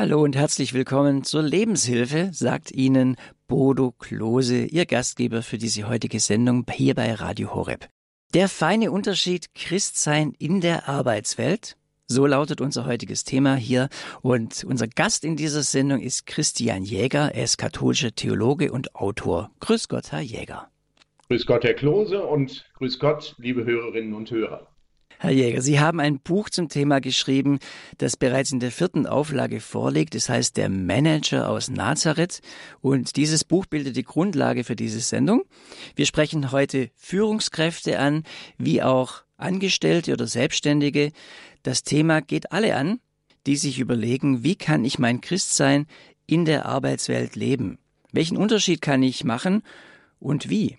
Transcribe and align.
Hallo 0.00 0.22
und 0.22 0.36
herzlich 0.36 0.74
willkommen 0.74 1.24
zur 1.24 1.42
Lebenshilfe, 1.42 2.30
sagt 2.32 2.70
Ihnen 2.70 3.16
Bodo 3.48 3.90
Klose, 3.90 4.64
Ihr 4.64 4.86
Gastgeber 4.86 5.42
für 5.42 5.58
diese 5.58 5.88
heutige 5.88 6.20
Sendung 6.20 6.64
hier 6.70 6.94
bei 6.94 7.12
Radio 7.14 7.52
Horeb. 7.52 7.88
Der 8.32 8.48
feine 8.48 8.92
Unterschied 8.92 9.52
Christsein 9.56 10.34
in 10.38 10.60
der 10.60 10.88
Arbeitswelt, 10.88 11.76
so 12.06 12.26
lautet 12.26 12.60
unser 12.60 12.86
heutiges 12.86 13.24
Thema 13.24 13.56
hier. 13.56 13.88
Und 14.22 14.62
unser 14.62 14.86
Gast 14.86 15.24
in 15.24 15.34
dieser 15.34 15.64
Sendung 15.64 16.00
ist 16.00 16.26
Christian 16.26 16.84
Jäger. 16.84 17.34
Er 17.34 17.42
ist 17.42 17.58
katholischer 17.58 18.14
Theologe 18.14 18.70
und 18.70 18.94
Autor. 18.94 19.50
Grüß 19.58 19.88
Gott, 19.88 20.12
Herr 20.12 20.20
Jäger. 20.20 20.70
Grüß 21.26 21.44
Gott, 21.44 21.64
Herr 21.64 21.74
Klose 21.74 22.22
und 22.22 22.70
grüß 22.74 23.00
Gott, 23.00 23.34
liebe 23.38 23.64
Hörerinnen 23.64 24.14
und 24.14 24.30
Hörer. 24.30 24.67
Herr 25.20 25.32
Jäger, 25.32 25.62
Sie 25.62 25.80
haben 25.80 25.98
ein 25.98 26.20
Buch 26.20 26.48
zum 26.48 26.68
Thema 26.68 27.00
geschrieben, 27.00 27.58
das 27.98 28.16
bereits 28.16 28.52
in 28.52 28.60
der 28.60 28.70
vierten 28.70 29.04
Auflage 29.04 29.58
vorliegt. 29.58 30.14
Das 30.14 30.28
heißt 30.28 30.56
Der 30.56 30.68
Manager 30.68 31.50
aus 31.50 31.68
Nazareth. 31.70 32.40
Und 32.80 33.16
dieses 33.16 33.42
Buch 33.42 33.66
bildet 33.66 33.96
die 33.96 34.04
Grundlage 34.04 34.62
für 34.62 34.76
diese 34.76 35.00
Sendung. 35.00 35.42
Wir 35.96 36.06
sprechen 36.06 36.52
heute 36.52 36.90
Führungskräfte 36.94 37.98
an, 37.98 38.22
wie 38.58 38.80
auch 38.80 39.24
Angestellte 39.36 40.12
oder 40.12 40.28
Selbstständige. 40.28 41.10
Das 41.64 41.82
Thema 41.82 42.20
geht 42.20 42.52
alle 42.52 42.76
an, 42.76 43.00
die 43.48 43.56
sich 43.56 43.80
überlegen, 43.80 44.44
wie 44.44 44.54
kann 44.54 44.84
ich 44.84 45.00
mein 45.00 45.20
Christsein 45.20 45.86
in 46.28 46.44
der 46.44 46.66
Arbeitswelt 46.66 47.34
leben? 47.34 47.78
Welchen 48.12 48.36
Unterschied 48.36 48.80
kann 48.82 49.02
ich 49.02 49.24
machen 49.24 49.62
und 50.20 50.48
wie? 50.48 50.78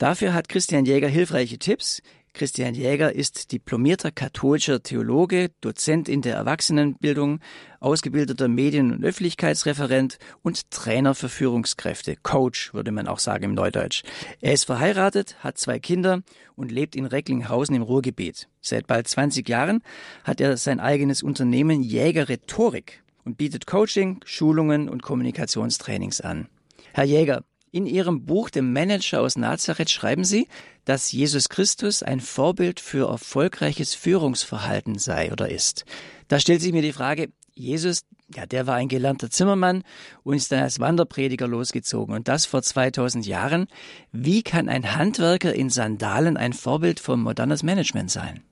Dafür 0.00 0.32
hat 0.32 0.48
Christian 0.48 0.86
Jäger 0.86 1.08
hilfreiche 1.08 1.58
Tipps. 1.58 2.00
Christian 2.32 2.74
Jäger 2.74 3.14
ist 3.14 3.52
diplomierter 3.52 4.10
katholischer 4.10 4.82
Theologe, 4.82 5.50
Dozent 5.60 6.08
in 6.08 6.22
der 6.22 6.36
Erwachsenenbildung, 6.36 7.40
ausgebildeter 7.80 8.48
Medien- 8.48 8.92
und 8.92 9.04
Öffentlichkeitsreferent 9.04 10.18
und 10.42 10.70
Trainer 10.70 11.14
für 11.14 11.28
Führungskräfte, 11.28 12.16
Coach 12.16 12.72
würde 12.72 12.92
man 12.92 13.08
auch 13.08 13.18
sagen 13.18 13.44
im 13.44 13.54
Neudeutsch. 13.54 14.02
Er 14.40 14.52
ist 14.52 14.64
verheiratet, 14.64 15.36
hat 15.40 15.58
zwei 15.58 15.78
Kinder 15.78 16.22
und 16.56 16.70
lebt 16.70 16.94
in 16.94 17.06
Recklinghausen 17.06 17.74
im 17.74 17.82
Ruhrgebiet. 17.82 18.48
Seit 18.60 18.86
bald 18.86 19.08
20 19.08 19.48
Jahren 19.48 19.82
hat 20.24 20.40
er 20.40 20.56
sein 20.56 20.80
eigenes 20.80 21.22
Unternehmen 21.22 21.82
Jäger 21.82 22.28
Rhetorik 22.28 23.02
und 23.24 23.38
bietet 23.38 23.66
Coaching, 23.66 24.20
Schulungen 24.24 24.88
und 24.88 25.02
Kommunikationstrainings 25.02 26.20
an. 26.20 26.48
Herr 26.92 27.04
Jäger, 27.04 27.44
in 27.72 27.86
Ihrem 27.86 28.24
Buch 28.24 28.50
Dem 28.50 28.72
Manager 28.72 29.20
aus 29.20 29.36
Nazareth 29.36 29.90
schreiben 29.90 30.24
Sie, 30.24 30.48
dass 30.84 31.12
Jesus 31.12 31.48
Christus 31.48 32.02
ein 32.02 32.20
Vorbild 32.20 32.80
für 32.80 33.08
erfolgreiches 33.08 33.94
Führungsverhalten 33.94 34.98
sei 34.98 35.32
oder 35.32 35.48
ist. 35.48 35.84
Da 36.28 36.40
stellt 36.40 36.60
sich 36.60 36.72
mir 36.72 36.82
die 36.82 36.92
Frage, 36.92 37.30
Jesus, 37.54 38.02
ja, 38.34 38.46
der 38.46 38.66
war 38.66 38.76
ein 38.76 38.88
gelernter 38.88 39.30
Zimmermann 39.30 39.82
und 40.22 40.34
ist 40.34 40.52
dann 40.52 40.62
als 40.62 40.80
Wanderprediger 40.80 41.46
losgezogen 41.46 42.14
und 42.14 42.28
das 42.28 42.46
vor 42.46 42.62
2000 42.62 43.26
Jahren. 43.26 43.66
Wie 44.12 44.42
kann 44.42 44.68
ein 44.68 44.96
Handwerker 44.96 45.54
in 45.54 45.68
Sandalen 45.68 46.36
ein 46.36 46.52
Vorbild 46.52 47.00
für 47.00 47.16
modernes 47.16 47.62
Management 47.62 48.10
sein? 48.10 48.42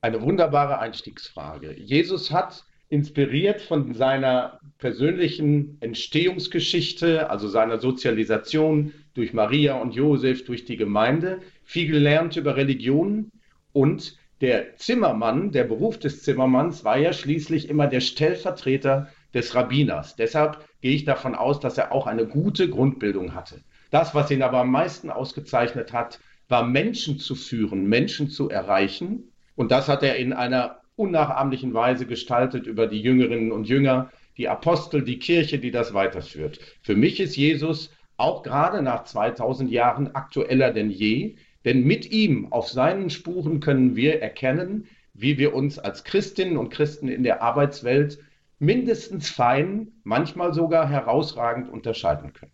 Eine 0.00 0.20
wunderbare 0.22 0.78
Einstiegsfrage. 0.78 1.74
Jesus 1.80 2.30
hat 2.30 2.64
inspiriert 2.88 3.60
von 3.60 3.94
seiner 3.94 4.60
persönlichen 4.78 5.76
Entstehungsgeschichte, 5.80 7.28
also 7.30 7.48
seiner 7.48 7.78
Sozialisation 7.78 8.94
durch 9.14 9.32
Maria 9.32 9.74
und 9.74 9.94
Josef, 9.94 10.44
durch 10.44 10.64
die 10.64 10.76
Gemeinde, 10.76 11.40
viel 11.64 11.90
gelernt 11.90 12.36
über 12.36 12.56
Religion 12.56 13.30
und 13.72 14.16
der 14.40 14.76
Zimmermann, 14.76 15.50
der 15.50 15.64
Beruf 15.64 15.98
des 15.98 16.22
Zimmermanns 16.22 16.84
war 16.84 16.96
ja 16.96 17.12
schließlich 17.12 17.68
immer 17.68 17.88
der 17.88 18.00
Stellvertreter 18.00 19.08
des 19.34 19.54
Rabbiners. 19.54 20.14
Deshalb 20.14 20.64
gehe 20.80 20.94
ich 20.94 21.04
davon 21.04 21.34
aus, 21.34 21.58
dass 21.58 21.76
er 21.76 21.90
auch 21.90 22.06
eine 22.06 22.26
gute 22.26 22.70
Grundbildung 22.70 23.34
hatte. 23.34 23.60
Das, 23.90 24.14
was 24.14 24.30
ihn 24.30 24.42
aber 24.42 24.58
am 24.58 24.70
meisten 24.70 25.10
ausgezeichnet 25.10 25.92
hat, 25.92 26.20
war 26.48 26.64
Menschen 26.64 27.18
zu 27.18 27.34
führen, 27.34 27.88
Menschen 27.88 28.30
zu 28.30 28.48
erreichen. 28.48 29.32
Und 29.56 29.72
das 29.72 29.88
hat 29.88 30.02
er 30.04 30.16
in 30.16 30.32
einer 30.32 30.77
unnachahmlichen 30.98 31.74
Weise 31.74 32.06
gestaltet 32.06 32.66
über 32.66 32.86
die 32.86 33.00
Jüngerinnen 33.00 33.52
und 33.52 33.68
Jünger, 33.68 34.10
die 34.36 34.48
Apostel, 34.48 35.02
die 35.02 35.18
Kirche, 35.18 35.58
die 35.58 35.70
das 35.70 35.94
weiterführt. 35.94 36.60
Für 36.82 36.96
mich 36.96 37.20
ist 37.20 37.36
Jesus 37.36 37.90
auch 38.16 38.42
gerade 38.42 38.82
nach 38.82 39.04
2000 39.04 39.70
Jahren 39.70 40.14
aktueller 40.14 40.72
denn 40.72 40.90
je, 40.90 41.36
denn 41.64 41.84
mit 41.84 42.10
ihm 42.10 42.52
auf 42.52 42.68
seinen 42.68 43.10
Spuren 43.10 43.60
können 43.60 43.96
wir 43.96 44.22
erkennen, 44.22 44.86
wie 45.14 45.38
wir 45.38 45.54
uns 45.54 45.78
als 45.78 46.04
Christinnen 46.04 46.56
und 46.56 46.70
Christen 46.70 47.08
in 47.08 47.22
der 47.22 47.42
Arbeitswelt 47.42 48.18
mindestens 48.58 49.28
fein, 49.28 49.92
manchmal 50.04 50.54
sogar 50.54 50.88
herausragend 50.88 51.68
unterscheiden 51.68 52.32
können. 52.32 52.52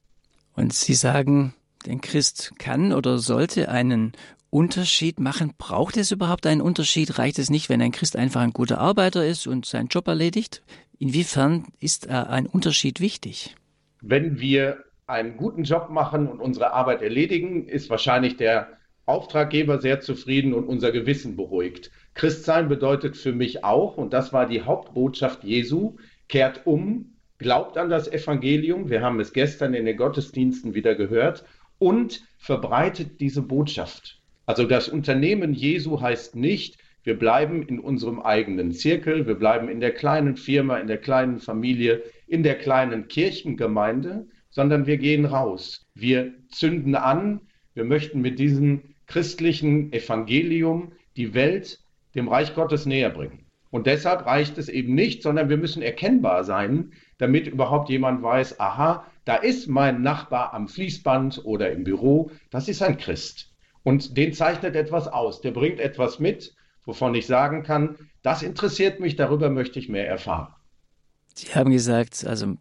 Und 0.54 0.72
Sie 0.72 0.94
sagen, 0.94 1.54
den 1.86 2.00
Christ 2.00 2.52
kann 2.58 2.92
oder 2.92 3.18
sollte 3.18 3.68
einen 3.68 4.12
Unterschied 4.54 5.18
machen? 5.18 5.52
Braucht 5.58 5.96
es 5.96 6.12
überhaupt 6.12 6.46
einen 6.46 6.60
Unterschied? 6.60 7.18
Reicht 7.18 7.40
es 7.40 7.50
nicht, 7.50 7.68
wenn 7.68 7.82
ein 7.82 7.90
Christ 7.90 8.14
einfach 8.14 8.40
ein 8.40 8.52
guter 8.52 8.78
Arbeiter 8.78 9.26
ist 9.26 9.48
und 9.48 9.66
seinen 9.66 9.88
Job 9.88 10.06
erledigt? 10.06 10.62
Inwiefern 11.00 11.66
ist 11.80 12.08
ein 12.08 12.46
Unterschied 12.46 13.00
wichtig? 13.00 13.56
Wenn 14.00 14.38
wir 14.38 14.84
einen 15.08 15.36
guten 15.36 15.64
Job 15.64 15.90
machen 15.90 16.28
und 16.28 16.38
unsere 16.38 16.72
Arbeit 16.72 17.02
erledigen, 17.02 17.66
ist 17.66 17.90
wahrscheinlich 17.90 18.36
der 18.36 18.68
Auftraggeber 19.06 19.80
sehr 19.80 20.00
zufrieden 20.00 20.54
und 20.54 20.68
unser 20.68 20.92
Gewissen 20.92 21.34
beruhigt. 21.34 21.90
Christsein 22.14 22.68
bedeutet 22.68 23.16
für 23.16 23.32
mich 23.32 23.64
auch, 23.64 23.96
und 23.96 24.12
das 24.12 24.32
war 24.32 24.46
die 24.46 24.62
Hauptbotschaft 24.62 25.42
Jesu, 25.42 25.96
kehrt 26.28 26.64
um, 26.64 27.16
glaubt 27.38 27.76
an 27.76 27.90
das 27.90 28.06
Evangelium, 28.06 28.88
wir 28.88 29.02
haben 29.02 29.18
es 29.18 29.32
gestern 29.32 29.74
in 29.74 29.84
den 29.84 29.96
Gottesdiensten 29.96 30.74
wieder 30.74 30.94
gehört, 30.94 31.44
und 31.80 32.22
verbreitet 32.38 33.20
diese 33.20 33.42
Botschaft. 33.42 34.20
Also 34.46 34.64
das 34.64 34.88
Unternehmen 34.88 35.54
Jesu 35.54 36.00
heißt 36.00 36.36
nicht, 36.36 36.78
wir 37.02 37.18
bleiben 37.18 37.62
in 37.62 37.78
unserem 37.78 38.20
eigenen 38.20 38.72
Zirkel, 38.72 39.26
wir 39.26 39.34
bleiben 39.34 39.68
in 39.68 39.80
der 39.80 39.92
kleinen 39.92 40.36
Firma, 40.36 40.78
in 40.78 40.86
der 40.86 40.98
kleinen 40.98 41.38
Familie, 41.38 42.02
in 42.26 42.42
der 42.42 42.56
kleinen 42.56 43.08
Kirchengemeinde, 43.08 44.26
sondern 44.50 44.86
wir 44.86 44.96
gehen 44.96 45.24
raus. 45.24 45.86
Wir 45.94 46.32
zünden 46.48 46.94
an, 46.94 47.40
wir 47.74 47.84
möchten 47.84 48.20
mit 48.20 48.38
diesem 48.38 48.94
christlichen 49.06 49.92
Evangelium 49.92 50.92
die 51.16 51.34
Welt 51.34 51.80
dem 52.14 52.28
Reich 52.28 52.54
Gottes 52.54 52.86
näher 52.86 53.10
bringen. 53.10 53.46
Und 53.70 53.86
deshalb 53.86 54.24
reicht 54.24 54.56
es 54.56 54.68
eben 54.68 54.94
nicht, 54.94 55.22
sondern 55.22 55.48
wir 55.48 55.56
müssen 55.56 55.82
erkennbar 55.82 56.44
sein, 56.44 56.92
damit 57.18 57.48
überhaupt 57.48 57.90
jemand 57.90 58.22
weiß, 58.22 58.60
aha, 58.60 59.04
da 59.24 59.36
ist 59.36 59.68
mein 59.68 60.02
Nachbar 60.02 60.54
am 60.54 60.68
Fließband 60.68 61.44
oder 61.44 61.72
im 61.72 61.82
Büro, 61.82 62.30
das 62.50 62.68
ist 62.68 62.82
ein 62.82 62.98
Christ. 62.98 63.53
Und 63.84 64.16
den 64.16 64.32
zeichnet 64.32 64.74
etwas 64.74 65.06
aus, 65.06 65.40
der 65.40 65.52
bringt 65.52 65.78
etwas 65.78 66.18
mit, 66.18 66.54
wovon 66.84 67.14
ich 67.14 67.26
sagen 67.26 67.62
kann, 67.62 67.96
das 68.22 68.42
interessiert 68.42 68.98
mich, 68.98 69.14
darüber 69.14 69.50
möchte 69.50 69.78
ich 69.78 69.88
mehr 69.88 70.08
erfahren. 70.08 70.52
Sie 71.34 71.54
haben 71.54 71.70
gesagt, 71.70 72.24
also 72.26 72.56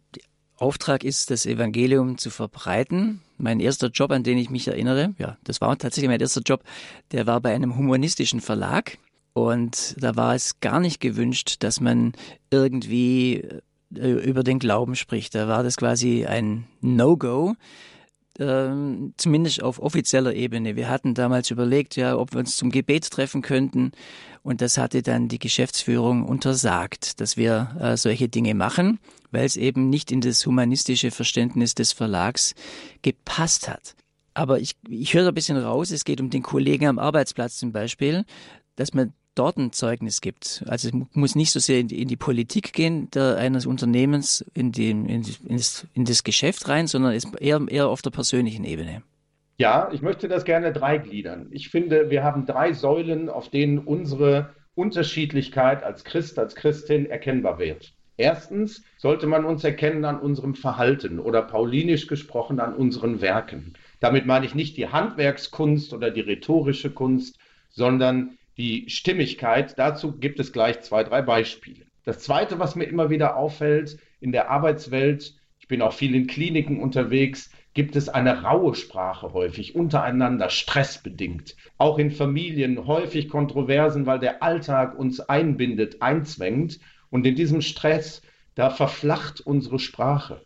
Auftrag 0.56 1.02
ist, 1.02 1.30
das 1.30 1.46
Evangelium 1.46 2.18
zu 2.18 2.30
verbreiten. 2.30 3.20
Mein 3.38 3.58
erster 3.58 3.88
Job, 3.88 4.12
an 4.12 4.22
den 4.22 4.38
ich 4.38 4.50
mich 4.50 4.68
erinnere, 4.68 5.14
ja, 5.18 5.36
das 5.44 5.60
war 5.60 5.76
tatsächlich 5.76 6.08
mein 6.08 6.20
erster 6.20 6.42
Job, 6.42 6.62
der 7.10 7.26
war 7.26 7.40
bei 7.40 7.54
einem 7.54 7.76
humanistischen 7.76 8.40
Verlag. 8.40 8.98
Und 9.32 9.96
da 9.98 10.14
war 10.14 10.34
es 10.34 10.60
gar 10.60 10.78
nicht 10.78 11.00
gewünscht, 11.00 11.56
dass 11.60 11.80
man 11.80 12.12
irgendwie 12.50 13.42
äh, 13.96 14.10
über 14.10 14.44
den 14.44 14.60
Glauben 14.60 14.94
spricht. 14.94 15.34
Da 15.34 15.48
war 15.48 15.64
das 15.64 15.76
quasi 15.76 16.24
ein 16.24 16.66
No-Go 16.80 17.56
ähm, 18.38 19.14
zumindest 19.16 19.62
auf 19.62 19.78
offizieller 19.78 20.34
Ebene. 20.34 20.76
Wir 20.76 20.88
hatten 20.88 21.14
damals 21.14 21.50
überlegt, 21.50 21.96
ja, 21.96 22.16
ob 22.16 22.32
wir 22.32 22.40
uns 22.40 22.56
zum 22.56 22.70
Gebet 22.70 23.10
treffen 23.10 23.42
könnten. 23.42 23.92
Und 24.42 24.60
das 24.60 24.76
hatte 24.76 25.02
dann 25.02 25.28
die 25.28 25.38
Geschäftsführung 25.38 26.24
untersagt, 26.24 27.20
dass 27.20 27.36
wir 27.36 27.76
äh, 27.80 27.96
solche 27.96 28.28
Dinge 28.28 28.54
machen, 28.54 28.98
weil 29.30 29.44
es 29.44 29.56
eben 29.56 29.88
nicht 29.88 30.12
in 30.12 30.20
das 30.20 30.44
humanistische 30.44 31.10
Verständnis 31.10 31.74
des 31.74 31.92
Verlags 31.92 32.54
gepasst 33.02 33.68
hat. 33.68 33.94
Aber 34.34 34.58
ich, 34.58 34.76
ich 34.88 35.14
höre 35.14 35.28
ein 35.28 35.34
bisschen 35.34 35.56
raus, 35.56 35.90
es 35.90 36.04
geht 36.04 36.20
um 36.20 36.28
den 36.28 36.42
Kollegen 36.42 36.86
am 36.88 36.98
Arbeitsplatz 36.98 37.56
zum 37.56 37.72
Beispiel, 37.72 38.24
dass 38.76 38.92
man 38.92 39.12
dort 39.34 39.56
ein 39.56 39.72
Zeugnis 39.72 40.20
gibt. 40.20 40.64
Also 40.66 40.88
es 40.88 40.94
muss 41.12 41.34
nicht 41.34 41.52
so 41.52 41.60
sehr 41.60 41.80
in 41.80 41.88
die, 41.88 42.00
in 42.02 42.08
die 42.08 42.16
Politik 42.16 42.72
gehen 42.72 43.10
der, 43.10 43.36
eines 43.36 43.66
Unternehmens, 43.66 44.44
in, 44.54 44.72
den, 44.72 45.06
in, 45.06 45.24
in, 45.46 45.56
das, 45.56 45.86
in 45.94 46.04
das 46.04 46.24
Geschäft 46.24 46.68
rein, 46.68 46.86
sondern 46.86 47.12
ist 47.12 47.28
eher, 47.40 47.60
eher 47.68 47.88
auf 47.88 48.02
der 48.02 48.10
persönlichen 48.10 48.64
Ebene. 48.64 49.02
Ja, 49.56 49.88
ich 49.92 50.02
möchte 50.02 50.26
das 50.28 50.44
gerne 50.44 50.72
dreigliedern. 50.72 51.48
Ich 51.50 51.68
finde, 51.68 52.10
wir 52.10 52.24
haben 52.24 52.44
drei 52.44 52.72
Säulen, 52.72 53.28
auf 53.28 53.50
denen 53.50 53.78
unsere 53.78 54.54
Unterschiedlichkeit 54.74 55.84
als 55.84 56.04
Christ, 56.04 56.38
als 56.38 56.56
Christin 56.56 57.06
erkennbar 57.06 57.58
wird. 57.58 57.92
Erstens 58.16 58.82
sollte 58.96 59.26
man 59.26 59.44
uns 59.44 59.64
erkennen 59.64 60.04
an 60.04 60.20
unserem 60.20 60.54
Verhalten 60.54 61.18
oder 61.18 61.42
paulinisch 61.42 62.06
gesprochen 62.06 62.60
an 62.60 62.74
unseren 62.74 63.20
Werken. 63.20 63.74
Damit 64.00 64.26
meine 64.26 64.46
ich 64.46 64.54
nicht 64.54 64.76
die 64.76 64.88
Handwerkskunst 64.88 65.92
oder 65.92 66.10
die 66.10 66.20
rhetorische 66.20 66.90
Kunst, 66.90 67.38
sondern 67.70 68.38
die 68.56 68.88
Stimmigkeit. 68.88 69.78
Dazu 69.78 70.18
gibt 70.18 70.40
es 70.40 70.52
gleich 70.52 70.80
zwei, 70.82 71.04
drei 71.04 71.22
Beispiele. 71.22 71.86
Das 72.04 72.18
Zweite, 72.18 72.58
was 72.58 72.76
mir 72.76 72.84
immer 72.84 73.10
wieder 73.10 73.36
auffällt 73.36 73.98
in 74.20 74.32
der 74.32 74.50
Arbeitswelt, 74.50 75.34
ich 75.58 75.68
bin 75.68 75.80
auch 75.80 75.94
viel 75.94 76.14
in 76.14 76.26
Kliniken 76.26 76.80
unterwegs, 76.80 77.50
gibt 77.72 77.96
es 77.96 78.08
eine 78.08 78.42
raue 78.42 78.74
Sprache 78.74 79.32
häufig, 79.32 79.74
untereinander 79.74 80.48
stressbedingt. 80.48 81.56
Auch 81.76 81.98
in 81.98 82.10
Familien 82.10 82.86
häufig 82.86 83.28
Kontroversen, 83.28 84.06
weil 84.06 84.20
der 84.20 84.42
Alltag 84.42 84.96
uns 84.96 85.20
einbindet, 85.20 86.00
einzwängt. 86.00 86.78
Und 87.10 87.26
in 87.26 87.34
diesem 87.34 87.62
Stress, 87.62 88.22
da 88.54 88.70
verflacht 88.70 89.40
unsere 89.40 89.78
Sprache. 89.78 90.44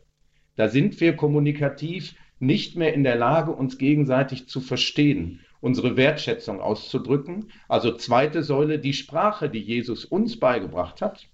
Da 0.56 0.68
sind 0.68 1.00
wir 1.00 1.16
kommunikativ 1.16 2.14
nicht 2.38 2.76
mehr 2.76 2.94
in 2.94 3.04
der 3.04 3.16
Lage, 3.16 3.52
uns 3.52 3.78
gegenseitig 3.78 4.48
zu 4.48 4.60
verstehen, 4.60 5.40
unsere 5.60 5.96
Wertschätzung 5.96 6.60
auszudrücken. 6.60 7.50
Also 7.68 7.92
zweite 7.92 8.42
Säule, 8.42 8.78
die 8.78 8.92
Sprache, 8.92 9.48
die 9.48 9.60
Jesus 9.60 10.04
uns 10.04 10.38
beigebracht 10.38 11.02
hat. 11.02 11.28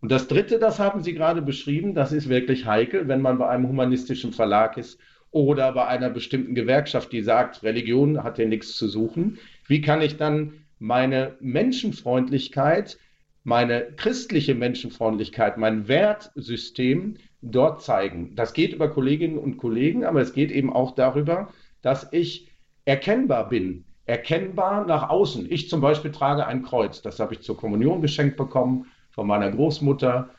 Und 0.00 0.10
das 0.10 0.26
Dritte, 0.26 0.58
das 0.58 0.78
haben 0.78 1.02
Sie 1.02 1.14
gerade 1.14 1.42
beschrieben, 1.42 1.94
das 1.94 2.12
ist 2.12 2.28
wirklich 2.28 2.66
heikel, 2.66 3.06
wenn 3.08 3.22
man 3.22 3.38
bei 3.38 3.48
einem 3.48 3.68
humanistischen 3.68 4.32
Verlag 4.32 4.76
ist 4.76 4.98
oder 5.30 5.72
bei 5.72 5.86
einer 5.86 6.10
bestimmten 6.10 6.54
Gewerkschaft, 6.54 7.12
die 7.12 7.22
sagt, 7.22 7.62
Religion 7.62 8.22
hat 8.22 8.36
hier 8.36 8.48
nichts 8.48 8.76
zu 8.76 8.88
suchen. 8.88 9.38
Wie 9.66 9.80
kann 9.80 10.02
ich 10.02 10.16
dann 10.16 10.64
meine 10.78 11.36
Menschenfreundlichkeit, 11.40 12.98
meine 13.44 13.92
christliche 13.96 14.54
Menschenfreundlichkeit, 14.54 15.56
mein 15.56 15.86
Wertsystem 15.88 17.16
dort 17.42 17.82
zeigen? 17.82 18.34
Das 18.34 18.52
geht 18.54 18.72
über 18.72 18.88
Kolleginnen 18.88 19.38
und 19.38 19.58
Kollegen, 19.58 20.04
aber 20.04 20.20
es 20.20 20.32
geht 20.32 20.50
eben 20.50 20.72
auch 20.72 20.94
darüber, 20.94 21.48
dass 21.82 22.08
ich 22.12 22.48
erkennbar 22.84 23.48
bin, 23.48 23.84
erkennbar 24.06 24.86
nach 24.86 25.10
außen. 25.10 25.50
Ich 25.50 25.68
zum 25.68 25.80
Beispiel 25.80 26.12
trage 26.12 26.46
ein 26.46 26.62
Kreuz, 26.62 27.02
das 27.02 27.20
habe 27.20 27.34
ich 27.34 27.42
zur 27.42 27.56
Kommunion 27.56 28.00
geschenkt 28.00 28.36
bekommen 28.36 28.86
von 29.10 29.26
meiner 29.26 29.50
Großmutter. 29.50 30.30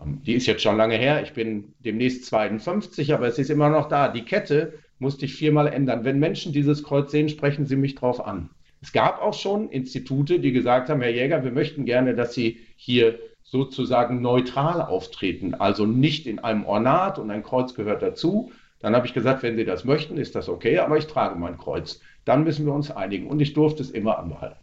Ähm, 0.00 0.22
die 0.22 0.34
ist 0.34 0.46
jetzt 0.46 0.62
schon 0.62 0.76
lange 0.76 0.96
her, 0.96 1.22
ich 1.22 1.32
bin 1.32 1.74
demnächst 1.80 2.26
52, 2.26 3.14
aber 3.14 3.26
es 3.28 3.38
ist 3.38 3.50
immer 3.50 3.68
noch 3.68 3.88
da. 3.88 4.08
Die 4.08 4.24
Kette 4.24 4.74
musste 4.98 5.26
ich 5.26 5.34
viermal 5.34 5.68
ändern. 5.68 6.04
Wenn 6.04 6.18
Menschen 6.18 6.52
dieses 6.52 6.82
Kreuz 6.82 7.10
sehen, 7.10 7.28
sprechen 7.28 7.66
sie 7.66 7.76
mich 7.76 7.94
drauf 7.94 8.24
an. 8.24 8.50
Es 8.82 8.92
gab 8.92 9.20
auch 9.20 9.34
schon 9.34 9.70
Institute, 9.70 10.38
die 10.38 10.52
gesagt 10.52 10.88
haben, 10.88 11.00
Herr 11.00 11.10
Jäger, 11.10 11.42
wir 11.44 11.50
möchten 11.50 11.84
gerne, 11.86 12.14
dass 12.14 12.34
Sie 12.34 12.60
hier 12.76 13.18
sozusagen 13.46 14.20
neutral 14.20 14.82
auftreten, 14.82 15.54
also 15.54 15.86
nicht 15.86 16.26
in 16.26 16.40
einem 16.40 16.64
Ornat 16.66 17.18
und 17.18 17.30
ein 17.30 17.42
Kreuz 17.42 17.74
gehört 17.74 18.02
dazu, 18.02 18.50
dann 18.80 18.94
habe 18.94 19.06
ich 19.06 19.14
gesagt, 19.14 19.42
wenn 19.42 19.56
Sie 19.56 19.64
das 19.64 19.84
möchten, 19.84 20.16
ist 20.16 20.34
das 20.34 20.48
okay, 20.48 20.78
aber 20.78 20.98
ich 20.98 21.06
trage 21.06 21.38
mein 21.38 21.56
Kreuz. 21.56 22.00
Dann 22.24 22.44
müssen 22.44 22.66
wir 22.66 22.74
uns 22.74 22.90
einigen. 22.90 23.28
Und 23.28 23.40
ich 23.40 23.54
durfte 23.54 23.82
es 23.82 23.90
immer 23.90 24.18
anbehalten. 24.18 24.58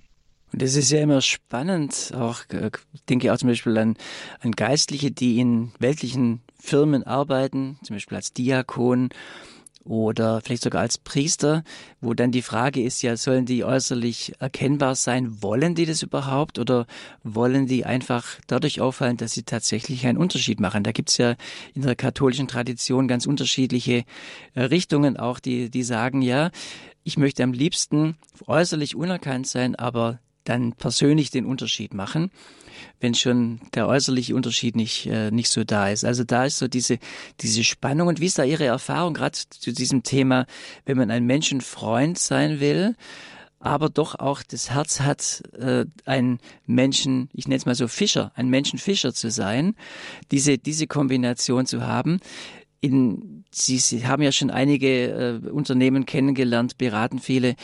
Und 0.52 0.62
das 0.62 0.76
ist 0.76 0.92
ja 0.92 1.02
immer 1.02 1.22
spannend, 1.22 2.14
auch 2.16 2.42
äh, 2.50 2.70
denke 3.10 3.26
ich 3.26 3.32
auch 3.32 3.38
zum 3.38 3.50
Beispiel 3.50 3.76
an, 3.78 3.96
an 4.42 4.52
Geistliche, 4.52 5.10
die 5.10 5.40
in 5.40 5.72
weltlichen 5.80 6.42
Firmen 6.60 7.04
arbeiten, 7.04 7.80
zum 7.82 7.96
Beispiel 7.96 8.18
als 8.18 8.34
Diakon 8.34 9.10
oder 9.86 10.42
vielleicht 10.42 10.64
sogar 10.64 10.82
als 10.82 10.98
Priester, 10.98 11.64
wo 12.00 12.14
dann 12.14 12.32
die 12.32 12.42
Frage 12.42 12.82
ist 12.82 13.02
ja, 13.02 13.18
sollen 13.18 13.46
die 13.46 13.64
äußerlich 13.64 14.34
erkennbar 14.40 14.96
sein? 14.96 15.42
Wollen 15.42 15.76
die 15.76 15.86
das 15.86 16.04
überhaupt 16.04 16.58
oder 16.60 16.88
wollen 17.24 17.68
die 17.68 17.86
einfach 17.86 18.40
dadurch 18.48 18.80
auffallen, 18.80 19.18
dass 19.18 19.34
sie 19.34 19.44
tatsächlich 19.44 20.08
einen 20.08 20.18
Unterschied 20.18 20.60
machen? 20.60 20.84
Da 20.84 20.92
gibt's 20.92 21.18
ja 21.18 21.36
in 21.74 21.82
der 21.82 21.96
katholischen 21.96 22.48
Tradition 22.48 23.08
ganz 23.08 23.26
unterschiedliche 23.26 24.06
äh, 24.54 24.62
Richtungen 24.62 25.18
auch, 25.18 25.40
die, 25.40 25.70
die 25.70 25.84
sagen, 25.84 26.22
ja, 26.22 26.52
ich 27.04 27.18
möchte 27.18 27.44
am 27.44 27.52
liebsten 27.52 28.16
äußerlich 28.48 28.96
unerkannt 28.96 29.48
sein, 29.48 29.76
aber 29.76 30.20
dann 30.44 30.74
persönlich 30.74 31.32
den 31.32 31.46
Unterschied 31.46 31.94
machen 31.94 32.32
wenn 33.00 33.14
schon 33.14 33.60
der 33.74 33.88
äußerliche 33.88 34.36
Unterschied 34.36 34.76
nicht, 34.76 35.06
äh, 35.08 35.32
nicht 35.32 35.50
so 35.50 35.64
da 35.64 35.90
ist. 35.90 36.06
Also 36.06 36.24
da 36.24 36.46
ist 36.46 36.58
so 36.58 36.68
diese, 36.68 37.00
diese 37.42 37.64
Spannung. 37.64 38.08
Und 38.08 38.20
wie 38.20 38.26
ist 38.26 38.40
da 38.40 38.44
Ihre 38.44 38.66
Erfahrung 38.66 39.14
gerade 39.14 39.38
zu 39.50 39.74
diesem 39.74 40.04
Thema, 40.04 40.46
wenn 40.86 40.98
man 40.98 41.12
ein 41.12 41.26
Menschenfreund 41.26 42.18
sein 42.18 42.60
will, 42.60 42.96
aber 43.60 43.90
doch 43.90 44.16
auch 44.16 44.44
das 44.44 44.72
Herz 44.72 45.00
hat, 45.02 45.44
äh, 45.58 45.86
ein 46.06 46.40
Menschen, 46.66 47.30
ich 47.34 47.48
nenne 47.48 47.58
es 47.58 47.66
mal 47.66 47.76
so 47.76 47.88
Fischer, 47.88 48.32
ein 48.36 48.50
Menschenfischer 48.50 49.14
zu 49.14 49.32
sein, 49.32 49.76
diese, 50.32 50.58
diese 50.58 50.88
Kombination 50.88 51.66
zu 51.66 51.86
haben. 51.86 52.20
In, 52.82 53.33
Sie, 53.56 53.78
Sie 53.78 54.08
haben 54.08 54.24
ja 54.24 54.32
schon 54.32 54.50
einige 54.50 55.42
äh, 55.46 55.50
Unternehmen 55.50 56.06
kennengelernt, 56.06 56.78
beraten 56.78 57.20
viele. 57.20 57.56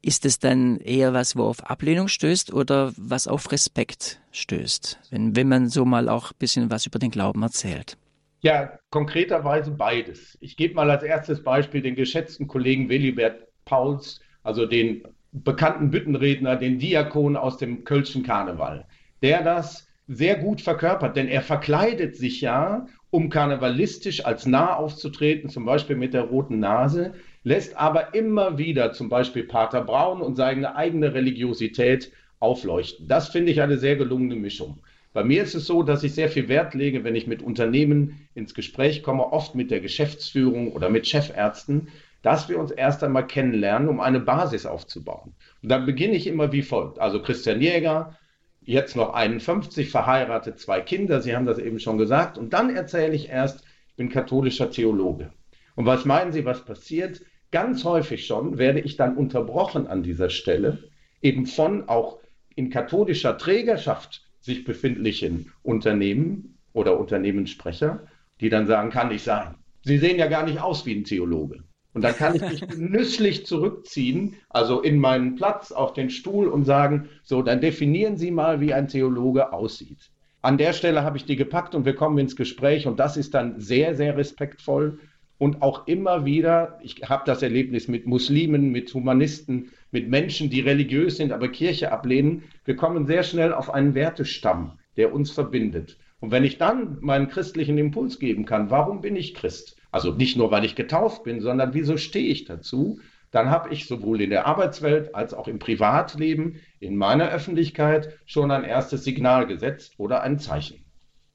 Ist 0.00 0.24
es 0.24 0.38
dann 0.38 0.78
eher 0.78 1.12
was, 1.14 1.36
wo 1.36 1.44
auf 1.44 1.64
Ablehnung 1.64 2.08
stößt 2.08 2.52
oder 2.52 2.92
was 2.96 3.28
auf 3.28 3.52
Respekt 3.52 4.20
stößt, 4.32 4.98
wenn, 5.10 5.36
wenn 5.36 5.48
man 5.48 5.68
so 5.68 5.84
mal 5.84 6.08
auch 6.08 6.32
ein 6.32 6.38
bisschen 6.38 6.70
was 6.70 6.86
über 6.86 6.98
den 6.98 7.10
Glauben 7.10 7.42
erzählt? 7.42 7.96
Ja, 8.40 8.78
konkreterweise 8.90 9.70
beides. 9.70 10.36
Ich 10.40 10.56
gebe 10.56 10.74
mal 10.74 10.90
als 10.90 11.04
erstes 11.04 11.44
Beispiel 11.44 11.80
den 11.80 11.94
geschätzten 11.94 12.48
Kollegen 12.48 12.88
Willibert 12.88 13.46
Pauls, 13.64 14.20
also 14.42 14.66
den 14.66 15.04
bekannten 15.30 15.90
Büttenredner, 15.90 16.56
den 16.56 16.80
Diakon 16.80 17.36
aus 17.36 17.56
dem 17.56 17.84
Kölschen 17.84 18.24
Karneval, 18.24 18.86
der 19.22 19.42
das 19.42 19.86
sehr 20.08 20.36
gut 20.36 20.60
verkörpert, 20.60 21.16
denn 21.16 21.28
er 21.28 21.42
verkleidet 21.42 22.16
sich 22.16 22.40
ja, 22.40 22.86
um 23.12 23.28
karnevalistisch 23.28 24.24
als 24.24 24.46
nah 24.46 24.74
aufzutreten, 24.74 25.50
zum 25.50 25.66
Beispiel 25.66 25.96
mit 25.96 26.14
der 26.14 26.22
roten 26.22 26.58
Nase 26.58 27.12
lässt 27.44 27.76
aber 27.76 28.14
immer 28.14 28.56
wieder 28.56 28.92
zum 28.92 29.10
Beispiel 29.10 29.44
Pater 29.44 29.82
Braun 29.82 30.22
und 30.22 30.36
seine 30.36 30.76
eigene 30.76 31.12
Religiosität 31.12 32.10
aufleuchten. 32.40 33.06
Das 33.08 33.28
finde 33.28 33.52
ich 33.52 33.60
eine 33.60 33.76
sehr 33.76 33.96
gelungene 33.96 34.36
Mischung. 34.36 34.78
Bei 35.12 35.24
mir 35.24 35.42
ist 35.42 35.54
es 35.54 35.66
so, 35.66 35.82
dass 35.82 36.02
ich 36.04 36.14
sehr 36.14 36.30
viel 36.30 36.48
Wert 36.48 36.72
lege, 36.72 37.04
wenn 37.04 37.14
ich 37.14 37.26
mit 37.26 37.42
Unternehmen 37.42 38.26
ins 38.34 38.54
Gespräch 38.54 39.02
komme, 39.02 39.30
oft 39.30 39.54
mit 39.54 39.70
der 39.70 39.80
Geschäftsführung 39.80 40.72
oder 40.72 40.88
mit 40.88 41.06
Chefärzten, 41.06 41.88
dass 42.22 42.48
wir 42.48 42.58
uns 42.58 42.70
erst 42.70 43.04
einmal 43.04 43.26
kennenlernen, 43.26 43.90
um 43.90 44.00
eine 44.00 44.20
Basis 44.20 44.64
aufzubauen. 44.64 45.34
Und 45.62 45.68
dann 45.68 45.84
beginne 45.84 46.14
ich 46.14 46.26
immer 46.26 46.50
wie 46.50 46.62
folgt. 46.62 46.98
Also 46.98 47.20
Christian 47.20 47.60
Jäger, 47.60 48.16
jetzt 48.64 48.96
noch 48.96 49.14
51, 49.14 49.90
verheiratet, 49.90 50.58
zwei 50.58 50.80
Kinder, 50.80 51.20
Sie 51.20 51.34
haben 51.34 51.46
das 51.46 51.58
eben 51.58 51.80
schon 51.80 51.98
gesagt. 51.98 52.38
Und 52.38 52.52
dann 52.52 52.74
erzähle 52.74 53.14
ich 53.14 53.28
erst, 53.28 53.64
ich 53.88 53.96
bin 53.96 54.08
katholischer 54.08 54.70
Theologe. 54.70 55.32
Und 55.74 55.86
was 55.86 56.04
meinen 56.04 56.32
Sie, 56.32 56.44
was 56.44 56.64
passiert? 56.64 57.22
Ganz 57.50 57.84
häufig 57.84 58.26
schon 58.26 58.58
werde 58.58 58.80
ich 58.80 58.96
dann 58.96 59.16
unterbrochen 59.16 59.86
an 59.86 60.02
dieser 60.02 60.30
Stelle, 60.30 60.90
eben 61.20 61.46
von 61.46 61.88
auch 61.88 62.18
in 62.54 62.70
katholischer 62.70 63.36
Trägerschaft 63.36 64.22
sich 64.40 64.64
befindlichen 64.64 65.52
Unternehmen 65.62 66.58
oder 66.72 66.98
Unternehmenssprecher, 66.98 68.06
die 68.40 68.48
dann 68.48 68.66
sagen, 68.66 68.90
kann 68.90 69.08
nicht 69.08 69.24
sein. 69.24 69.54
Sie 69.84 69.98
sehen 69.98 70.18
ja 70.18 70.26
gar 70.26 70.44
nicht 70.44 70.60
aus 70.60 70.86
wie 70.86 70.94
ein 70.94 71.04
Theologe. 71.04 71.62
Und 71.94 72.02
dann 72.02 72.14
kann 72.14 72.34
ich 72.34 72.42
mich 72.42 72.66
genüsslich 72.66 73.44
zurückziehen, 73.44 74.36
also 74.48 74.80
in 74.80 74.98
meinen 74.98 75.34
Platz 75.34 75.72
auf 75.72 75.92
den 75.92 76.08
Stuhl 76.08 76.48
und 76.48 76.64
sagen, 76.64 77.08
so, 77.22 77.42
dann 77.42 77.60
definieren 77.60 78.16
Sie 78.16 78.30
mal, 78.30 78.60
wie 78.60 78.72
ein 78.72 78.88
Theologe 78.88 79.52
aussieht. 79.52 80.10
An 80.40 80.58
der 80.58 80.72
Stelle 80.72 81.04
habe 81.04 81.18
ich 81.18 81.24
die 81.24 81.36
gepackt 81.36 81.74
und 81.74 81.84
wir 81.84 81.94
kommen 81.94 82.18
ins 82.18 82.34
Gespräch 82.34 82.86
und 82.86 82.98
das 82.98 83.16
ist 83.16 83.34
dann 83.34 83.60
sehr, 83.60 83.94
sehr 83.94 84.16
respektvoll 84.16 84.98
und 85.38 85.60
auch 85.60 85.86
immer 85.86 86.24
wieder, 86.24 86.78
ich 86.82 87.02
habe 87.08 87.24
das 87.26 87.42
Erlebnis 87.42 87.88
mit 87.88 88.06
Muslimen, 88.06 88.70
mit 88.70 88.94
Humanisten, 88.94 89.70
mit 89.90 90.08
Menschen, 90.08 90.50
die 90.50 90.60
religiös 90.60 91.16
sind, 91.16 91.32
aber 91.32 91.48
Kirche 91.48 91.92
ablehnen, 91.92 92.44
wir 92.64 92.76
kommen 92.76 93.06
sehr 93.06 93.22
schnell 93.22 93.52
auf 93.52 93.68
einen 93.68 93.94
Wertestamm, 93.94 94.78
der 94.96 95.12
uns 95.12 95.30
verbindet. 95.30 95.98
Und 96.20 96.30
wenn 96.30 96.44
ich 96.44 96.58
dann 96.58 96.98
meinen 97.00 97.28
christlichen 97.28 97.76
Impuls 97.76 98.20
geben 98.20 98.44
kann, 98.44 98.70
warum 98.70 99.00
bin 99.00 99.16
ich 99.16 99.34
Christ? 99.34 99.76
Also 99.92 100.12
nicht 100.12 100.36
nur, 100.36 100.50
weil 100.50 100.64
ich 100.64 100.74
getauft 100.74 101.22
bin, 101.22 101.40
sondern 101.40 101.74
wieso 101.74 101.96
stehe 101.96 102.26
ich 102.26 102.46
dazu? 102.46 102.98
Dann 103.30 103.50
habe 103.50 103.72
ich 103.72 103.86
sowohl 103.86 104.20
in 104.20 104.30
der 104.30 104.46
Arbeitswelt 104.46 105.14
als 105.14 105.32
auch 105.32 105.48
im 105.48 105.58
Privatleben, 105.58 106.56
in 106.80 106.96
meiner 106.96 107.28
Öffentlichkeit 107.28 108.18
schon 108.26 108.50
ein 108.50 108.64
erstes 108.64 109.04
Signal 109.04 109.46
gesetzt 109.46 109.94
oder 109.98 110.22
ein 110.22 110.38
Zeichen. 110.38 110.84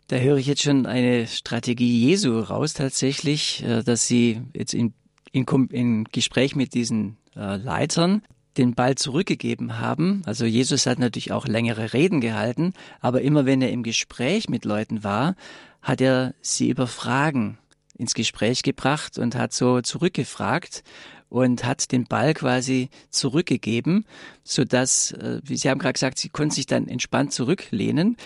Da 0.08 0.18
höre 0.18 0.38
ich 0.38 0.48
jetzt 0.48 0.64
schon 0.64 0.86
eine 0.86 1.28
Strategie 1.28 2.06
Jesu 2.06 2.40
raus 2.40 2.74
tatsächlich, 2.74 3.64
äh, 3.64 3.84
dass 3.84 4.08
Sie 4.08 4.42
jetzt 4.56 4.74
in, 4.74 4.94
in, 5.32 5.46
in 5.70 6.04
Gespräch 6.06 6.56
mit 6.56 6.74
diesen 6.74 7.18
äh, 7.36 7.58
Leitern 7.58 8.22
den 8.58 8.74
Ball 8.74 8.96
zurückgegeben 8.96 9.80
haben. 9.80 10.22
Also 10.26 10.46
Jesus 10.46 10.86
hat 10.86 10.98
natürlich 10.98 11.32
auch 11.32 11.48
längere 11.48 11.94
Reden 11.94 12.22
gehalten, 12.22 12.74
aber 13.02 13.22
immer 13.22 13.46
wenn 13.46 13.62
er 13.62 13.72
im 13.72 13.84
Gespräch 13.84 14.50
mit 14.50 14.66
Leuten 14.66 15.04
war, 15.04 15.36
hat 15.82 16.02
er 16.02 16.34
sie 16.42 16.70
über 16.70 16.88
Fragen 16.88 17.58
ins 17.98 18.14
Gespräch 18.14 18.64
gebracht 18.64 19.18
und 19.18 19.36
hat 19.36 19.54
so 19.54 19.82
zurückgefragt 19.82 20.84
und 21.30 21.66
hat 21.66 21.92
den 21.92 22.06
Ball 22.06 22.34
quasi 22.34 22.90
zurückgegeben, 23.10 24.06
so 24.44 24.64
dass, 24.64 25.12
äh, 25.12 25.42
wie 25.44 25.58
Sie 25.58 25.70
haben 25.70 25.80
gerade 25.80 25.94
gesagt, 25.94 26.20
sie 26.20 26.30
konnten 26.30 26.52
sich 26.52 26.66
dann 26.66 26.88
entspannt 26.88 27.34
zurücklehnen. 27.34 28.18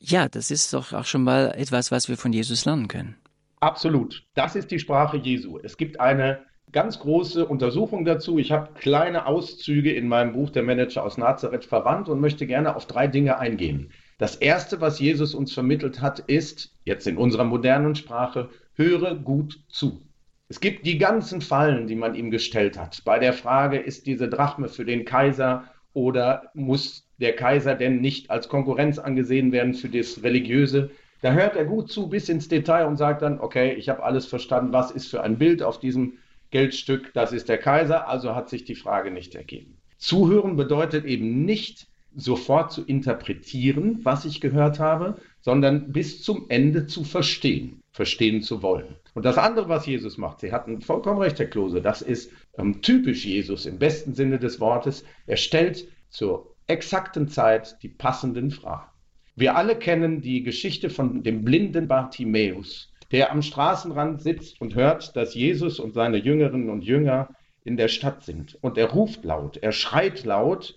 Ja, 0.00 0.28
das 0.28 0.50
ist 0.50 0.72
doch 0.72 0.92
auch 0.92 1.04
schon 1.04 1.24
mal 1.24 1.54
etwas, 1.56 1.90
was 1.90 2.08
wir 2.08 2.16
von 2.16 2.32
Jesus 2.32 2.64
lernen 2.64 2.88
können. 2.88 3.16
Absolut. 3.60 4.24
Das 4.34 4.56
ist 4.56 4.70
die 4.70 4.78
Sprache 4.78 5.16
Jesu. 5.16 5.58
Es 5.62 5.76
gibt 5.76 6.00
eine 6.00 6.40
ganz 6.70 7.00
große 7.00 7.46
Untersuchung 7.46 8.04
dazu. 8.04 8.38
Ich 8.38 8.52
habe 8.52 8.74
kleine 8.74 9.26
Auszüge 9.26 9.92
in 9.92 10.06
meinem 10.06 10.32
Buch 10.32 10.50
Der 10.50 10.62
Manager 10.62 11.02
aus 11.04 11.18
Nazareth 11.18 11.64
verwandt 11.64 12.08
und 12.08 12.20
möchte 12.20 12.46
gerne 12.46 12.76
auf 12.76 12.86
drei 12.86 13.06
Dinge 13.06 13.38
eingehen. 13.38 13.90
Das 14.18 14.36
Erste, 14.36 14.80
was 14.80 14.98
Jesus 14.98 15.34
uns 15.34 15.52
vermittelt 15.52 16.00
hat, 16.00 16.18
ist, 16.20 16.76
jetzt 16.84 17.06
in 17.06 17.16
unserer 17.16 17.44
modernen 17.44 17.94
Sprache, 17.94 18.50
höre 18.78 19.16
gut 19.16 19.60
zu. 19.68 20.00
Es 20.48 20.60
gibt 20.60 20.86
die 20.86 20.96
ganzen 20.96 21.42
Fallen, 21.42 21.86
die 21.88 21.96
man 21.96 22.14
ihm 22.14 22.30
gestellt 22.30 22.78
hat. 22.78 23.02
Bei 23.04 23.18
der 23.18 23.34
Frage, 23.34 23.76
ist 23.76 24.06
diese 24.06 24.28
Drachme 24.28 24.68
für 24.68 24.86
den 24.86 25.04
Kaiser 25.04 25.64
oder 25.92 26.50
muss 26.54 27.06
der 27.18 27.36
Kaiser 27.36 27.74
denn 27.74 28.00
nicht 28.00 28.30
als 28.30 28.48
Konkurrenz 28.48 28.98
angesehen 28.98 29.52
werden 29.52 29.74
für 29.74 29.88
das 29.88 30.22
Religiöse? 30.22 30.90
Da 31.20 31.32
hört 31.32 31.56
er 31.56 31.64
gut 31.64 31.90
zu 31.90 32.08
bis 32.08 32.28
ins 32.28 32.48
Detail 32.48 32.86
und 32.86 32.96
sagt 32.96 33.22
dann, 33.22 33.40
okay, 33.40 33.74
ich 33.74 33.88
habe 33.88 34.04
alles 34.04 34.26
verstanden, 34.26 34.72
was 34.72 34.92
ist 34.92 35.10
für 35.10 35.22
ein 35.22 35.36
Bild 35.36 35.62
auf 35.62 35.80
diesem 35.80 36.14
Geldstück, 36.50 37.12
das 37.12 37.32
ist 37.32 37.48
der 37.48 37.58
Kaiser, 37.58 38.08
also 38.08 38.34
hat 38.34 38.48
sich 38.48 38.64
die 38.64 38.76
Frage 38.76 39.10
nicht 39.10 39.34
ergeben. 39.34 39.76
Zuhören 39.98 40.56
bedeutet 40.56 41.04
eben 41.04 41.44
nicht 41.44 41.88
sofort 42.14 42.72
zu 42.72 42.84
interpretieren, 42.84 44.00
was 44.04 44.24
ich 44.24 44.40
gehört 44.40 44.78
habe, 44.78 45.16
sondern 45.40 45.92
bis 45.92 46.22
zum 46.22 46.46
Ende 46.48 46.86
zu 46.86 47.04
verstehen, 47.04 47.82
verstehen 47.98 48.42
zu 48.42 48.62
wollen. 48.62 48.94
Und 49.14 49.24
das 49.24 49.38
andere, 49.38 49.68
was 49.68 49.84
Jesus 49.84 50.18
macht, 50.18 50.38
Sie 50.38 50.52
hatten 50.52 50.80
vollkommen 50.82 51.18
recht, 51.18 51.36
Herr 51.40 51.48
Klose, 51.48 51.82
das 51.82 52.00
ist 52.00 52.30
ähm, 52.56 52.80
typisch 52.80 53.24
Jesus 53.24 53.66
im 53.66 53.80
besten 53.80 54.14
Sinne 54.14 54.38
des 54.38 54.60
Wortes. 54.60 55.04
Er 55.26 55.36
stellt 55.36 55.88
zur 56.08 56.54
exakten 56.68 57.26
Zeit 57.26 57.76
die 57.82 57.88
passenden 57.88 58.52
Fragen. 58.52 58.88
Wir 59.34 59.56
alle 59.56 59.74
kennen 59.74 60.20
die 60.20 60.44
Geschichte 60.44 60.90
von 60.90 61.24
dem 61.24 61.42
blinden 61.42 61.88
Bartimäus, 61.88 62.92
der 63.10 63.32
am 63.32 63.42
Straßenrand 63.42 64.22
sitzt 64.22 64.60
und 64.60 64.76
hört, 64.76 65.16
dass 65.16 65.34
Jesus 65.34 65.80
und 65.80 65.92
seine 65.92 66.18
Jüngerinnen 66.18 66.70
und 66.70 66.84
Jünger 66.84 67.30
in 67.64 67.76
der 67.76 67.88
Stadt 67.88 68.22
sind. 68.22 68.56
Und 68.60 68.78
er 68.78 68.92
ruft 68.92 69.24
laut, 69.24 69.56
er 69.56 69.72
schreit 69.72 70.24
laut 70.24 70.76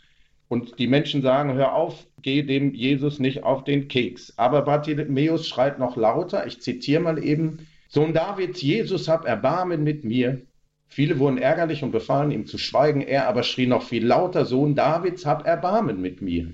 und 0.52 0.80
die 0.80 0.88
Menschen 0.88 1.22
sagen, 1.22 1.54
hör 1.54 1.76
auf, 1.76 2.06
geh 2.22 2.44
dem 2.44 2.74
Jesus 2.74 3.20
nicht 3.20 3.44
auf 3.44 3.64
den 3.64 3.88
Keks. 3.88 4.34
Aber 4.36 4.64
Bartimäus 4.64 5.48
schreit 5.48 5.80
noch 5.80 5.96
lauter, 5.96 6.46
ich 6.46 6.60
zitiere 6.60 7.02
mal 7.02 7.24
eben, 7.24 7.60
Sohn 7.88 8.14
Davids, 8.14 8.62
Jesus, 8.62 9.08
hab 9.08 9.24
Erbarmen 9.24 9.86
mit 9.86 10.04
mir. 10.04 10.42
Viele 10.90 11.20
wurden 11.20 11.38
ärgerlich 11.38 11.84
und 11.84 11.92
befahlen 11.92 12.32
ihm 12.32 12.48
zu 12.48 12.58
schweigen. 12.58 13.00
Er 13.00 13.30
aber 13.30 13.44
schrie 13.44 13.66
noch 13.66 13.84
viel 13.84 14.06
lauter, 14.06 14.44
Sohn 14.44 14.76
Davids, 14.76 15.26
hab 15.26 15.48
Erbarmen 15.48 16.02
mit 16.02 16.22
mir. 16.22 16.54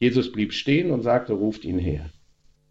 Jesus 0.00 0.32
blieb 0.32 0.52
stehen 0.52 0.90
und 0.90 1.02
sagte, 1.02 1.32
ruft 1.34 1.64
ihn 1.64 1.78
her. 1.78 2.10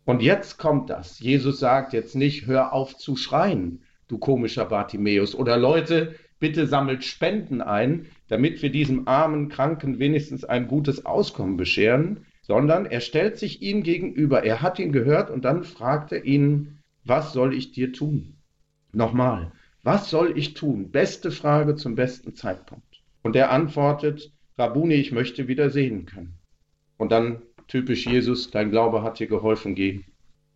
Und 0.03 0.21
jetzt 0.21 0.57
kommt 0.57 0.89
das. 0.89 1.21
Jesus 1.21 1.57
sagt 1.57 1.93
jetzt 1.93 2.15
nicht, 2.15 2.47
hör 2.47 2.73
auf 2.73 2.97
zu 2.97 3.15
schreien, 3.15 3.81
du 4.09 4.17
komischer 4.17 4.65
Bartimäus. 4.65 5.35
Oder 5.35 5.55
Leute, 5.55 6.15
bitte 6.39 6.67
sammelt 6.67 7.05
Spenden 7.05 7.61
ein, 7.61 8.07
damit 8.27 8.61
wir 8.61 8.69
diesem 8.69 9.07
armen 9.07 9.49
Kranken 9.49 9.99
wenigstens 9.99 10.43
ein 10.43 10.67
gutes 10.67 11.05
Auskommen 11.05 11.57
bescheren. 11.57 12.25
Sondern 12.41 12.85
er 12.85 13.01
stellt 13.01 13.39
sich 13.39 13.63
ihm 13.63 13.81
gegenüber. 13.81 14.43
Er 14.43 14.61
hat 14.61 14.77
ihn 14.77 14.91
gehört 14.91 15.31
und 15.31 15.45
dann 15.45 15.63
fragt 15.63 16.11
er 16.11 16.25
ihn, 16.25 16.77
was 17.03 17.33
soll 17.33 17.55
ich 17.55 17.71
dir 17.71 17.91
tun? 17.91 18.35
Nochmal, 18.91 19.51
was 19.81 20.09
soll 20.09 20.37
ich 20.37 20.53
tun? 20.53 20.91
Beste 20.91 21.31
Frage 21.31 21.75
zum 21.75 21.95
besten 21.95 22.35
Zeitpunkt. 22.35 23.01
Und 23.23 23.35
er 23.35 23.51
antwortet, 23.51 24.31
Rabuni, 24.57 24.93
ich 24.95 25.11
möchte 25.11 25.47
wieder 25.47 25.69
sehen 25.69 26.05
können. 26.05 26.37
Und 26.97 27.11
dann 27.11 27.41
typisch 27.67 28.05
Jesus, 28.05 28.51
dein 28.51 28.71
Glaube 28.71 29.03
hat 29.03 29.19
dir 29.19 29.27
geholfen, 29.27 29.75
geh. 29.75 30.01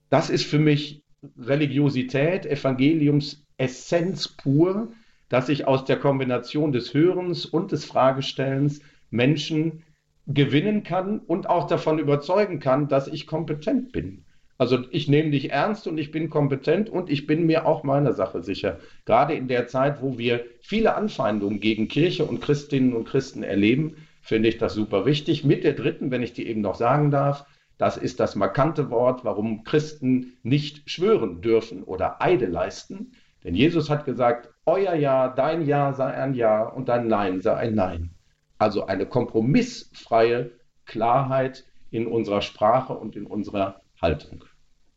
Das 0.10 0.30
ist 0.30 0.46
für 0.46 0.60
mich 0.60 1.04
Religiosität, 1.38 2.46
Evangeliums 2.46 3.46
Essenz 3.58 4.28
pur, 4.28 4.94
dass 5.30 5.50
ich 5.50 5.68
aus 5.68 5.86
der 5.86 5.98
Kombination 5.98 6.72
des 6.72 6.94
Hörens 6.94 7.46
und 7.46 7.72
des 7.72 7.86
Fragestellens 7.86 8.82
Menschen 9.10 9.84
gewinnen 10.28 10.84
kann 10.84 11.20
und 11.20 11.50
auch 11.50 11.68
davon 11.68 11.98
überzeugen 12.00 12.60
kann, 12.60 12.88
dass 12.88 13.08
ich 13.08 13.26
kompetent 13.26 13.92
bin. 13.92 14.26
Also 14.60 14.80
ich 14.92 15.08
nehme 15.08 15.32
dich 15.32 15.52
ernst 15.52 15.88
und 15.88 15.98
ich 15.98 16.12
bin 16.12 16.30
kompetent 16.30 16.90
und 16.90 17.10
ich 17.10 17.26
bin 17.26 17.46
mir 17.46 17.66
auch 17.66 17.84
meiner 17.84 18.14
Sache 18.14 18.44
sicher. 18.44 18.80
Gerade 19.06 19.34
in 19.34 19.48
der 19.48 19.68
Zeit, 19.68 20.02
wo 20.02 20.18
wir 20.18 20.44
viele 20.60 20.96
Anfeindungen 20.96 21.62
gegen 21.62 21.88
Kirche 21.88 22.26
und 22.26 22.42
Christinnen 22.42 22.94
und 22.94 23.06
Christen 23.06 23.42
erleben, 23.42 23.96
finde 24.22 24.50
ich 24.50 24.58
das 24.58 24.74
super 24.74 25.06
wichtig. 25.06 25.46
Mit 25.46 25.64
der 25.64 25.74
dritten, 25.74 26.12
wenn 26.12 26.22
ich 26.22 26.34
die 26.34 26.46
eben 26.46 26.60
noch 26.60 26.76
sagen 26.76 27.10
darf, 27.10 27.46
das 27.78 27.96
ist 27.96 28.20
das 28.20 28.36
markante 28.36 28.90
Wort, 28.90 29.24
warum 29.24 29.64
Christen 29.64 30.34
nicht 30.44 30.90
schwören 30.92 31.40
dürfen 31.40 31.84
oder 31.84 32.22
Eide 32.22 32.46
leisten. 32.46 33.14
Denn 33.46 33.56
Jesus 33.56 33.90
hat 33.90 34.04
gesagt, 34.04 34.50
euer 34.70 34.94
Ja, 34.94 35.28
dein 35.28 35.66
Ja 35.66 35.94
sei 35.94 36.14
ein 36.14 36.34
Ja 36.34 36.64
und 36.64 36.90
dein 36.90 37.08
Nein 37.08 37.42
sei 37.42 37.56
ein 37.56 37.76
Nein. 37.76 38.12
Also 38.58 38.86
eine 38.86 39.06
kompromissfreie 39.06 40.52
Klarheit 40.86 41.66
in 41.92 42.08
unserer 42.08 42.42
Sprache 42.42 42.94
und 42.94 43.16
in 43.16 43.26
unserer 43.26 43.82
Haltung. 44.02 44.44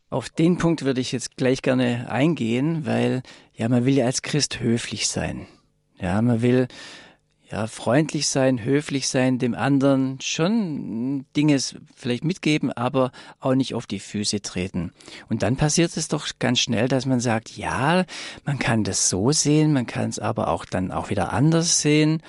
Auf 0.09 0.29
den 0.29 0.57
Punkt 0.57 0.85
würde 0.85 1.01
ich 1.01 1.11
jetzt 1.11 1.37
gleich 1.37 1.61
gerne 1.63 2.07
eingehen, 2.09 2.85
weil 2.85 3.23
ja, 3.53 3.67
man 3.67 3.85
will 3.85 3.95
ja 3.95 4.05
als 4.05 4.21
Christ 4.21 4.59
höflich 4.59 5.07
sein. 5.07 5.47
Ja, 5.99 6.21
man 6.21 6.41
will 6.41 6.67
ja 7.53 7.67
freundlich 7.67 8.27
sein, 8.27 8.63
höflich 8.63 9.07
sein, 9.07 9.37
dem 9.37 9.53
anderen 9.53 10.19
schon 10.21 11.25
Dinge 11.37 11.59
vielleicht 11.95 12.23
mitgeben, 12.23 12.71
aber 12.71 13.11
auch 13.39 13.53
nicht 13.53 13.75
auf 13.75 13.85
die 13.85 13.99
Füße 13.99 14.41
treten. 14.41 14.91
Und 15.29 15.43
dann 15.43 15.55
passiert 15.55 15.95
es 15.95 16.07
doch 16.07 16.27
ganz 16.39 16.59
schnell, 16.59 16.87
dass 16.87 17.05
man 17.05 17.19
sagt, 17.19 17.55
ja, 17.55 18.05
man 18.43 18.57
kann 18.57 18.83
das 18.83 19.07
so 19.07 19.31
sehen, 19.31 19.71
man 19.71 19.85
kann 19.85 20.09
es 20.09 20.17
aber 20.17 20.47
auch 20.47 20.65
dann 20.65 20.91
auch 20.91 21.11
wieder 21.11 21.31
anders 21.31 21.79
sehen. 21.79 22.23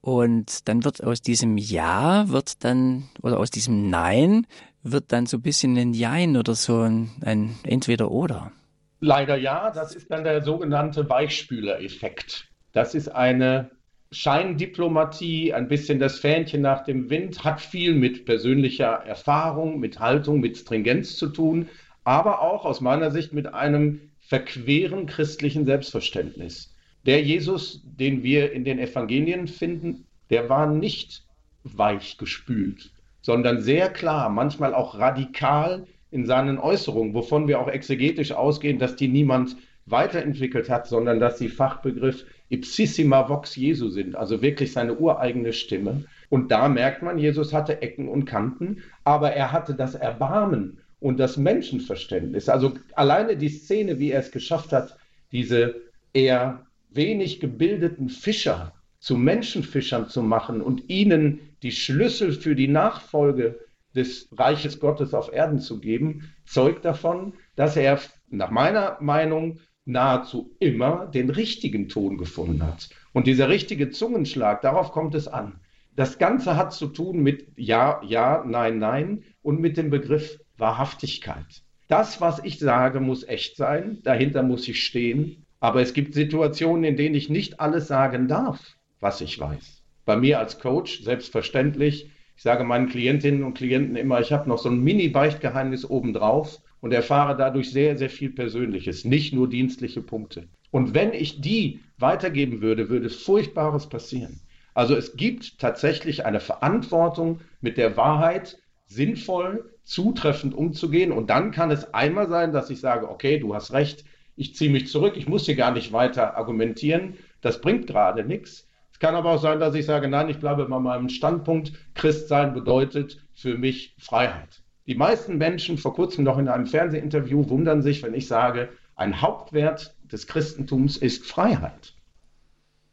Und 0.00 0.68
dann 0.68 0.84
wird 0.84 1.02
aus 1.02 1.20
diesem 1.22 1.58
Ja, 1.58 2.28
wird 2.28 2.64
dann, 2.64 3.08
oder 3.20 3.40
aus 3.40 3.50
diesem 3.50 3.90
Nein, 3.90 4.46
wird 4.84 5.12
dann 5.12 5.26
so 5.26 5.38
ein 5.38 5.42
bisschen 5.42 5.76
ein 5.76 5.92
Jein 5.92 6.36
oder 6.36 6.54
so 6.54 6.82
ein, 6.82 7.10
ein 7.22 7.56
Entweder-Oder. 7.64 8.52
Leider 9.00 9.36
ja, 9.36 9.72
das 9.72 9.96
ist 9.96 10.08
dann 10.08 10.22
der 10.22 10.42
sogenannte 10.44 11.10
Weichspüler-Effekt. 11.10 12.46
Das 12.72 12.94
ist 12.94 13.08
eine 13.08 13.70
Scheindiplomatie, 14.10 15.52
ein 15.52 15.68
bisschen 15.68 15.98
das 15.98 16.18
Fähnchen 16.18 16.62
nach 16.62 16.84
dem 16.84 17.10
Wind, 17.10 17.44
hat 17.44 17.60
viel 17.60 17.94
mit 17.94 18.24
persönlicher 18.24 19.04
Erfahrung, 19.04 19.80
mit 19.80 20.00
Haltung, 20.00 20.40
mit 20.40 20.56
Stringenz 20.56 21.16
zu 21.16 21.28
tun, 21.28 21.68
aber 22.04 22.40
auch 22.40 22.64
aus 22.64 22.80
meiner 22.80 23.10
Sicht 23.10 23.34
mit 23.34 23.52
einem 23.52 24.00
verqueren 24.18 25.06
christlichen 25.06 25.66
Selbstverständnis. 25.66 26.74
Der 27.04 27.22
Jesus, 27.22 27.82
den 27.84 28.22
wir 28.22 28.52
in 28.52 28.64
den 28.64 28.78
Evangelien 28.78 29.46
finden, 29.46 30.06
der 30.30 30.48
war 30.48 30.66
nicht 30.66 31.24
weich 31.64 32.16
gespült, 32.16 32.90
sondern 33.20 33.60
sehr 33.60 33.90
klar, 33.90 34.30
manchmal 34.30 34.74
auch 34.74 34.98
radikal 34.98 35.86
in 36.10 36.24
seinen 36.24 36.58
Äußerungen, 36.58 37.12
wovon 37.12 37.46
wir 37.46 37.60
auch 37.60 37.68
exegetisch 37.68 38.32
ausgehen, 38.32 38.78
dass 38.78 38.96
die 38.96 39.08
niemand 39.08 39.56
weiterentwickelt 39.90 40.68
hat, 40.68 40.86
sondern 40.86 41.20
dass 41.20 41.38
sie 41.38 41.48
Fachbegriff 41.48 42.24
ipsissima 42.48 43.28
vox 43.28 43.56
Jesu 43.56 43.88
sind, 43.88 44.16
also 44.16 44.42
wirklich 44.42 44.72
seine 44.72 44.96
ureigene 44.96 45.52
Stimme. 45.52 46.04
Und 46.30 46.50
da 46.50 46.68
merkt 46.68 47.02
man, 47.02 47.18
Jesus 47.18 47.52
hatte 47.52 47.82
Ecken 47.82 48.08
und 48.08 48.24
Kanten, 48.24 48.82
aber 49.04 49.32
er 49.32 49.52
hatte 49.52 49.74
das 49.74 49.94
Erbarmen 49.94 50.78
und 51.00 51.18
das 51.18 51.36
Menschenverständnis. 51.36 52.48
Also 52.48 52.74
alleine 52.94 53.36
die 53.36 53.48
Szene, 53.48 53.98
wie 53.98 54.10
er 54.10 54.20
es 54.20 54.30
geschafft 54.30 54.72
hat, 54.72 54.96
diese 55.32 55.76
eher 56.12 56.66
wenig 56.90 57.40
gebildeten 57.40 58.08
Fischer 58.08 58.72
zu 58.98 59.16
Menschenfischern 59.16 60.08
zu 60.08 60.22
machen 60.22 60.60
und 60.60 60.88
ihnen 60.88 61.40
die 61.62 61.72
Schlüssel 61.72 62.32
für 62.32 62.54
die 62.54 62.68
Nachfolge 62.68 63.58
des 63.94 64.28
Reiches 64.36 64.80
Gottes 64.80 65.14
auf 65.14 65.32
Erden 65.32 65.60
zu 65.60 65.80
geben, 65.80 66.32
zeugt 66.46 66.84
davon, 66.84 67.34
dass 67.56 67.76
er 67.76 68.00
nach 68.28 68.50
meiner 68.50 68.98
Meinung 69.00 69.60
nahezu 69.88 70.54
immer 70.60 71.06
den 71.06 71.30
richtigen 71.30 71.88
Ton 71.88 72.18
gefunden 72.18 72.62
hat. 72.62 72.90
Und 73.12 73.26
dieser 73.26 73.48
richtige 73.48 73.90
Zungenschlag, 73.90 74.60
darauf 74.60 74.92
kommt 74.92 75.14
es 75.14 75.26
an. 75.26 75.60
Das 75.96 76.18
Ganze 76.18 76.56
hat 76.56 76.72
zu 76.72 76.86
tun 76.86 77.22
mit 77.22 77.48
Ja, 77.56 78.00
Ja, 78.06 78.44
Nein, 78.46 78.78
Nein 78.78 79.24
und 79.42 79.60
mit 79.60 79.76
dem 79.76 79.90
Begriff 79.90 80.38
Wahrhaftigkeit. 80.56 81.62
Das, 81.88 82.20
was 82.20 82.44
ich 82.44 82.58
sage, 82.58 83.00
muss 83.00 83.26
echt 83.26 83.56
sein, 83.56 83.98
dahinter 84.04 84.42
muss 84.42 84.68
ich 84.68 84.84
stehen, 84.84 85.46
aber 85.58 85.80
es 85.80 85.94
gibt 85.94 86.14
Situationen, 86.14 86.84
in 86.84 86.96
denen 86.96 87.14
ich 87.14 87.30
nicht 87.30 87.58
alles 87.58 87.88
sagen 87.88 88.28
darf, 88.28 88.76
was 89.00 89.20
ich 89.20 89.40
weiß. 89.40 89.82
Bei 90.04 90.16
mir 90.16 90.38
als 90.38 90.60
Coach 90.60 91.02
selbstverständlich. 91.02 92.10
Ich 92.36 92.42
sage 92.42 92.62
meinen 92.62 92.88
Klientinnen 92.88 93.42
und 93.42 93.54
Klienten 93.54 93.96
immer, 93.96 94.20
ich 94.20 94.32
habe 94.32 94.48
noch 94.48 94.58
so 94.58 94.68
ein 94.68 94.84
Mini-Beichtgeheimnis 94.84 95.88
obendrauf 95.88 96.60
und 96.80 96.92
erfahre 96.92 97.36
dadurch 97.36 97.70
sehr, 97.70 97.96
sehr 97.96 98.10
viel 98.10 98.30
Persönliches, 98.30 99.04
nicht 99.04 99.32
nur 99.32 99.48
dienstliche 99.48 100.02
Punkte. 100.02 100.48
Und 100.70 100.94
wenn 100.94 101.12
ich 101.12 101.40
die 101.40 101.80
weitergeben 101.98 102.60
würde, 102.60 102.88
würde 102.88 103.10
Furchtbares 103.10 103.88
passieren. 103.88 104.40
Also 104.74 104.94
es 104.94 105.16
gibt 105.16 105.58
tatsächlich 105.58 106.24
eine 106.24 106.40
Verantwortung, 106.40 107.40
mit 107.60 107.78
der 107.78 107.96
Wahrheit 107.96 108.58
sinnvoll, 108.86 109.72
zutreffend 109.82 110.54
umzugehen. 110.54 111.12
Und 111.12 111.30
dann 111.30 111.50
kann 111.50 111.70
es 111.70 111.92
einmal 111.94 112.28
sein, 112.28 112.52
dass 112.52 112.70
ich 112.70 112.80
sage, 112.80 113.10
okay, 113.10 113.38
du 113.38 113.54
hast 113.54 113.72
recht, 113.72 114.04
ich 114.36 114.54
ziehe 114.54 114.70
mich 114.70 114.86
zurück, 114.86 115.16
ich 115.16 115.28
muss 115.28 115.46
hier 115.46 115.56
gar 115.56 115.72
nicht 115.72 115.92
weiter 115.92 116.36
argumentieren, 116.36 117.14
das 117.40 117.60
bringt 117.60 117.86
gerade 117.86 118.24
nichts. 118.24 118.68
Es 118.92 119.00
kann 119.00 119.14
aber 119.14 119.32
auch 119.32 119.42
sein, 119.42 119.60
dass 119.60 119.74
ich 119.74 119.86
sage, 119.86 120.08
nein, 120.08 120.28
ich 120.28 120.38
bleibe 120.38 120.64
bei 120.66 120.78
meinem 120.78 121.08
Standpunkt, 121.08 121.72
Christsein 121.94 122.54
bedeutet 122.54 123.18
für 123.34 123.56
mich 123.58 123.94
Freiheit. 123.98 124.62
Die 124.88 124.94
meisten 124.94 125.36
Menschen, 125.36 125.76
vor 125.76 125.92
kurzem 125.92 126.24
noch 126.24 126.38
in 126.38 126.48
einem 126.48 126.64
Fernsehinterview, 126.64 127.50
wundern 127.50 127.82
sich, 127.82 128.02
wenn 128.02 128.14
ich 128.14 128.26
sage, 128.26 128.70
ein 128.96 129.20
Hauptwert 129.20 129.94
des 130.10 130.26
Christentums 130.26 130.96
ist 130.96 131.26
Freiheit. 131.26 131.92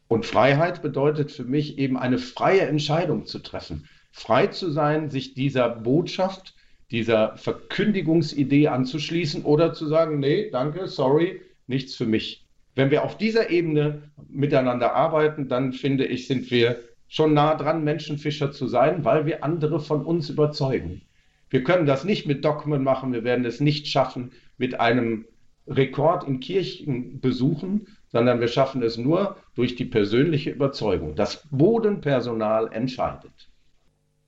Und 0.06 0.26
Freiheit 0.26 0.82
bedeutet 0.82 1.32
für 1.32 1.44
mich 1.44 1.78
eben 1.78 1.96
eine 1.96 2.18
freie 2.18 2.60
Entscheidung 2.60 3.24
zu 3.24 3.38
treffen. 3.38 3.88
Frei 4.12 4.48
zu 4.48 4.70
sein, 4.70 5.08
sich 5.08 5.32
dieser 5.32 5.70
Botschaft, 5.70 6.54
dieser 6.90 7.34
Verkündigungsidee 7.38 8.68
anzuschließen 8.68 9.42
oder 9.44 9.72
zu 9.72 9.86
sagen, 9.86 10.20
nee, 10.20 10.50
danke, 10.50 10.88
sorry, 10.88 11.40
nichts 11.66 11.94
für 11.94 12.06
mich. 12.06 12.46
Wenn 12.74 12.90
wir 12.90 13.04
auf 13.04 13.16
dieser 13.16 13.48
Ebene 13.48 14.10
miteinander 14.28 14.94
arbeiten, 14.94 15.48
dann 15.48 15.72
finde 15.72 16.04
ich, 16.04 16.26
sind 16.26 16.50
wir 16.50 16.78
schon 17.08 17.32
nah 17.32 17.54
dran, 17.54 17.84
Menschenfischer 17.84 18.52
zu 18.52 18.66
sein, 18.66 19.06
weil 19.06 19.24
wir 19.24 19.42
andere 19.42 19.80
von 19.80 20.04
uns 20.04 20.28
überzeugen. 20.28 21.05
Wir 21.48 21.62
können 21.62 21.86
das 21.86 22.04
nicht 22.04 22.26
mit 22.26 22.44
Dogmen 22.44 22.82
machen, 22.82 23.12
wir 23.12 23.24
werden 23.24 23.44
es 23.44 23.60
nicht 23.60 23.86
schaffen 23.86 24.32
mit 24.58 24.80
einem 24.80 25.26
Rekord 25.66 26.26
in 26.26 26.40
Kirchenbesuchen, 26.40 27.86
sondern 28.08 28.40
wir 28.40 28.48
schaffen 28.48 28.82
es 28.82 28.96
nur 28.96 29.36
durch 29.54 29.74
die 29.74 29.84
persönliche 29.84 30.50
Überzeugung. 30.50 31.16
Das 31.16 31.46
Bodenpersonal 31.50 32.72
entscheidet. 32.72 33.48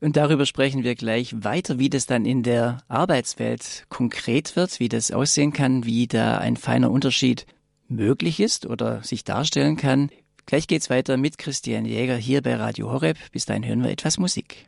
Und 0.01 0.17
darüber 0.17 0.47
sprechen 0.47 0.85
wir 0.85 0.95
gleich 0.95 1.35
weiter, 1.43 1.79
wie 1.79 1.91
das 1.91 2.07
dann 2.07 2.25
in 2.25 2.45
der 2.45 2.79
Arbeitswelt 2.87 3.87
konkret 3.89 4.55
wird, 4.55 4.79
wie 4.79 4.89
das 4.89 5.11
aussehen 5.11 5.53
kann, 5.53 5.85
wie 5.85 6.07
da 6.07 6.39
ein 6.39 6.57
feiner 6.57 6.91
Unterschied 6.91 7.47
möglich 7.89 8.39
ist 8.39 8.67
oder 8.67 9.03
sich 9.03 9.25
darstellen 9.25 9.77
kann. 9.77 10.11
Gleich 10.47 10.69
geht's 10.69 10.89
weiter 10.89 11.17
mit 11.17 11.37
Christian 11.37 11.85
Jäger 11.85 12.17
hier 12.17 12.43
bei 12.43 12.55
Radio 12.55 12.91
Horeb. 12.93 13.19
Bis 13.33 13.45
dahin 13.45 13.67
hören 13.67 13.83
wir 13.83 13.91
etwas 13.91 14.19
Musik. 14.19 14.68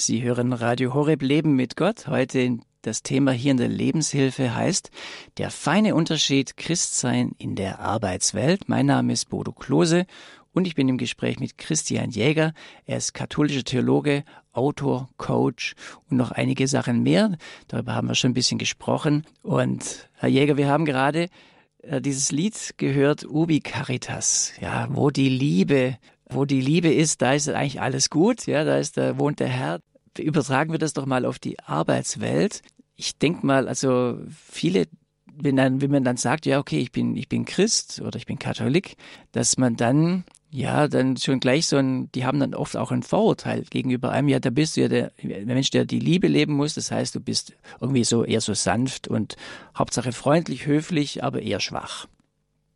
Sie 0.00 0.22
hören 0.22 0.52
Radio 0.52 0.94
Horeb 0.94 1.22
Leben 1.22 1.56
mit 1.56 1.74
Gott. 1.74 2.06
Heute 2.06 2.58
das 2.82 3.02
Thema 3.02 3.32
hier 3.32 3.50
in 3.50 3.56
der 3.56 3.66
Lebenshilfe 3.66 4.54
heißt 4.54 4.92
Der 5.38 5.50
feine 5.50 5.96
Unterschied 5.96 6.56
Christsein 6.56 7.32
in 7.36 7.56
der 7.56 7.80
Arbeitswelt. 7.80 8.68
Mein 8.68 8.86
Name 8.86 9.12
ist 9.12 9.28
Bodo 9.28 9.50
Klose 9.50 10.06
und 10.52 10.68
ich 10.68 10.76
bin 10.76 10.88
im 10.88 10.98
Gespräch 10.98 11.40
mit 11.40 11.58
Christian 11.58 12.10
Jäger. 12.10 12.52
Er 12.86 12.98
ist 12.98 13.12
katholischer 13.12 13.64
Theologe, 13.64 14.22
Autor, 14.52 15.08
Coach 15.16 15.74
und 16.08 16.16
noch 16.16 16.30
einige 16.30 16.68
Sachen 16.68 17.02
mehr. 17.02 17.36
Darüber 17.66 17.96
haben 17.96 18.06
wir 18.06 18.14
schon 18.14 18.30
ein 18.30 18.34
bisschen 18.34 18.58
gesprochen. 18.58 19.26
Und 19.42 20.08
Herr 20.14 20.28
Jäger, 20.28 20.56
wir 20.56 20.68
haben 20.68 20.84
gerade 20.84 21.28
äh, 21.82 22.00
dieses 22.00 22.30
Lied 22.30 22.74
gehört, 22.76 23.24
Ubi 23.24 23.58
Caritas, 23.58 24.52
ja, 24.60 24.86
wo 24.90 25.10
die 25.10 25.28
Liebe 25.28 25.98
wo 26.30 26.44
die 26.44 26.60
Liebe 26.60 26.92
ist, 26.92 27.22
da 27.22 27.32
ist 27.32 27.48
eigentlich 27.48 27.80
alles 27.80 28.10
gut, 28.10 28.46
ja, 28.46 28.64
da 28.64 28.78
ist, 28.78 28.96
da 28.96 29.18
wohnt 29.18 29.40
der 29.40 29.48
Herr. 29.48 29.80
Übertragen 30.18 30.72
wir 30.72 30.78
das 30.78 30.92
doch 30.92 31.06
mal 31.06 31.24
auf 31.24 31.38
die 31.38 31.58
Arbeitswelt. 31.60 32.62
Ich 32.96 33.18
denke 33.18 33.46
mal, 33.46 33.68
also 33.68 34.18
viele, 34.50 34.86
wenn 35.32 35.56
dann, 35.56 35.80
wenn 35.80 35.90
man 35.90 36.04
dann 36.04 36.16
sagt, 36.16 36.46
ja, 36.46 36.58
okay, 36.58 36.80
ich 36.80 36.90
bin, 36.90 37.16
ich 37.16 37.28
bin 37.28 37.44
Christ 37.44 38.00
oder 38.00 38.16
ich 38.16 38.26
bin 38.26 38.38
Katholik, 38.38 38.96
dass 39.32 39.58
man 39.58 39.76
dann 39.76 40.24
ja, 40.50 40.88
dann 40.88 41.16
schon 41.16 41.40
gleich 41.40 41.66
so 41.66 41.76
ein, 41.76 42.10
die 42.12 42.24
haben 42.24 42.40
dann 42.40 42.54
oft 42.54 42.76
auch 42.76 42.90
ein 42.90 43.02
Vorurteil 43.02 43.64
gegenüber 43.64 44.10
einem, 44.10 44.28
ja, 44.28 44.40
da 44.40 44.50
bist 44.50 44.76
du 44.76 44.82
ja 44.82 44.88
der, 44.88 45.12
der 45.22 45.44
Mensch, 45.44 45.70
der 45.70 45.84
die 45.84 45.98
Liebe 45.98 46.26
leben 46.26 46.54
muss, 46.54 46.74
das 46.74 46.90
heißt, 46.90 47.14
du 47.14 47.20
bist 47.20 47.52
irgendwie 47.80 48.04
so 48.04 48.24
eher 48.24 48.40
so 48.40 48.54
sanft 48.54 49.08
und 49.08 49.36
Hauptsache 49.76 50.12
freundlich, 50.12 50.66
höflich, 50.66 51.22
aber 51.22 51.42
eher 51.42 51.60
schwach. 51.60 52.06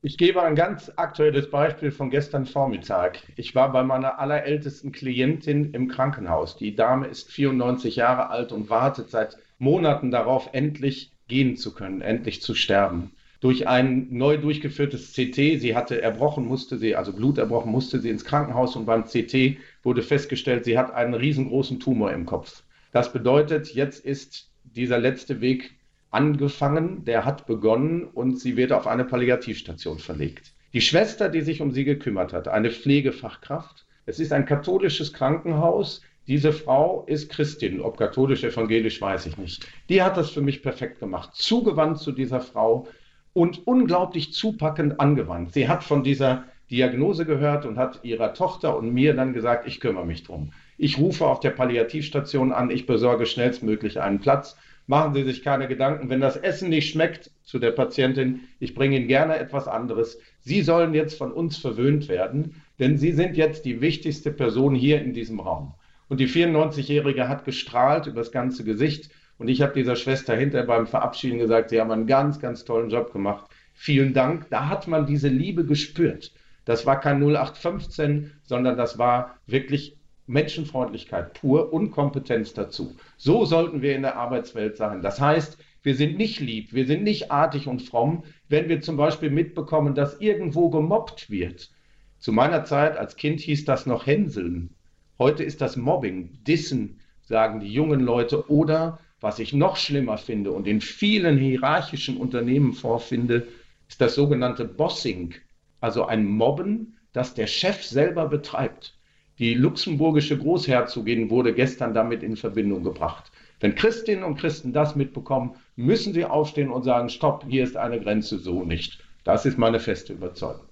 Ich 0.05 0.19
gebe 0.19 0.43
ein 0.43 0.57
ganz 0.57 0.91
aktuelles 0.97 1.49
Beispiel 1.49 1.93
von 1.93 2.11
gestern 2.11 2.45
Vormittag. 2.45 3.21
Ich 3.37 3.55
war 3.55 3.71
bei 3.71 3.85
meiner 3.85 4.19
allerältesten 4.19 4.91
Klientin 4.91 5.73
im 5.75 5.87
Krankenhaus. 5.87 6.57
Die 6.57 6.75
Dame 6.75 7.07
ist 7.07 7.31
94 7.31 7.95
Jahre 7.95 8.29
alt 8.29 8.51
und 8.51 8.69
wartet 8.69 9.11
seit 9.11 9.39
Monaten 9.61 10.11
darauf, 10.11 10.49
endlich 10.55 11.13
gehen 11.29 11.57
zu 11.57 11.73
können, 11.73 12.01
endlich 12.01 12.43
zu 12.43 12.57
sterben. 12.57 13.13
Durch 13.39 13.69
ein 13.69 14.09
neu 14.11 14.39
durchgeführtes 14.39 15.13
CT, 15.13 15.61
sie 15.61 15.77
hatte 15.77 16.03
erbrochen, 16.03 16.47
musste 16.47 16.79
sie, 16.79 16.97
also 16.97 17.13
Blut 17.13 17.39
erbrochen, 17.39 17.71
musste 17.71 18.01
sie 18.01 18.11
ins 18.11 18.25
Krankenhaus 18.25 18.75
und 18.75 18.87
beim 18.87 19.05
CT 19.05 19.59
wurde 19.85 20.03
festgestellt, 20.03 20.65
sie 20.65 20.79
hat 20.79 20.93
einen 20.93 21.15
riesengroßen 21.15 21.79
Tumor 21.79 22.11
im 22.11 22.27
Kopf. 22.27 22.65
Das 22.91 23.13
bedeutet, 23.13 23.73
jetzt 23.73 24.05
ist 24.05 24.51
dieser 24.65 24.99
letzte 24.99 25.41
Weg 25.41 25.77
angefangen, 26.13 27.05
der 27.05 27.25
hat 27.25 27.47
begonnen 27.47 28.05
und 28.05 28.39
sie 28.39 28.57
wird 28.57 28.73
auf 28.73 28.87
eine 28.87 29.05
Palliativstation 29.05 29.99
verlegt. 29.99 30.53
Die 30.73 30.81
Schwester, 30.81 31.29
die 31.29 31.41
sich 31.41 31.61
um 31.61 31.73
sie 31.73 31.85
gekümmert 31.85 32.33
hat, 32.33 32.49
eine 32.49 32.71
Pflegefachkraft, 32.71 33.87
es 34.07 34.21
ist 34.21 34.33
ein 34.33 34.47
katholisches 34.47 35.13
Krankenhaus, 35.13 36.03
diese 36.29 36.53
Frau 36.53 37.05
ist 37.07 37.31
Christin, 37.31 37.81
ob 37.81 37.99
katholisch, 37.99 38.45
evangelisch, 38.45 39.01
weiß 39.01 39.27
ich 39.27 39.39
nicht. 39.39 39.67
Die 39.89 40.03
hat 40.03 40.17
das 40.17 40.31
für 40.31 40.41
mich 40.41 40.63
perfekt 40.63 41.01
gemacht, 41.01 41.31
zugewandt 41.35 41.99
zu 41.99 42.13
dieser 42.13 42.41
Frau 42.41 42.87
und 43.33 43.67
unglaublich 43.67 44.33
zupackend 44.33 45.01
angewandt. 45.01 45.53
Sie 45.53 45.69
hat 45.69 45.83
von 45.83 46.05
dieser 46.05 46.45
Diagnose 46.71 47.27
gehört 47.27 47.67
und 47.67 47.77
hat 47.77 48.01
ihrer 48.03 48.35
Tochter 48.35 48.77
und 48.77 48.93
mir 48.93 49.15
dann 49.15 49.33
gesagt, 49.33 49.67
ich 49.67 49.81
kümmere 49.81 50.07
mich 50.07 50.23
drum. 50.23 50.53
Ich 50.79 50.99
rufe 50.99 51.27
auf 51.27 51.41
der 51.41 51.51
Palliativstation 51.51 52.53
an, 52.53 52.71
ich 52.71 52.87
besorge 52.87 53.27
schnellstmöglich 53.27 54.01
einen 54.01 54.21
Platz 54.21 54.57
machen 54.93 55.15
Sie 55.15 55.23
sich 55.25 55.43
keine 55.43 55.69
Gedanken. 55.69 56.11
Wenn 56.11 56.21
das 56.21 56.37
Essen 56.37 56.69
nicht 56.69 56.91
schmeckt 56.91 57.31
zu 57.45 57.59
der 57.59 57.71
Patientin, 57.71 58.41
ich 58.61 58.75
bringe 58.75 58.99
Ihnen 58.99 59.09
gerne 59.09 59.39
etwas 59.39 59.67
anderes. 59.67 60.19
Sie 60.41 60.61
sollen 60.61 60.93
jetzt 60.93 61.17
von 61.17 61.33
uns 61.33 61.57
verwöhnt 61.57 62.11
werden, 62.11 62.63
denn 62.79 62.99
Sie 62.99 63.13
sind 63.13 63.39
jetzt 63.39 63.65
die 63.65 63.81
wichtigste 63.81 64.31
Person 64.31 64.75
hier 64.75 65.01
in 65.01 65.15
diesem 65.15 65.41
Raum. 65.41 65.73
Und 66.09 66.21
die 66.21 66.29
94-Jährige 66.29 67.27
hat 67.27 67.47
gestrahlt 67.47 68.07
über 68.07 68.21
das 68.21 68.33
ganze 68.33 68.65
Gesicht. 68.65 69.11
Und 69.39 69.49
ich 69.49 69.63
habe 69.63 69.73
dieser 69.73 69.97
Schwester 69.97 70.37
hinterher 70.37 70.67
beim 70.67 70.87
Verabschieden 70.87 71.39
gesagt, 71.39 71.71
Sie 71.71 71.81
haben 71.81 71.91
einen 71.91 72.07
ganz, 72.07 72.39
ganz 72.39 72.67
tollen 72.67 72.91
Job 72.91 73.15
gemacht. 73.15 73.47
Vielen 73.73 74.13
Dank. 74.13 74.51
Da 74.51 74.69
hat 74.69 74.89
man 74.89 75.07
diese 75.07 75.29
Liebe 75.29 75.65
gespürt. 75.65 76.35
Das 76.67 76.85
war 76.85 77.01
kein 77.01 77.17
0815, 77.23 78.31
sondern 78.43 78.77
das 78.77 78.99
war 78.99 79.39
wirklich 79.47 79.97
Menschenfreundlichkeit 80.27 81.35
pur 81.35 81.73
und 81.73 81.91
Kompetenz 81.91 82.53
dazu. 82.53 82.97
So 83.17 83.45
sollten 83.45 83.83
wir 83.83 83.95
in 83.95 84.03
der 84.03 84.17
Arbeitswelt 84.17 84.77
sein. 84.77 85.03
Das 85.03 85.21
heißt, 85.21 85.59
wir 85.83 85.97
sind 85.97 86.17
nicht 86.17 86.39
lieb, 86.39 86.73
wir 86.73 86.87
sind 86.87 87.03
nicht 87.03 87.33
artig 87.33 87.67
und 87.67 87.83
fromm, 87.83 88.23
wenn 88.49 88.69
wir 88.69 88.81
zum 88.81 88.97
Beispiel 88.97 89.31
mitbekommen, 89.31 89.95
dass 89.95 90.21
irgendwo 90.21 90.71
gemobbt 90.71 91.29
wird. 91.29 91.71
Zu 92.19 92.31
meiner 92.33 92.65
Zeit 92.65 92.97
als 92.97 93.17
Kind 93.17 93.41
hieß 93.41 93.65
das 93.65 93.85
noch 93.85 94.07
Hänseln. 94.07 94.75
Heute 95.19 95.43
ist 95.43 95.61
das 95.61 95.77
Mobbing, 95.77 96.39
Dissen, 96.45 97.01
sagen 97.23 97.59
die 97.59 97.73
jungen 97.73 98.01
Leute. 98.01 98.49
Oder, 98.49 99.01
was 99.21 99.41
ich 99.41 99.53
noch 99.53 99.77
schlimmer 99.77 100.19
finde 100.19 100.53
und 100.53 100.69
in 100.69 100.81
vielen 100.81 101.37
hierarchischen 101.39 102.17
Unternehmen 102.17 102.75
vorfinde, 102.75 103.49
ist 103.89 104.01
das 104.01 104.15
sogenannte 104.15 104.65
Bossing, 104.65 105.35
also 105.81 106.05
ein 106.05 106.25
Mobben, 106.25 106.97
das 107.13 107.35
der 107.35 107.49
Chef 107.49 107.83
selber 107.83 108.29
betreibt. 108.29 108.97
Die 109.43 109.55
luxemburgische 109.55 110.39
Großherzogin 110.39 111.29
wurde 111.29 111.53
gestern 111.53 111.95
damit 111.95 112.23
in 112.23 112.37
Verbindung 112.37 112.85
gebracht. 112.85 113.33
Wenn 113.59 113.75
Christinnen 113.75 114.23
und 114.23 114.37
Christen 114.37 114.73
das 114.73 114.95
mitbekommen, 114.95 115.57
müssen 115.75 116.13
sie 116.13 116.25
aufstehen 116.25 116.71
und 116.71 116.85
sagen, 116.85 117.09
stopp, 117.09 117.45
hier 117.49 117.65
ist 117.65 117.77
eine 117.77 117.99
Grenze 117.99 118.39
so 118.39 118.63
nicht. 118.63 119.03
Das 119.25 119.45
ist 119.45 119.59
meine 119.59 119.81
feste 119.81 120.13
Überzeugung. 120.13 120.65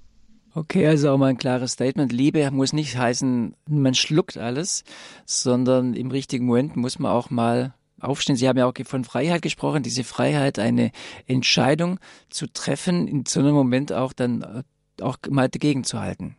Okay, 0.55 0.87
also 0.87 1.11
auch 1.11 1.19
mal 1.19 1.31
ein 1.31 1.37
klares 1.37 1.73
Statement. 1.73 2.13
Liebe 2.13 2.49
muss 2.53 2.73
nicht 2.73 2.97
heißen, 2.97 3.57
man 3.69 3.95
schluckt 3.95 4.39
alles, 4.39 4.85
sondern 5.27 5.95
im 5.95 6.13
richtigen 6.13 6.47
Moment 6.47 6.77
muss 6.77 7.01
man 7.01 7.11
auch 7.11 7.29
mal 7.29 7.75
aufstehen. 7.99 8.37
Sie 8.37 8.49
haben 8.49 8.57
ja 8.57 8.67
auch 8.67 8.75
von 8.85 9.03
Freiheit 9.03 9.43
gesprochen, 9.43 9.83
diese 9.83 10.05
Freiheit, 10.05 10.61
eine 10.61 10.93
Entscheidung 11.27 11.99
zu 12.29 12.47
treffen, 12.47 13.09
in 13.09 13.27
so 13.27 13.41
einem 13.41 13.53
Moment 13.53 13.93
auch 13.93 14.13
dann 14.13 14.43
äh, 14.43 15.03
auch 15.03 15.17
mal 15.29 15.49
dagegen 15.49 15.83
zu 15.83 15.99
halten. 15.99 16.37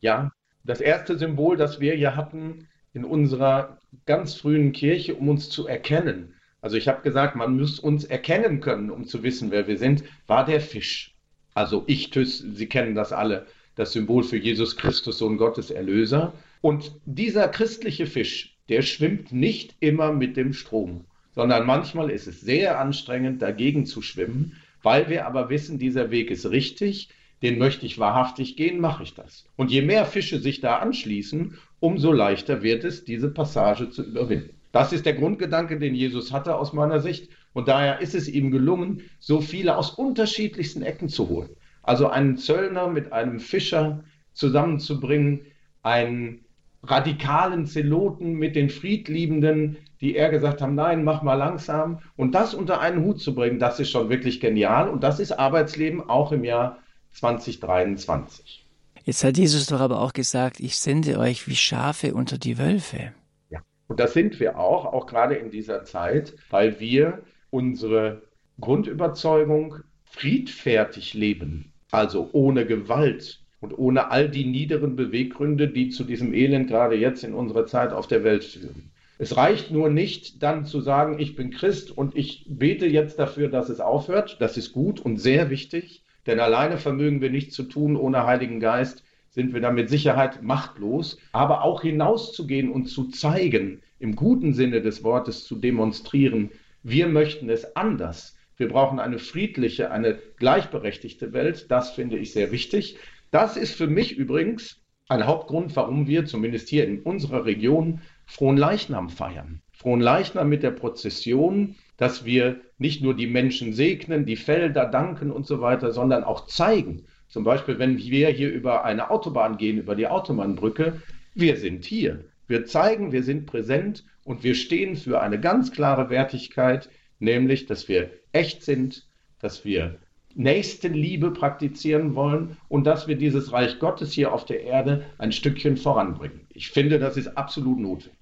Ja, 0.00 0.32
das 0.64 0.80
erste 0.80 1.18
Symbol, 1.18 1.56
das 1.56 1.80
wir 1.80 1.94
hier 1.94 2.16
hatten 2.16 2.68
in 2.92 3.04
unserer 3.04 3.78
ganz 4.06 4.34
frühen 4.34 4.72
Kirche, 4.72 5.14
um 5.14 5.28
uns 5.28 5.50
zu 5.50 5.66
erkennen. 5.66 6.34
Also 6.60 6.76
ich 6.76 6.88
habe 6.88 7.02
gesagt, 7.02 7.36
man 7.36 7.58
muss 7.58 7.78
uns 7.78 8.04
erkennen 8.04 8.60
können, 8.60 8.90
um 8.90 9.06
zu 9.06 9.22
wissen, 9.22 9.50
wer 9.50 9.66
wir 9.66 9.76
sind, 9.76 10.02
war 10.26 10.46
der 10.46 10.60
Fisch. 10.60 11.14
Also 11.52 11.84
Ichthys, 11.86 12.38
Sie 12.38 12.66
kennen 12.66 12.94
das 12.94 13.12
alle, 13.12 13.46
das 13.76 13.92
Symbol 13.92 14.24
für 14.24 14.38
Jesus 14.38 14.76
Christus, 14.76 15.18
Sohn 15.18 15.36
Gottes, 15.36 15.70
Erlöser. 15.70 16.32
Und 16.62 16.92
dieser 17.04 17.48
christliche 17.48 18.06
Fisch, 18.06 18.56
der 18.70 18.82
schwimmt 18.82 19.32
nicht 19.32 19.76
immer 19.80 20.12
mit 20.12 20.36
dem 20.36 20.54
Strom, 20.54 21.04
sondern 21.34 21.66
manchmal 21.66 22.10
ist 22.10 22.26
es 22.26 22.40
sehr 22.40 22.80
anstrengend, 22.80 23.42
dagegen 23.42 23.84
zu 23.84 24.00
schwimmen, 24.00 24.56
weil 24.82 25.08
wir 25.10 25.26
aber 25.26 25.50
wissen, 25.50 25.78
dieser 25.78 26.10
Weg 26.10 26.30
ist 26.30 26.48
richtig, 26.48 27.10
den 27.44 27.58
möchte 27.58 27.84
ich 27.84 27.98
wahrhaftig 27.98 28.56
gehen, 28.56 28.80
mache 28.80 29.02
ich 29.02 29.14
das. 29.14 29.44
Und 29.54 29.70
je 29.70 29.82
mehr 29.82 30.06
Fische 30.06 30.38
sich 30.38 30.62
da 30.62 30.78
anschließen, 30.78 31.58
umso 31.78 32.10
leichter 32.10 32.62
wird 32.62 32.84
es, 32.84 33.04
diese 33.04 33.28
Passage 33.28 33.90
zu 33.90 34.02
überwinden. 34.02 34.56
Das 34.72 34.94
ist 34.94 35.04
der 35.04 35.12
Grundgedanke, 35.12 35.78
den 35.78 35.94
Jesus 35.94 36.32
hatte 36.32 36.56
aus 36.56 36.72
meiner 36.72 37.00
Sicht. 37.00 37.28
Und 37.52 37.68
daher 37.68 38.00
ist 38.00 38.14
es 38.14 38.28
ihm 38.28 38.50
gelungen, 38.50 39.02
so 39.18 39.42
viele 39.42 39.76
aus 39.76 39.90
unterschiedlichsten 39.90 40.80
Ecken 40.80 41.10
zu 41.10 41.28
holen. 41.28 41.50
Also 41.82 42.08
einen 42.08 42.38
Zöllner 42.38 42.88
mit 42.88 43.12
einem 43.12 43.38
Fischer 43.38 44.02
zusammenzubringen, 44.32 45.42
einen 45.82 46.46
radikalen 46.82 47.66
Zeloten 47.66 48.32
mit 48.32 48.56
den 48.56 48.70
Friedliebenden, 48.70 49.76
die 50.00 50.14
eher 50.14 50.30
gesagt 50.30 50.62
haben, 50.62 50.74
nein, 50.74 51.04
mach 51.04 51.22
mal 51.22 51.34
langsam. 51.34 51.98
Und 52.16 52.34
das 52.34 52.54
unter 52.54 52.80
einen 52.80 53.04
Hut 53.04 53.20
zu 53.20 53.34
bringen, 53.34 53.58
das 53.58 53.80
ist 53.80 53.90
schon 53.90 54.08
wirklich 54.08 54.40
genial. 54.40 54.88
Und 54.88 55.04
das 55.04 55.20
ist 55.20 55.32
Arbeitsleben 55.32 56.08
auch 56.08 56.32
im 56.32 56.42
Jahr 56.42 56.78
2023. 57.14 58.66
Jetzt 59.04 59.24
hat 59.24 59.36
Jesus 59.36 59.66
doch 59.66 59.80
aber 59.80 60.00
auch 60.00 60.12
gesagt, 60.12 60.60
ich 60.60 60.76
sende 60.76 61.18
euch 61.18 61.46
wie 61.46 61.56
Schafe 61.56 62.14
unter 62.14 62.38
die 62.38 62.58
Wölfe. 62.58 63.12
Ja, 63.50 63.60
und 63.88 64.00
das 64.00 64.14
sind 64.14 64.40
wir 64.40 64.58
auch, 64.58 64.86
auch 64.86 65.06
gerade 65.06 65.34
in 65.34 65.50
dieser 65.50 65.84
Zeit, 65.84 66.34
weil 66.50 66.80
wir 66.80 67.22
unsere 67.50 68.22
Grundüberzeugung 68.60 69.76
friedfertig 70.04 71.14
leben, 71.14 71.72
also 71.90 72.30
ohne 72.32 72.66
Gewalt 72.66 73.40
und 73.60 73.76
ohne 73.76 74.10
all 74.10 74.28
die 74.28 74.46
niederen 74.46 74.96
Beweggründe, 74.96 75.68
die 75.68 75.90
zu 75.90 76.04
diesem 76.04 76.32
Elend 76.32 76.68
gerade 76.68 76.96
jetzt 76.96 77.24
in 77.24 77.34
unserer 77.34 77.66
Zeit 77.66 77.92
auf 77.92 78.06
der 78.06 78.24
Welt 78.24 78.44
führen. 78.44 78.90
Es 79.18 79.36
reicht 79.36 79.70
nur 79.70 79.90
nicht, 79.90 80.42
dann 80.42 80.66
zu 80.66 80.80
sagen, 80.80 81.18
ich 81.18 81.36
bin 81.36 81.50
Christ 81.50 81.90
und 81.90 82.16
ich 82.16 82.46
bete 82.48 82.86
jetzt 82.86 83.18
dafür, 83.18 83.48
dass 83.48 83.68
es 83.68 83.80
aufhört. 83.80 84.36
Das 84.40 84.56
ist 84.56 84.72
gut 84.72 85.00
und 85.00 85.18
sehr 85.18 85.50
wichtig. 85.50 86.03
Denn 86.26 86.40
alleine 86.40 86.78
vermögen 86.78 87.20
wir 87.20 87.30
nichts 87.30 87.54
zu 87.54 87.64
tun, 87.64 87.96
ohne 87.96 88.26
Heiligen 88.26 88.60
Geist 88.60 89.04
sind 89.30 89.52
wir 89.52 89.60
da 89.60 89.70
mit 89.70 89.88
Sicherheit 89.88 90.42
machtlos. 90.42 91.18
Aber 91.32 91.62
auch 91.62 91.82
hinauszugehen 91.82 92.70
und 92.70 92.86
zu 92.86 93.08
zeigen, 93.08 93.82
im 93.98 94.16
guten 94.16 94.54
Sinne 94.54 94.80
des 94.80 95.02
Wortes 95.02 95.44
zu 95.44 95.56
demonstrieren, 95.56 96.50
wir 96.82 97.08
möchten 97.08 97.48
es 97.48 97.76
anders. 97.76 98.36
Wir 98.56 98.68
brauchen 98.68 99.00
eine 99.00 99.18
friedliche, 99.18 99.90
eine 99.90 100.18
gleichberechtigte 100.36 101.32
Welt. 101.32 101.70
Das 101.70 101.90
finde 101.90 102.18
ich 102.18 102.32
sehr 102.32 102.52
wichtig. 102.52 102.96
Das 103.30 103.56
ist 103.56 103.74
für 103.74 103.88
mich 103.88 104.16
übrigens 104.16 104.80
ein 105.08 105.26
Hauptgrund, 105.26 105.74
warum 105.74 106.06
wir 106.06 106.24
zumindest 106.26 106.68
hier 106.68 106.86
in 106.86 107.02
unserer 107.02 107.44
Region 107.44 108.00
Frohen 108.26 108.56
Leichnam 108.56 109.10
feiern. 109.10 109.60
Frohen 109.72 110.00
Leichnam 110.00 110.48
mit 110.48 110.62
der 110.62 110.70
Prozession 110.70 111.74
dass 111.96 112.24
wir 112.24 112.60
nicht 112.78 113.02
nur 113.02 113.14
die 113.14 113.26
Menschen 113.26 113.72
segnen, 113.72 114.26
die 114.26 114.36
Felder 114.36 114.86
danken 114.86 115.30
und 115.30 115.46
so 115.46 115.60
weiter, 115.60 115.92
sondern 115.92 116.24
auch 116.24 116.46
zeigen. 116.46 117.04
Zum 117.28 117.44
Beispiel, 117.44 117.78
wenn 117.78 117.98
wir 117.98 118.28
hier 118.28 118.52
über 118.52 118.84
eine 118.84 119.10
Autobahn 119.10 119.56
gehen, 119.56 119.78
über 119.78 119.94
die 119.94 120.06
Autobahnbrücke, 120.06 121.02
wir 121.34 121.56
sind 121.56 121.84
hier. 121.84 122.24
Wir 122.46 122.66
zeigen, 122.66 123.12
wir 123.12 123.22
sind 123.22 123.46
präsent 123.46 124.04
und 124.24 124.44
wir 124.44 124.54
stehen 124.54 124.96
für 124.96 125.20
eine 125.20 125.40
ganz 125.40 125.72
klare 125.72 126.10
Wertigkeit, 126.10 126.90
nämlich, 127.18 127.66
dass 127.66 127.88
wir 127.88 128.10
echt 128.32 128.62
sind, 128.62 129.06
dass 129.40 129.64
wir 129.64 129.98
Nächstenliebe 130.34 131.30
praktizieren 131.30 132.14
wollen 132.14 132.56
und 132.68 132.84
dass 132.84 133.06
wir 133.06 133.16
dieses 133.16 133.52
Reich 133.52 133.78
Gottes 133.78 134.12
hier 134.12 134.32
auf 134.32 134.44
der 134.44 134.62
Erde 134.62 135.04
ein 135.18 135.32
Stückchen 135.32 135.76
voranbringen. 135.76 136.46
Ich 136.52 136.70
finde, 136.70 136.98
das 136.98 137.16
ist 137.16 137.36
absolut 137.36 137.78
notwendig. 137.78 138.18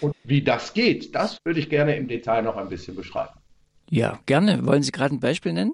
Und 0.00 0.14
wie 0.24 0.42
das 0.42 0.72
geht, 0.72 1.14
das 1.14 1.38
würde 1.44 1.60
ich 1.60 1.68
gerne 1.68 1.96
im 1.96 2.08
Detail 2.08 2.42
noch 2.42 2.56
ein 2.56 2.68
bisschen 2.68 2.94
beschreiben. 2.94 3.39
Ja, 3.90 4.20
gerne. 4.26 4.64
Wollen 4.66 4.84
Sie 4.84 4.92
gerade 4.92 5.14
ein 5.14 5.20
Beispiel 5.20 5.52
nennen? 5.52 5.72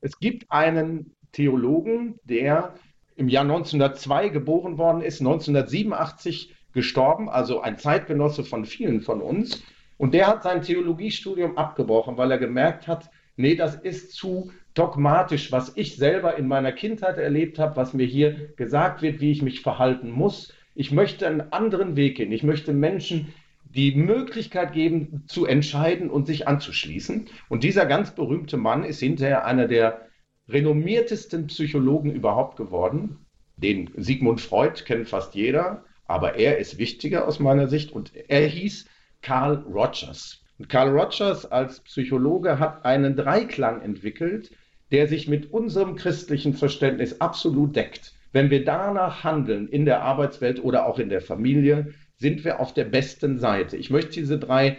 Es 0.00 0.20
gibt 0.20 0.50
einen 0.50 1.16
Theologen, 1.32 2.14
der 2.22 2.74
im 3.16 3.28
Jahr 3.28 3.42
1902 3.42 4.28
geboren 4.28 4.78
worden 4.78 5.02
ist, 5.02 5.20
1987 5.20 6.54
gestorben, 6.72 7.28
also 7.28 7.60
ein 7.60 7.76
Zeitgenosse 7.76 8.44
von 8.44 8.64
vielen 8.66 9.00
von 9.00 9.20
uns. 9.20 9.64
Und 9.98 10.14
der 10.14 10.28
hat 10.28 10.44
sein 10.44 10.62
Theologiestudium 10.62 11.58
abgebrochen, 11.58 12.16
weil 12.16 12.30
er 12.30 12.38
gemerkt 12.38 12.86
hat, 12.86 13.10
nee, 13.36 13.56
das 13.56 13.74
ist 13.74 14.12
zu 14.12 14.52
dogmatisch, 14.74 15.50
was 15.50 15.72
ich 15.76 15.96
selber 15.96 16.36
in 16.36 16.46
meiner 16.46 16.70
Kindheit 16.70 17.18
erlebt 17.18 17.58
habe, 17.58 17.76
was 17.76 17.94
mir 17.94 18.06
hier 18.06 18.52
gesagt 18.56 19.02
wird, 19.02 19.20
wie 19.20 19.32
ich 19.32 19.42
mich 19.42 19.62
verhalten 19.62 20.10
muss. 20.10 20.52
Ich 20.74 20.92
möchte 20.92 21.26
einen 21.26 21.52
anderen 21.52 21.96
Weg 21.96 22.18
gehen. 22.18 22.30
Ich 22.30 22.42
möchte 22.44 22.72
Menschen 22.72 23.32
die 23.76 23.94
Möglichkeit 23.94 24.72
geben, 24.72 25.24
zu 25.26 25.44
entscheiden 25.44 26.08
und 26.08 26.26
sich 26.26 26.48
anzuschließen. 26.48 27.26
Und 27.48 27.62
dieser 27.62 27.84
ganz 27.84 28.14
berühmte 28.14 28.56
Mann 28.56 28.84
ist 28.84 29.00
hinterher 29.00 29.44
einer 29.44 29.68
der 29.68 30.08
renommiertesten 30.48 31.48
Psychologen 31.48 32.10
überhaupt 32.10 32.56
geworden. 32.56 33.26
Den 33.56 33.90
Sigmund 33.96 34.40
Freud 34.40 34.84
kennt 34.84 35.08
fast 35.08 35.34
jeder, 35.34 35.84
aber 36.06 36.36
er 36.36 36.58
ist 36.58 36.78
wichtiger 36.78 37.28
aus 37.28 37.38
meiner 37.38 37.68
Sicht 37.68 37.92
und 37.92 38.12
er 38.14 38.46
hieß 38.46 38.86
Carl 39.20 39.64
Rogers. 39.68 40.42
Und 40.58 40.68
Carl 40.68 40.88
Rogers 40.88 41.44
als 41.44 41.80
Psychologe 41.80 42.58
hat 42.58 42.84
einen 42.84 43.14
Dreiklang 43.14 43.82
entwickelt, 43.82 44.52
der 44.90 45.06
sich 45.06 45.28
mit 45.28 45.52
unserem 45.52 45.96
christlichen 45.96 46.54
Verständnis 46.54 47.20
absolut 47.20 47.76
deckt. 47.76 48.14
Wenn 48.32 48.50
wir 48.50 48.64
danach 48.64 49.24
handeln 49.24 49.68
in 49.68 49.84
der 49.84 50.02
Arbeitswelt 50.02 50.62
oder 50.62 50.86
auch 50.86 50.98
in 50.98 51.08
der 51.08 51.20
Familie, 51.20 51.92
sind 52.16 52.44
wir 52.44 52.60
auf 52.60 52.72
der 52.72 52.84
besten 52.84 53.38
Seite. 53.38 53.76
Ich 53.76 53.90
möchte 53.90 54.12
diese 54.12 54.38
drei 54.38 54.78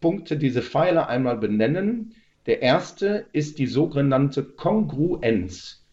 Punkte, 0.00 0.36
diese 0.36 0.62
Pfeiler 0.62 1.08
einmal 1.08 1.38
benennen. 1.38 2.14
Der 2.46 2.62
erste 2.62 3.26
ist 3.32 3.58
die 3.58 3.66
sogenannte 3.66 4.44
Kongruenz. 4.44 5.84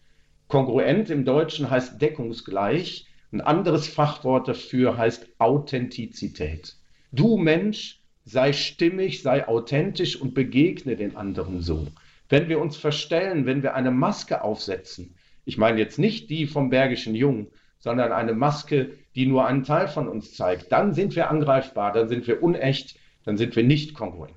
Kongruent 0.48 1.10
im 1.10 1.24
Deutschen 1.24 1.70
heißt 1.70 2.00
deckungsgleich. 2.00 3.06
Ein 3.32 3.40
anderes 3.40 3.88
Fachwort 3.88 4.46
dafür 4.46 4.96
heißt 4.96 5.26
Authentizität. 5.38 6.76
Du 7.10 7.36
Mensch, 7.36 8.00
sei 8.24 8.52
stimmig, 8.52 9.22
sei 9.22 9.48
authentisch 9.48 10.20
und 10.20 10.34
begegne 10.34 10.96
den 10.96 11.16
anderen 11.16 11.60
so. 11.60 11.88
Wenn 12.28 12.48
wir 12.48 12.60
uns 12.60 12.76
verstellen, 12.76 13.46
wenn 13.46 13.62
wir 13.62 13.74
eine 13.74 13.90
Maske 13.90 14.42
aufsetzen, 14.42 15.14
ich 15.44 15.58
meine 15.58 15.78
jetzt 15.78 15.98
nicht 15.98 16.30
die 16.30 16.46
vom 16.46 16.70
Bergischen 16.70 17.14
Jungen, 17.14 17.48
sondern 17.84 18.12
eine 18.12 18.32
Maske, 18.32 18.92
die 19.14 19.26
nur 19.26 19.46
einen 19.46 19.62
Teil 19.62 19.88
von 19.88 20.08
uns 20.08 20.32
zeigt, 20.32 20.72
dann 20.72 20.94
sind 20.94 21.14
wir 21.16 21.30
angreifbar, 21.30 21.92
dann 21.92 22.08
sind 22.08 22.26
wir 22.26 22.42
unecht, 22.42 22.98
dann 23.26 23.36
sind 23.36 23.54
wir 23.56 23.62
nicht 23.62 23.92
kongruent. 23.92 24.32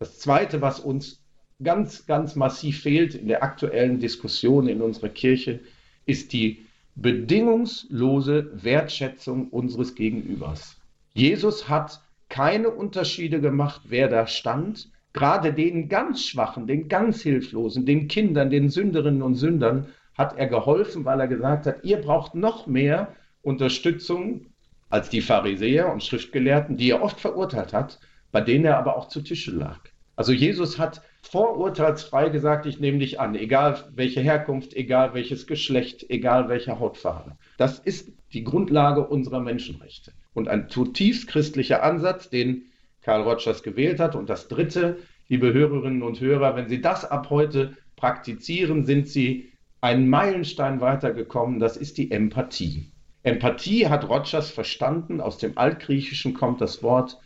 Das 0.00 0.18
Zweite, 0.18 0.60
was 0.62 0.80
uns 0.80 1.22
ganz, 1.62 2.06
ganz 2.06 2.34
massiv 2.34 2.82
fehlt 2.82 3.14
in 3.14 3.28
der 3.28 3.44
aktuellen 3.44 4.00
Diskussion 4.00 4.66
in 4.66 4.82
unserer 4.82 5.10
Kirche, 5.10 5.60
ist 6.06 6.32
die 6.32 6.66
bedingungslose 6.96 8.50
Wertschätzung 8.64 9.48
unseres 9.50 9.94
Gegenübers. 9.94 10.76
Jesus 11.14 11.68
hat 11.68 12.00
keine 12.28 12.70
Unterschiede 12.70 13.40
gemacht, 13.40 13.82
wer 13.84 14.08
da 14.08 14.26
stand. 14.26 14.90
Gerade 15.12 15.52
den 15.52 15.88
ganz 15.88 16.24
Schwachen, 16.24 16.66
den 16.66 16.88
ganz 16.88 17.22
Hilflosen, 17.22 17.86
den 17.86 18.08
Kindern, 18.08 18.50
den 18.50 18.70
Sünderinnen 18.70 19.22
und 19.22 19.36
Sündern 19.36 19.86
hat 20.18 20.36
er 20.36 20.48
geholfen, 20.48 21.04
weil 21.04 21.20
er 21.20 21.28
gesagt 21.28 21.66
hat, 21.66 21.84
ihr 21.84 21.98
braucht 21.98 22.34
noch 22.34 22.66
mehr 22.66 23.14
Unterstützung 23.42 24.46
als 24.90 25.08
die 25.08 25.20
Pharisäer 25.20 25.92
und 25.92 26.02
Schriftgelehrten, 26.02 26.76
die 26.76 26.90
er 26.90 27.02
oft 27.02 27.20
verurteilt 27.20 27.72
hat, 27.72 28.00
bei 28.32 28.40
denen 28.40 28.64
er 28.64 28.78
aber 28.78 28.96
auch 28.96 29.08
zu 29.08 29.22
Tische 29.22 29.52
lag. 29.52 29.78
Also 30.16 30.32
Jesus 30.32 30.78
hat 30.78 31.02
vorurteilsfrei 31.22 32.30
gesagt, 32.30 32.66
ich 32.66 32.80
nehme 32.80 32.98
dich 32.98 33.20
an, 33.20 33.36
egal 33.36 33.84
welche 33.94 34.20
Herkunft, 34.20 34.74
egal 34.74 35.14
welches 35.14 35.46
Geschlecht, 35.46 36.06
egal 36.10 36.48
welche 36.48 36.80
Hautfarbe. 36.80 37.36
Das 37.56 37.78
ist 37.78 38.10
die 38.32 38.42
Grundlage 38.42 39.06
unserer 39.06 39.40
Menschenrechte. 39.40 40.12
Und 40.34 40.48
ein 40.48 40.68
zutiefst 40.68 41.28
christlicher 41.28 41.82
Ansatz, 41.82 42.30
den 42.30 42.62
Karl 43.02 43.22
Rogers 43.22 43.62
gewählt 43.62 44.00
hat. 44.00 44.16
Und 44.16 44.28
das 44.28 44.48
Dritte, 44.48 44.98
liebe 45.28 45.52
Hörerinnen 45.52 46.02
und 46.02 46.20
Hörer, 46.20 46.56
wenn 46.56 46.68
Sie 46.68 46.80
das 46.80 47.04
ab 47.04 47.30
heute 47.30 47.76
praktizieren, 47.96 48.84
sind 48.84 49.08
Sie 49.08 49.52
einen 49.80 50.08
Meilenstein 50.08 50.80
weitergekommen, 50.80 51.60
das 51.60 51.76
ist 51.76 51.98
die 51.98 52.10
Empathie. 52.10 52.90
Empathie 53.22 53.88
hat 53.88 54.08
Rogers 54.08 54.50
verstanden, 54.50 55.20
aus 55.20 55.38
dem 55.38 55.58
Altgriechischen 55.58 56.34
kommt 56.34 56.60
das 56.60 56.82
Wort 56.82 57.18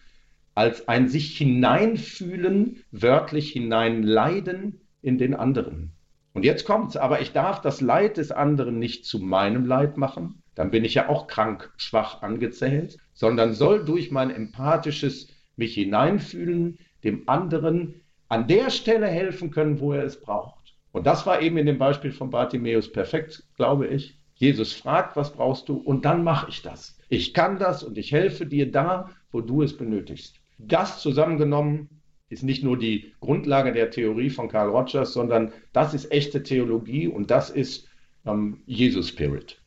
als 0.54 0.88
ein 0.88 1.08
sich 1.08 1.36
hineinfühlen, 1.38 2.84
wörtlich 2.90 3.52
hineinleiden 3.52 4.80
in 5.00 5.18
den 5.18 5.34
anderen. 5.34 5.92
Und 6.34 6.44
jetzt 6.44 6.64
kommt's, 6.64 6.96
aber 6.96 7.20
ich 7.20 7.32
darf 7.32 7.60
das 7.60 7.80
Leid 7.80 8.16
des 8.16 8.32
anderen 8.32 8.78
nicht 8.78 9.04
zu 9.04 9.18
meinem 9.18 9.66
Leid 9.66 9.96
machen, 9.96 10.42
dann 10.54 10.70
bin 10.70 10.84
ich 10.84 10.94
ja 10.94 11.08
auch 11.08 11.26
krank, 11.26 11.72
schwach 11.76 12.22
angezählt, 12.22 12.98
sondern 13.14 13.54
soll 13.54 13.84
durch 13.84 14.10
mein 14.10 14.30
empathisches 14.30 15.28
mich 15.56 15.74
hineinfühlen, 15.74 16.78
dem 17.04 17.28
anderen 17.28 18.02
an 18.28 18.46
der 18.46 18.70
Stelle 18.70 19.06
helfen 19.06 19.50
können, 19.50 19.80
wo 19.80 19.92
er 19.92 20.04
es 20.04 20.20
braucht. 20.20 20.61
Und 20.92 21.06
das 21.06 21.26
war 21.26 21.40
eben 21.40 21.56
in 21.56 21.66
dem 21.66 21.78
Beispiel 21.78 22.12
von 22.12 22.30
Bartimäus 22.30 22.92
perfekt, 22.92 23.44
glaube 23.56 23.88
ich. 23.88 24.18
Jesus 24.34 24.72
fragt, 24.72 25.16
was 25.16 25.32
brauchst 25.32 25.68
du? 25.68 25.76
Und 25.76 26.04
dann 26.04 26.24
mache 26.24 26.48
ich 26.50 26.62
das. 26.62 26.98
Ich 27.08 27.34
kann 27.34 27.58
das 27.58 27.82
und 27.82 27.96
ich 27.98 28.12
helfe 28.12 28.46
dir 28.46 28.70
da, 28.70 29.10
wo 29.30 29.40
du 29.40 29.62
es 29.62 29.76
benötigst. 29.76 30.36
Das 30.58 31.00
zusammengenommen 31.00 31.88
ist 32.28 32.42
nicht 32.42 32.62
nur 32.64 32.78
die 32.78 33.12
Grundlage 33.20 33.72
der 33.72 33.90
Theorie 33.90 34.30
von 34.30 34.48
Carl 34.48 34.70
Rogers, 34.70 35.12
sondern 35.12 35.52
das 35.72 35.94
ist 35.94 36.10
echte 36.10 36.42
Theologie 36.42 37.06
und 37.06 37.30
das 37.30 37.50
ist 37.50 37.88
ähm, 38.26 38.62
Jesus-Spirit. 38.66 39.58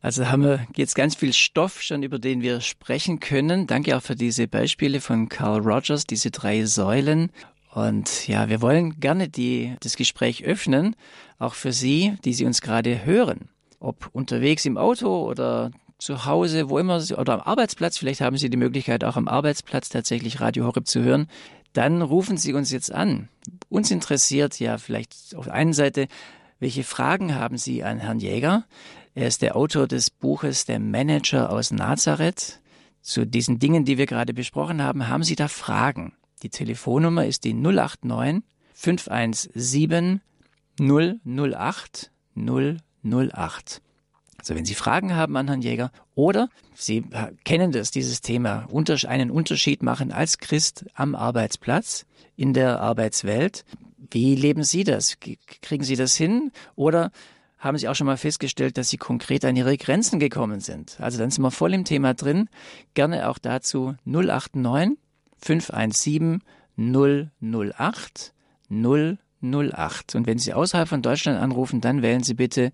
Also 0.00 0.30
haben 0.30 0.42
wir 0.42 0.66
jetzt 0.76 0.94
ganz 0.94 1.14
viel 1.14 1.32
Stoff 1.32 1.80
schon, 1.80 2.02
über 2.02 2.18
den 2.18 2.42
wir 2.42 2.60
sprechen 2.60 3.20
können. 3.20 3.66
Danke 3.66 3.96
auch 3.96 4.02
für 4.02 4.14
diese 4.14 4.46
Beispiele 4.46 5.00
von 5.00 5.30
Carl 5.30 5.60
Rogers, 5.60 6.04
diese 6.04 6.30
drei 6.30 6.66
Säulen. 6.66 7.30
Und 7.74 8.28
ja, 8.28 8.48
wir 8.48 8.62
wollen 8.62 9.00
gerne 9.00 9.28
die, 9.28 9.74
das 9.80 9.96
Gespräch 9.96 10.44
öffnen, 10.44 10.94
auch 11.40 11.54
für 11.54 11.72
Sie, 11.72 12.16
die 12.24 12.32
Sie 12.32 12.46
uns 12.46 12.60
gerade 12.60 13.04
hören. 13.04 13.48
Ob 13.80 14.08
unterwegs 14.12 14.64
im 14.64 14.78
Auto 14.78 15.28
oder 15.28 15.72
zu 15.98 16.24
Hause, 16.24 16.70
wo 16.70 16.78
immer 16.78 17.00
Sie, 17.00 17.16
oder 17.16 17.34
am 17.34 17.40
Arbeitsplatz, 17.40 17.98
vielleicht 17.98 18.20
haben 18.20 18.38
Sie 18.38 18.48
die 18.48 18.56
Möglichkeit 18.56 19.02
auch 19.02 19.16
am 19.16 19.26
Arbeitsplatz 19.26 19.88
tatsächlich 19.88 20.40
Radio 20.40 20.66
Horeb 20.66 20.86
zu 20.86 21.02
hören, 21.02 21.26
dann 21.72 22.00
rufen 22.00 22.36
Sie 22.36 22.52
uns 22.52 22.70
jetzt 22.70 22.92
an. 22.92 23.28
Uns 23.68 23.90
interessiert 23.90 24.60
ja 24.60 24.78
vielleicht 24.78 25.34
auf 25.34 25.46
der 25.46 25.54
einen 25.54 25.72
Seite, 25.72 26.06
welche 26.60 26.84
Fragen 26.84 27.34
haben 27.34 27.58
Sie 27.58 27.82
an 27.82 27.98
Herrn 27.98 28.20
Jäger? 28.20 28.66
Er 29.16 29.26
ist 29.26 29.42
der 29.42 29.56
Autor 29.56 29.88
des 29.88 30.10
Buches 30.10 30.64
Der 30.64 30.78
Manager 30.78 31.50
aus 31.50 31.72
Nazareth. 31.72 32.60
Zu 33.00 33.26
diesen 33.26 33.58
Dingen, 33.58 33.84
die 33.84 33.98
wir 33.98 34.06
gerade 34.06 34.32
besprochen 34.32 34.80
haben, 34.80 35.08
haben 35.08 35.24
Sie 35.24 35.34
da 35.34 35.48
Fragen? 35.48 36.12
Die 36.44 36.50
Telefonnummer 36.50 37.24
ist 37.24 37.44
die 37.44 37.54
089 37.54 38.42
517 38.74 40.20
008 40.78 42.10
008. 42.36 43.80
Also 44.36 44.54
wenn 44.54 44.66
Sie 44.66 44.74
Fragen 44.74 45.16
haben 45.16 45.38
an 45.38 45.48
Herrn 45.48 45.62
Jäger 45.62 45.90
oder 46.14 46.50
Sie 46.74 47.02
kennen 47.44 47.72
das, 47.72 47.92
dieses 47.92 48.20
Thema, 48.20 48.68
einen 49.08 49.30
Unterschied 49.30 49.82
machen 49.82 50.12
als 50.12 50.36
Christ 50.36 50.84
am 50.92 51.14
Arbeitsplatz, 51.14 52.04
in 52.36 52.52
der 52.52 52.78
Arbeitswelt. 52.78 53.64
Wie 54.10 54.34
leben 54.34 54.64
Sie 54.64 54.84
das? 54.84 55.16
Kriegen 55.62 55.84
Sie 55.84 55.96
das 55.96 56.14
hin? 56.14 56.52
Oder 56.76 57.10
haben 57.58 57.78
Sie 57.78 57.88
auch 57.88 57.94
schon 57.94 58.06
mal 58.06 58.18
festgestellt, 58.18 58.76
dass 58.76 58.90
Sie 58.90 58.98
konkret 58.98 59.46
an 59.46 59.56
Ihre 59.56 59.78
Grenzen 59.78 60.20
gekommen 60.20 60.60
sind. 60.60 61.00
Also 61.00 61.16
dann 61.16 61.30
sind 61.30 61.42
wir 61.42 61.50
voll 61.50 61.72
im 61.72 61.86
Thema 61.86 62.12
drin. 62.12 62.50
Gerne 62.92 63.30
auch 63.30 63.38
dazu 63.38 63.94
089 64.04 64.98
517 65.44 66.42
008 66.76 68.34
008. 68.70 70.14
Und 70.14 70.26
wenn 70.26 70.38
Sie 70.38 70.54
außerhalb 70.54 70.88
von 70.88 71.02
Deutschland 71.02 71.38
anrufen, 71.38 71.80
dann 71.80 72.02
wählen 72.02 72.22
Sie 72.22 72.34
bitte 72.34 72.72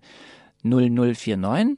0049 0.63 1.77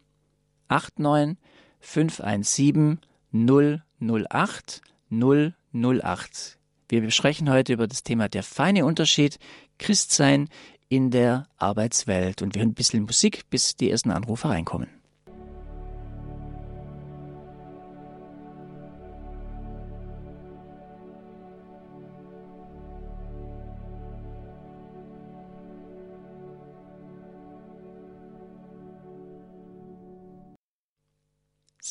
89 0.70 1.38
517 1.80 3.00
008 3.32 4.82
008. 5.10 6.60
Wir 6.90 7.02
besprechen 7.02 7.50
heute 7.50 7.74
über 7.74 7.88
das 7.88 8.04
Thema 8.04 8.30
der 8.30 8.44
feine 8.44 8.86
Unterschied 8.86 9.40
Christsein 9.80 10.48
in 10.90 11.10
der 11.10 11.48
Arbeitswelt. 11.58 12.44
Und 12.44 12.54
wir 12.54 12.62
hören 12.62 12.70
ein 12.70 12.76
bisschen 12.76 13.04
Musik, 13.04 13.50
bis 13.50 13.76
die 13.76 13.90
ersten 13.90 14.12
Anrufe 14.12 14.50
reinkommen. 14.50 15.03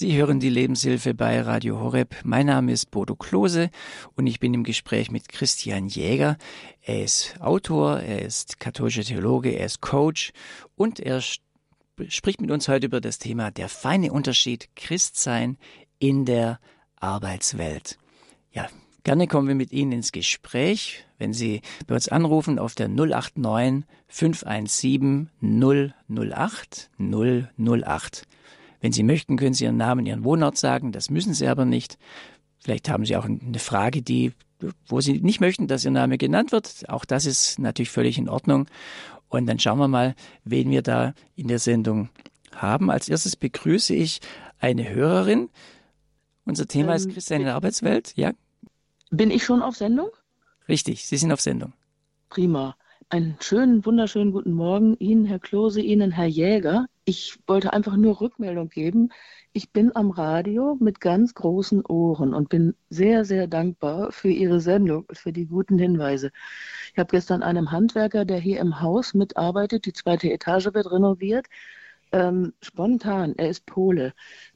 Sie 0.02 0.16
hören 0.16 0.40
die 0.40 0.50
Lebenshilfe 0.50 1.14
bei 1.14 1.40
Radio 1.42 1.78
Horeb. 1.78 2.16
Mein 2.24 2.46
Name 2.46 2.72
ist 2.72 2.90
Bodo 2.90 3.14
Klose 3.14 3.70
und 4.16 4.26
ich 4.26 4.40
bin 4.40 4.52
im 4.52 4.64
Gespräch 4.64 5.12
mit 5.12 5.28
Christian 5.28 5.86
Jäger. 5.86 6.38
Er 6.80 7.04
ist 7.04 7.36
Autor, 7.38 8.00
er 8.00 8.22
ist 8.22 8.58
katholischer 8.58 9.04
Theologe, 9.04 9.50
er 9.50 9.64
ist 9.64 9.80
Coach 9.80 10.32
und 10.74 10.98
er 10.98 11.22
spricht 12.08 12.40
mit 12.40 12.50
uns 12.50 12.66
heute 12.66 12.86
über 12.86 13.00
das 13.00 13.20
Thema 13.20 13.52
der 13.52 13.68
feine 13.68 14.12
Unterschied 14.12 14.70
Christsein 14.74 15.56
in 16.00 16.24
der 16.24 16.58
Arbeitswelt. 16.96 17.96
Ja, 18.50 18.66
gerne 19.04 19.28
kommen 19.28 19.46
wir 19.46 19.54
mit 19.54 19.70
Ihnen 19.70 19.92
ins 19.92 20.10
Gespräch, 20.10 21.06
wenn 21.18 21.32
Sie 21.32 21.60
bei 21.86 21.94
uns 21.94 22.08
anrufen 22.08 22.58
auf 22.58 22.74
der 22.74 22.88
089 22.88 23.84
517 24.08 25.30
008 26.08 26.90
008. 26.98 28.26
Wenn 28.82 28.92
Sie 28.92 29.04
möchten, 29.04 29.36
können 29.36 29.54
Sie 29.54 29.64
Ihren 29.64 29.76
Namen, 29.76 30.04
Ihren 30.04 30.24
Wohnort 30.24 30.58
sagen. 30.58 30.92
Das 30.92 31.08
müssen 31.08 31.32
Sie 31.32 31.46
aber 31.46 31.64
nicht. 31.64 31.98
Vielleicht 32.58 32.88
haben 32.88 33.06
Sie 33.06 33.16
auch 33.16 33.24
eine 33.24 33.58
Frage, 33.58 34.02
die, 34.02 34.32
wo 34.86 35.00
Sie 35.00 35.20
nicht 35.20 35.40
möchten, 35.40 35.68
dass 35.68 35.84
Ihr 35.84 35.92
Name 35.92 36.18
genannt 36.18 36.52
wird. 36.52 36.88
Auch 36.88 37.04
das 37.04 37.24
ist 37.24 37.60
natürlich 37.60 37.90
völlig 37.90 38.18
in 38.18 38.28
Ordnung. 38.28 38.66
Und 39.28 39.46
dann 39.46 39.60
schauen 39.60 39.78
wir 39.78 39.88
mal, 39.88 40.14
wen 40.44 40.68
wir 40.70 40.82
da 40.82 41.14
in 41.36 41.46
der 41.46 41.60
Sendung 41.60 42.10
haben. 42.54 42.90
Als 42.90 43.08
erstes 43.08 43.36
begrüße 43.36 43.94
ich 43.94 44.20
eine 44.58 44.88
Hörerin. 44.88 45.48
Unser 46.44 46.66
Thema 46.66 46.90
ähm, 46.90 46.96
ist 46.96 47.10
Christian 47.10 47.40
in 47.40 47.46
der 47.46 47.54
Arbeitswelt. 47.54 48.12
Ja? 48.16 48.32
Bin 49.10 49.30
ich 49.30 49.44
schon 49.44 49.62
auf 49.62 49.76
Sendung? 49.76 50.08
Richtig, 50.68 51.06
Sie 51.06 51.16
sind 51.16 51.32
auf 51.32 51.40
Sendung. 51.40 51.72
Prima. 52.30 52.76
Einen 53.12 53.36
schönen, 53.40 53.84
wunderschönen 53.84 54.32
guten 54.32 54.54
Morgen 54.54 54.96
Ihnen, 54.98 55.26
Herr 55.26 55.38
Klose, 55.38 55.82
Ihnen, 55.82 56.12
Herr 56.12 56.24
Jäger. 56.24 56.86
Ich 57.04 57.38
wollte 57.46 57.74
einfach 57.74 57.94
nur 57.94 58.22
Rückmeldung 58.22 58.70
geben. 58.70 59.10
Ich 59.52 59.70
bin 59.70 59.94
am 59.94 60.10
Radio 60.10 60.78
mit 60.80 60.98
ganz 60.98 61.34
großen 61.34 61.84
Ohren 61.84 62.32
und 62.32 62.48
bin 62.48 62.74
sehr, 62.88 63.26
sehr 63.26 63.48
dankbar 63.48 64.12
für 64.12 64.30
Ihre 64.30 64.60
Sendung, 64.60 65.04
für 65.12 65.30
die 65.30 65.44
guten 65.44 65.78
Hinweise. 65.78 66.30
Ich 66.94 66.98
habe 66.98 67.10
gestern 67.10 67.42
einem 67.42 67.70
Handwerker, 67.70 68.24
der 68.24 68.38
hier 68.38 68.60
im 68.60 68.80
Haus 68.80 69.12
mitarbeitet, 69.12 69.84
die 69.84 69.92
zweite 69.92 70.32
Etage 70.32 70.72
wird 70.72 70.90
renoviert, 70.90 71.48
ähm, 72.12 72.54
spontan, 72.62 73.34
er 73.36 73.50
ist 73.50 73.66
Pole, 73.66 74.14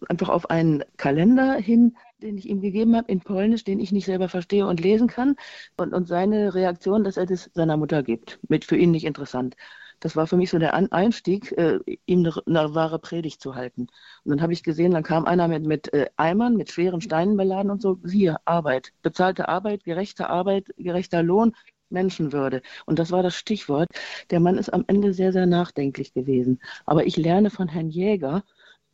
einfach 0.08 0.30
auf 0.30 0.48
einen 0.48 0.82
Kalender 0.96 1.56
hin, 1.56 1.94
den 2.22 2.38
ich 2.38 2.48
ihm 2.48 2.60
gegeben 2.60 2.96
habe 2.96 3.10
in 3.10 3.20
Polnisch, 3.20 3.64
den 3.64 3.80
ich 3.80 3.92
nicht 3.92 4.06
selber 4.06 4.28
verstehe 4.28 4.66
und 4.66 4.80
lesen 4.80 5.08
kann 5.08 5.36
und, 5.76 5.92
und 5.92 6.08
seine 6.08 6.54
Reaktion, 6.54 7.04
dass 7.04 7.16
er 7.16 7.26
das 7.26 7.50
seiner 7.54 7.76
Mutter 7.76 8.02
gibt, 8.02 8.38
mit 8.48 8.64
für 8.64 8.76
ihn 8.76 8.90
nicht 8.90 9.04
interessant 9.04 9.56
das 10.00 10.16
war 10.16 10.26
für 10.26 10.36
mich 10.36 10.50
so 10.50 10.58
der 10.58 10.74
Einstieg, 10.74 11.52
äh, 11.52 11.78
ihm 12.06 12.20
eine, 12.20 12.34
eine, 12.46 12.74
wahre 12.74 12.98
Predigt 12.98 13.40
zu 13.40 13.54
halten. 13.54 13.88
Und 14.24 14.30
dann 14.30 14.42
habe 14.42 14.52
ich 14.52 14.62
gesehen, 14.62 14.92
dann 14.92 15.02
kam 15.02 15.24
einer 15.24 15.48
mit, 15.48 15.64
mit 15.66 15.92
äh, 15.92 16.06
Eimern, 16.16 16.56
mit 16.56 16.70
schweren 16.70 17.00
Steinen 17.00 17.36
beladen 17.36 17.70
und 17.70 17.82
so, 17.82 17.98
hier, 18.08 18.38
Arbeit, 18.44 18.92
bezahlte 19.02 19.48
Arbeit, 19.48 19.84
gerechte 19.84 20.28
Arbeit, 20.28 20.66
gerechter 20.76 21.22
Lohn, 21.22 21.54
Menschenwürde. 21.88 22.62
Und 22.84 22.98
das 22.98 23.10
war 23.12 23.22
das 23.22 23.36
Stichwort. 23.36 23.88
Der 24.30 24.40
Mann 24.40 24.58
ist 24.58 24.72
am 24.72 24.84
Ende 24.88 25.14
sehr, 25.14 25.32
sehr 25.32 25.46
nachdenklich 25.46 26.12
gewesen. 26.12 26.60
Aber 26.84 27.06
ich 27.06 27.16
lerne 27.16 27.50
von 27.50 27.68
Herrn 27.68 27.90
Jäger 27.90 28.42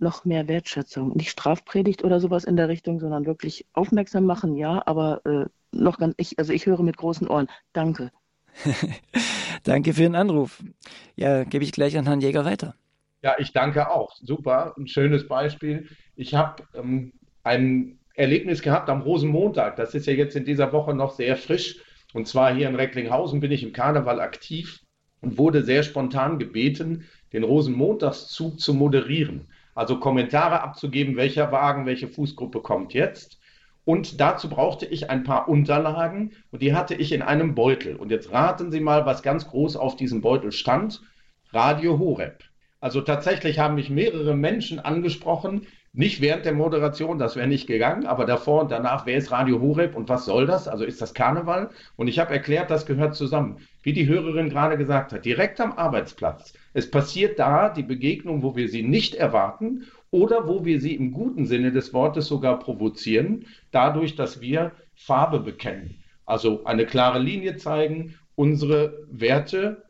noch 0.03 0.25
mehr 0.25 0.49
Wertschätzung. 0.49 1.17
Nicht 1.17 1.31
Strafpredigt 1.31 2.05
oder 2.05 2.21
sowas 2.21 2.45
in 2.45 2.57
der 2.57 2.69
Richtung, 2.69 3.01
sondern 3.01 3.25
wirklich 3.27 3.67
aufmerksam 3.73 4.25
machen, 4.25 4.57
ja, 4.57 4.83
aber 4.87 5.25
äh, 5.25 5.47
noch 5.73 5.99
ganz, 5.99 6.15
ich, 6.19 6.39
also 6.39 6.53
ich 6.53 6.67
höre 6.67 6.83
mit 6.83 6.97
großen 6.97 7.29
Ohren. 7.29 7.49
Danke. 7.73 8.11
danke 9.63 9.95
für 9.95 10.03
den 10.03 10.15
Anruf. 10.15 10.63
Ja, 11.17 11.45
gebe 11.45 11.65
ich 11.65 11.73
gleich 11.73 11.97
an 11.97 12.07
Herrn 12.07 12.21
Jäger 12.21 12.45
weiter. 12.45 12.75
Ja, 13.23 13.37
ich 13.39 13.53
danke 13.53 13.91
auch. 13.91 14.15
Super, 14.17 14.75
ein 14.77 14.89
schönes 14.89 15.29
Beispiel. 15.29 15.89
Ich 16.17 16.35
habe 16.35 16.65
ähm, 16.75 17.13
ein 17.45 17.99
Erlebnis 18.15 18.63
gehabt 18.63 18.91
am 18.91 19.03
Rosenmontag. 19.03 19.77
Das 19.77 19.95
ist 19.95 20.07
ja 20.07 20.13
jetzt 20.13 20.37
in 20.37 20.45
dieser 20.45 20.73
Woche 20.73 20.93
noch 20.93 21.15
sehr 21.15 21.37
frisch. 21.37 21.79
Und 22.13 22.29
zwar 22.29 22.55
hier 22.55 22.69
in 22.69 22.75
Recklinghausen 22.75 23.41
bin 23.41 23.53
ich 23.53 23.63
im 23.63 23.73
Karneval 23.73 24.21
aktiv 24.21 24.81
und 25.21 25.39
wurde 25.39 25.63
sehr 25.63 25.83
spontan 25.83 26.39
gebeten, 26.39 27.07
den 27.33 27.45
Rosenmontagszug 27.45 28.61
zu 28.61 28.75
moderieren. 28.75 29.49
Also 29.75 29.99
Kommentare 29.99 30.61
abzugeben, 30.63 31.17
welcher 31.17 31.51
Wagen, 31.53 31.87
welche 31.87 32.09
Fußgruppe 32.09 32.61
kommt 32.61 32.93
jetzt. 32.95 33.39
Und 33.85 34.21
dazu 34.21 34.49
brauchte 34.49 34.87
ich 34.87 35.11
ein 35.11 35.25
paar 35.25 35.49
Unterlagen 35.49 36.33
und 36.51 36.63
die 36.63 36.75
hatte 36.75 36.95
ich 36.95 37.13
in 37.13 37.23
einem 37.23 37.55
Beutel. 37.55 37.97
Und 37.97 38.11
jetzt 38.11 38.31
raten 38.33 38.71
Sie 38.71 38.81
mal, 38.81 39.07
was 39.07 39.23
ganz 39.23 39.49
groß 39.49 39.77
auf 39.77 39.97
diesem 39.97 40.21
Beutel 40.21 40.53
stand. 40.53 41.03
Radio 41.53 41.99
Horeb. 41.99 42.45
Also 42.81 43.01
tatsächlich 43.01 43.59
haben 43.59 43.75
mich 43.75 43.91
mehrere 43.91 44.35
Menschen 44.35 44.79
angesprochen, 44.79 45.67
nicht 45.95 46.23
während 46.23 46.47
der 46.47 46.55
Moderation, 46.55 47.19
das 47.19 47.37
wäre 47.37 47.47
nicht 47.47 47.67
gegangen, 47.67 48.07
aber 48.07 48.25
davor 48.25 48.63
und 48.63 48.71
danach, 48.71 49.05
wer 49.05 49.19
ist 49.19 49.31
Radio 49.31 49.61
Horeb 49.61 49.95
und 49.95 50.09
was 50.09 50.25
soll 50.25 50.47
das? 50.47 50.67
Also 50.67 50.85
ist 50.85 51.03
das 51.03 51.13
Karneval? 51.13 51.69
Und 51.97 52.09
ich 52.09 52.19
habe 52.19 52.33
erklärt, 52.33 52.71
das 52.71 52.87
gehört 52.87 53.15
zusammen. 53.15 53.59
Wie 53.83 53.93
die 53.93 54.07
Hörerin 54.07 54.49
gerade 54.49 54.79
gesagt 54.79 55.13
hat, 55.13 55.27
direkt 55.27 55.61
am 55.61 55.73
Arbeitsplatz. 55.73 56.55
Es 56.73 56.91
passiert 56.91 57.39
da 57.39 57.69
die 57.69 57.83
Begegnung, 57.83 58.43
wo 58.43 58.57
wir 58.57 58.69
sie 58.69 58.83
nicht 58.83 59.15
erwarten 59.15 59.85
oder 60.11 60.49
wo 60.49 60.65
wir 60.65 60.81
sie 60.81 60.95
im 60.95 61.13
guten 61.13 61.45
Sinne 61.45 61.73
des 61.73 61.93
Wortes 61.93 62.27
sogar 62.27 62.59
provozieren, 62.59 63.47
dadurch, 63.71 64.17
dass 64.17 64.41
wir 64.41 64.73
Farbe 64.95 65.41
bekennen. 65.41 66.03
Also 66.25 66.65
eine 66.65 66.87
klare 66.87 67.19
Linie 67.19 67.57
zeigen, 67.57 68.15
unsere 68.35 69.07
Werte 69.11 69.85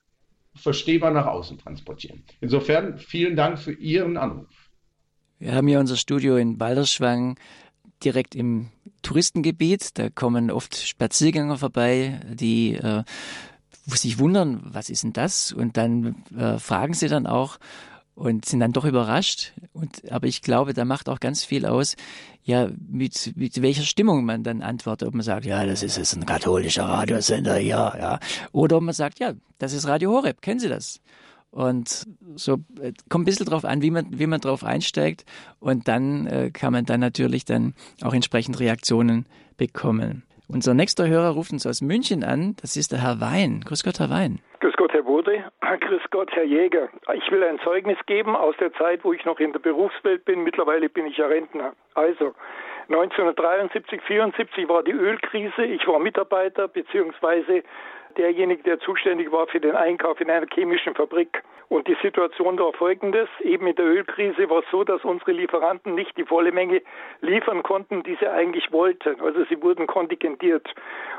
verstehbar 0.54 1.12
nach 1.12 1.26
außen 1.26 1.58
transportieren. 1.58 2.24
Insofern 2.40 2.98
vielen 2.98 3.36
Dank 3.36 3.58
für 3.58 3.72
Ihren 3.72 4.16
Anruf. 4.16 4.61
Wir 5.42 5.56
haben 5.56 5.66
hier 5.66 5.80
unser 5.80 5.96
Studio 5.96 6.36
in 6.36 6.56
Balderschwang 6.56 7.34
direkt 8.04 8.36
im 8.36 8.68
Touristengebiet. 9.02 9.98
Da 9.98 10.08
kommen 10.08 10.52
oft 10.52 10.76
Spaziergänger 10.76 11.58
vorbei, 11.58 12.20
die 12.32 12.74
äh, 12.74 13.02
sich 13.86 14.20
wundern, 14.20 14.60
was 14.62 14.88
ist 14.88 15.02
denn 15.02 15.12
das? 15.12 15.50
Und 15.50 15.76
dann 15.76 16.14
äh, 16.38 16.60
fragen 16.60 16.94
sie 16.94 17.08
dann 17.08 17.26
auch 17.26 17.58
und 18.14 18.44
sind 18.44 18.60
dann 18.60 18.70
doch 18.70 18.84
überrascht. 18.84 19.52
Und, 19.72 20.12
aber 20.12 20.28
ich 20.28 20.42
glaube, 20.42 20.74
da 20.74 20.84
macht 20.84 21.08
auch 21.08 21.18
ganz 21.18 21.42
viel 21.42 21.66
aus, 21.66 21.96
ja, 22.44 22.70
mit, 22.78 23.32
mit 23.34 23.60
welcher 23.62 23.82
Stimmung 23.82 24.24
man 24.24 24.44
dann 24.44 24.62
antwortet. 24.62 25.08
Ob 25.08 25.14
man 25.14 25.24
sagt, 25.24 25.44
ja, 25.44 25.66
das 25.66 25.82
ist 25.82 25.96
jetzt 25.96 26.14
ein 26.14 26.24
katholischer 26.24 26.84
Radiosender, 26.84 27.58
ja, 27.58 27.98
ja. 27.98 28.20
Oder 28.52 28.76
ob 28.76 28.84
man 28.84 28.94
sagt, 28.94 29.18
ja, 29.18 29.32
das 29.58 29.72
ist 29.72 29.88
Radio 29.88 30.12
Horeb, 30.12 30.40
kennen 30.40 30.60
Sie 30.60 30.68
das? 30.68 31.00
Und 31.52 32.06
so 32.34 32.54
äh, 32.80 32.92
kommt 33.10 33.22
ein 33.22 33.24
bisschen 33.26 33.46
drauf 33.46 33.64
an, 33.66 33.82
wie 33.82 33.90
man, 33.90 34.06
wie 34.10 34.26
man 34.26 34.40
drauf 34.40 34.64
einsteigt. 34.64 35.24
Und 35.60 35.86
dann 35.86 36.26
äh, 36.26 36.50
kann 36.50 36.72
man 36.72 36.86
dann 36.86 37.00
natürlich 37.00 37.44
dann 37.44 37.74
auch 38.02 38.14
entsprechend 38.14 38.58
Reaktionen 38.58 39.26
bekommen. 39.58 40.24
Unser 40.48 40.74
nächster 40.74 41.06
Hörer 41.06 41.30
ruft 41.30 41.52
uns 41.52 41.66
aus 41.66 41.82
München 41.82 42.24
an. 42.24 42.56
Das 42.60 42.76
ist 42.76 42.92
der 42.92 43.02
Herr 43.02 43.20
Wein. 43.20 43.62
Grüß 43.66 43.84
Gott, 43.84 44.00
Herr 44.00 44.10
Wein. 44.10 44.40
Grüß 44.60 44.74
Gott, 44.76 44.92
Herr 44.94 45.04
Wurde. 45.04 45.44
Grüß 45.80 46.02
Gott, 46.10 46.30
Herr 46.32 46.44
Jäger. 46.44 46.88
Ich 47.14 47.30
will 47.30 47.44
ein 47.44 47.58
Zeugnis 47.60 47.98
geben 48.06 48.34
aus 48.34 48.54
der 48.58 48.72
Zeit, 48.74 49.04
wo 49.04 49.12
ich 49.12 49.24
noch 49.26 49.38
in 49.38 49.52
der 49.52 49.60
Berufswelt 49.60 50.24
bin. 50.24 50.44
Mittlerweile 50.44 50.88
bin 50.88 51.06
ich 51.06 51.18
ja 51.18 51.26
Rentner. 51.26 51.74
Also, 51.94 52.34
1973, 52.88 54.00
74 54.02 54.68
war 54.68 54.82
die 54.82 54.92
Ölkrise. 54.92 55.64
Ich 55.64 55.86
war 55.86 55.98
Mitarbeiter 55.98 56.68
beziehungsweise 56.68 57.62
derjenige, 58.16 58.62
der 58.62 58.80
zuständig 58.80 59.30
war 59.32 59.46
für 59.46 59.60
den 59.60 59.74
Einkauf 59.74 60.20
in 60.20 60.30
einer 60.30 60.46
chemischen 60.52 60.94
Fabrik. 60.94 61.42
Und 61.68 61.88
die 61.88 61.96
Situation 62.02 62.58
war 62.58 62.72
folgendes. 62.74 63.28
Eben 63.40 63.66
in 63.66 63.74
der 63.76 63.86
Ölkrise 63.86 64.50
war 64.50 64.58
es 64.58 64.70
so, 64.70 64.84
dass 64.84 65.02
unsere 65.04 65.32
Lieferanten 65.32 65.94
nicht 65.94 66.16
die 66.18 66.24
volle 66.24 66.52
Menge 66.52 66.82
liefern 67.22 67.62
konnten, 67.62 68.02
die 68.02 68.16
sie 68.20 68.28
eigentlich 68.28 68.70
wollten. 68.72 69.20
Also 69.20 69.44
sie 69.44 69.62
wurden 69.62 69.86
kontingentiert. 69.86 70.68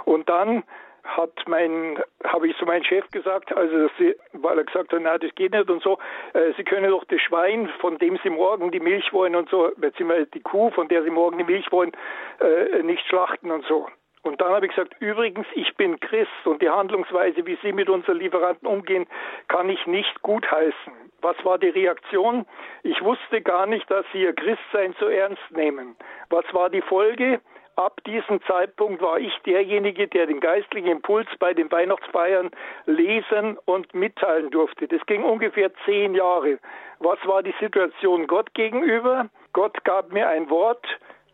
Und 0.06 0.30
dann 0.30 0.64
hat 1.04 1.34
mein, 1.48 2.00
habe 2.24 2.48
ich 2.48 2.58
zu 2.58 2.66
meinem 2.66 2.84
Chef 2.84 3.10
gesagt, 3.12 3.56
also 3.56 3.90
sie, 3.98 4.16
weil 4.34 4.58
er 4.58 4.64
gesagt 4.64 4.94
hat, 4.94 5.02
na, 5.02 5.18
das 5.18 5.34
geht 5.36 5.52
nicht 5.52 5.70
und 5.70 5.84
so, 5.84 5.98
äh, 6.34 6.54
Sie 6.56 6.64
können 6.64 6.90
doch 6.90 7.04
das 7.06 7.20
Schwein, 7.22 7.70
von 7.80 7.98
dem 7.98 8.18
Sie 8.24 8.30
morgen 8.30 8.72
die 8.72 8.80
Milch 8.80 9.12
wollen 9.12 9.36
und 9.36 9.50
so, 9.50 9.72
beziehungsweise 9.76 10.28
die 10.28 10.40
Kuh, 10.40 10.72
von 10.72 10.88
der 10.88 11.04
Sie 11.04 11.10
morgen 11.10 11.38
die 11.38 11.44
Milch 11.44 11.72
wollen, 11.72 11.92
äh, 12.40 12.82
nicht 12.84 13.06
schlachten 13.08 13.52
und 13.52 13.66
so. 13.66 13.88
Und 14.24 14.40
dann 14.40 14.54
habe 14.54 14.66
ich 14.66 14.74
gesagt, 14.74 14.96
übrigens, 15.00 15.46
ich 15.54 15.76
bin 15.76 16.00
Christ 16.00 16.32
und 16.46 16.62
die 16.62 16.70
Handlungsweise, 16.70 17.46
wie 17.46 17.58
Sie 17.62 17.74
mit 17.74 17.90
unseren 17.90 18.18
Lieferanten 18.18 18.68
umgehen, 18.68 19.06
kann 19.50 19.70
ich 19.70 19.86
nicht 19.86 20.22
gutheißen. 20.22 20.94
Was 21.22 21.36
war 21.44 21.58
die 21.58 21.70
Reaktion? 21.70 22.46
Ich 22.84 23.02
wusste 23.02 23.42
gar 23.42 23.66
nicht, 23.66 23.90
dass 23.92 24.06
Sie 24.14 24.22
Ihr 24.22 24.34
Christsein 24.34 24.96
so 25.00 25.08
ernst 25.08 25.52
nehmen. 25.52 25.96
Was 26.30 26.46
war 26.54 26.70
die 26.70 26.82
Folge? 26.82 27.42
Ab 27.76 28.02
diesem 28.06 28.42
Zeitpunkt 28.44 29.02
war 29.02 29.20
ich 29.20 29.34
derjenige, 29.46 30.08
der 30.08 30.28
den 30.28 30.40
geistlichen 30.40 30.88
Impuls 30.88 31.28
bei 31.40 31.54
den 31.54 31.72
Weihnachtsfeiern 31.72 32.52
lesen 32.86 33.58
und 33.66 33.94
mitteilen 33.94 34.52
durfte. 34.52 34.88
Das 34.88 35.04
ging 35.08 35.24
ungefähr 35.24 35.72
zehn 35.86 36.14
Jahre. 36.14 36.60
Was 37.00 37.18
war 37.26 37.42
die 37.42 37.56
Situation 37.60 38.28
Gott 38.28 38.54
gegenüber? 38.54 39.28
Gott 39.54 39.84
gab 39.84 40.14
mir 40.14 40.30
ein 40.30 40.50
Wort, 40.50 40.86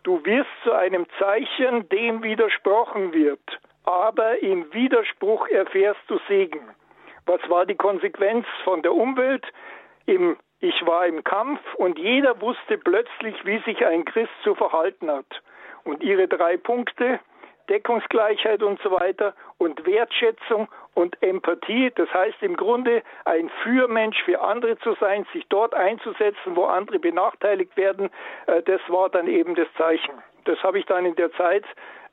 du 0.09 0.25
wirst 0.25 0.49
zu 0.63 0.71
einem 0.71 1.05
Zeichen, 1.19 1.87
dem 1.89 2.23
widersprochen 2.23 3.13
wird, 3.13 3.59
aber 3.83 4.41
im 4.41 4.73
Widerspruch 4.73 5.47
erfährst 5.49 6.01
du 6.07 6.17
Segen. 6.27 6.61
Was 7.27 7.47
war 7.47 7.67
die 7.67 7.75
Konsequenz 7.75 8.47
von 8.63 8.81
der 8.81 8.95
Umwelt? 8.95 9.45
Im, 10.07 10.35
ich 10.61 10.83
war 10.87 11.05
im 11.05 11.23
Kampf 11.23 11.59
und 11.75 11.99
jeder 11.99 12.41
wusste 12.41 12.79
plötzlich, 12.79 13.35
wie 13.45 13.59
sich 13.59 13.85
ein 13.85 14.03
Christ 14.03 14.33
zu 14.43 14.55
verhalten 14.55 15.11
hat. 15.11 15.43
Und 15.83 16.01
ihre 16.01 16.27
drei 16.27 16.57
Punkte, 16.57 17.19
Deckungsgleichheit 17.69 18.63
und 18.63 18.81
so 18.81 18.89
weiter 18.89 19.35
und 19.59 19.85
Wertschätzung 19.85 20.69
und 20.93 21.21
Empathie, 21.21 21.91
das 21.95 22.13
heißt 22.13 22.41
im 22.41 22.55
Grunde 22.55 23.03
ein 23.25 23.49
Fürmensch 23.63 24.21
für 24.23 24.41
andere 24.41 24.77
zu 24.79 24.95
sein, 24.99 25.25
sich 25.33 25.45
dort 25.49 25.73
einzusetzen, 25.73 26.55
wo 26.55 26.65
andere 26.65 26.99
benachteiligt 26.99 27.75
werden, 27.77 28.09
äh, 28.47 28.61
das 28.63 28.81
war 28.87 29.09
dann 29.09 29.27
eben 29.27 29.55
das 29.55 29.67
Zeichen. 29.77 30.13
Das 30.45 30.61
habe 30.63 30.79
ich 30.79 30.85
dann 30.85 31.05
in 31.05 31.15
der 31.15 31.31
Zeit 31.33 31.63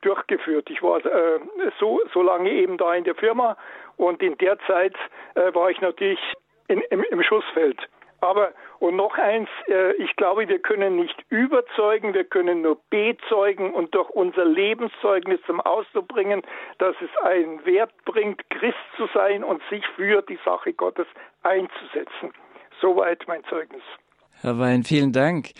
durchgeführt. 0.02 0.70
Ich 0.70 0.82
war 0.82 1.04
äh, 1.04 1.40
so, 1.78 2.00
so 2.12 2.22
lange 2.22 2.50
eben 2.50 2.76
da 2.76 2.94
in 2.94 3.04
der 3.04 3.14
Firma 3.14 3.56
und 3.96 4.22
in 4.22 4.36
der 4.38 4.58
Zeit 4.66 4.94
äh, 5.34 5.54
war 5.54 5.70
ich 5.70 5.80
natürlich 5.80 6.20
in, 6.68 6.80
im, 6.90 7.02
im 7.10 7.22
Schussfeld. 7.22 7.88
Aber, 8.20 8.52
und 8.78 8.96
noch 8.96 9.16
eins, 9.18 9.48
äh, 9.68 9.92
ich 9.94 10.14
glaube, 10.16 10.48
wir 10.48 10.58
können 10.58 10.96
nicht 10.96 11.16
überzeugen, 11.28 12.14
wir 12.14 12.24
können 12.24 12.62
nur 12.62 12.78
bezeugen 12.90 13.74
und 13.74 13.94
durch 13.94 14.08
unser 14.10 14.44
Lebenszeugnis 14.44 15.40
zum 15.46 15.60
Ausdruck 15.60 16.08
bringen, 16.08 16.42
dass 16.78 16.96
es 17.00 17.10
einen 17.22 17.64
Wert 17.66 17.92
bringt, 18.04 18.48
Christ 18.50 18.78
zu 18.96 19.06
sein 19.12 19.44
und 19.44 19.62
sich 19.70 19.84
für 19.96 20.22
die 20.22 20.38
Sache 20.44 20.72
Gottes 20.72 21.06
einzusetzen. 21.42 22.32
Soweit 22.80 23.24
mein 23.26 23.44
Zeugnis. 23.44 23.82
Herr 24.40 24.58
Wein, 24.58 24.84
vielen 24.84 25.12
Dank. 25.12 25.52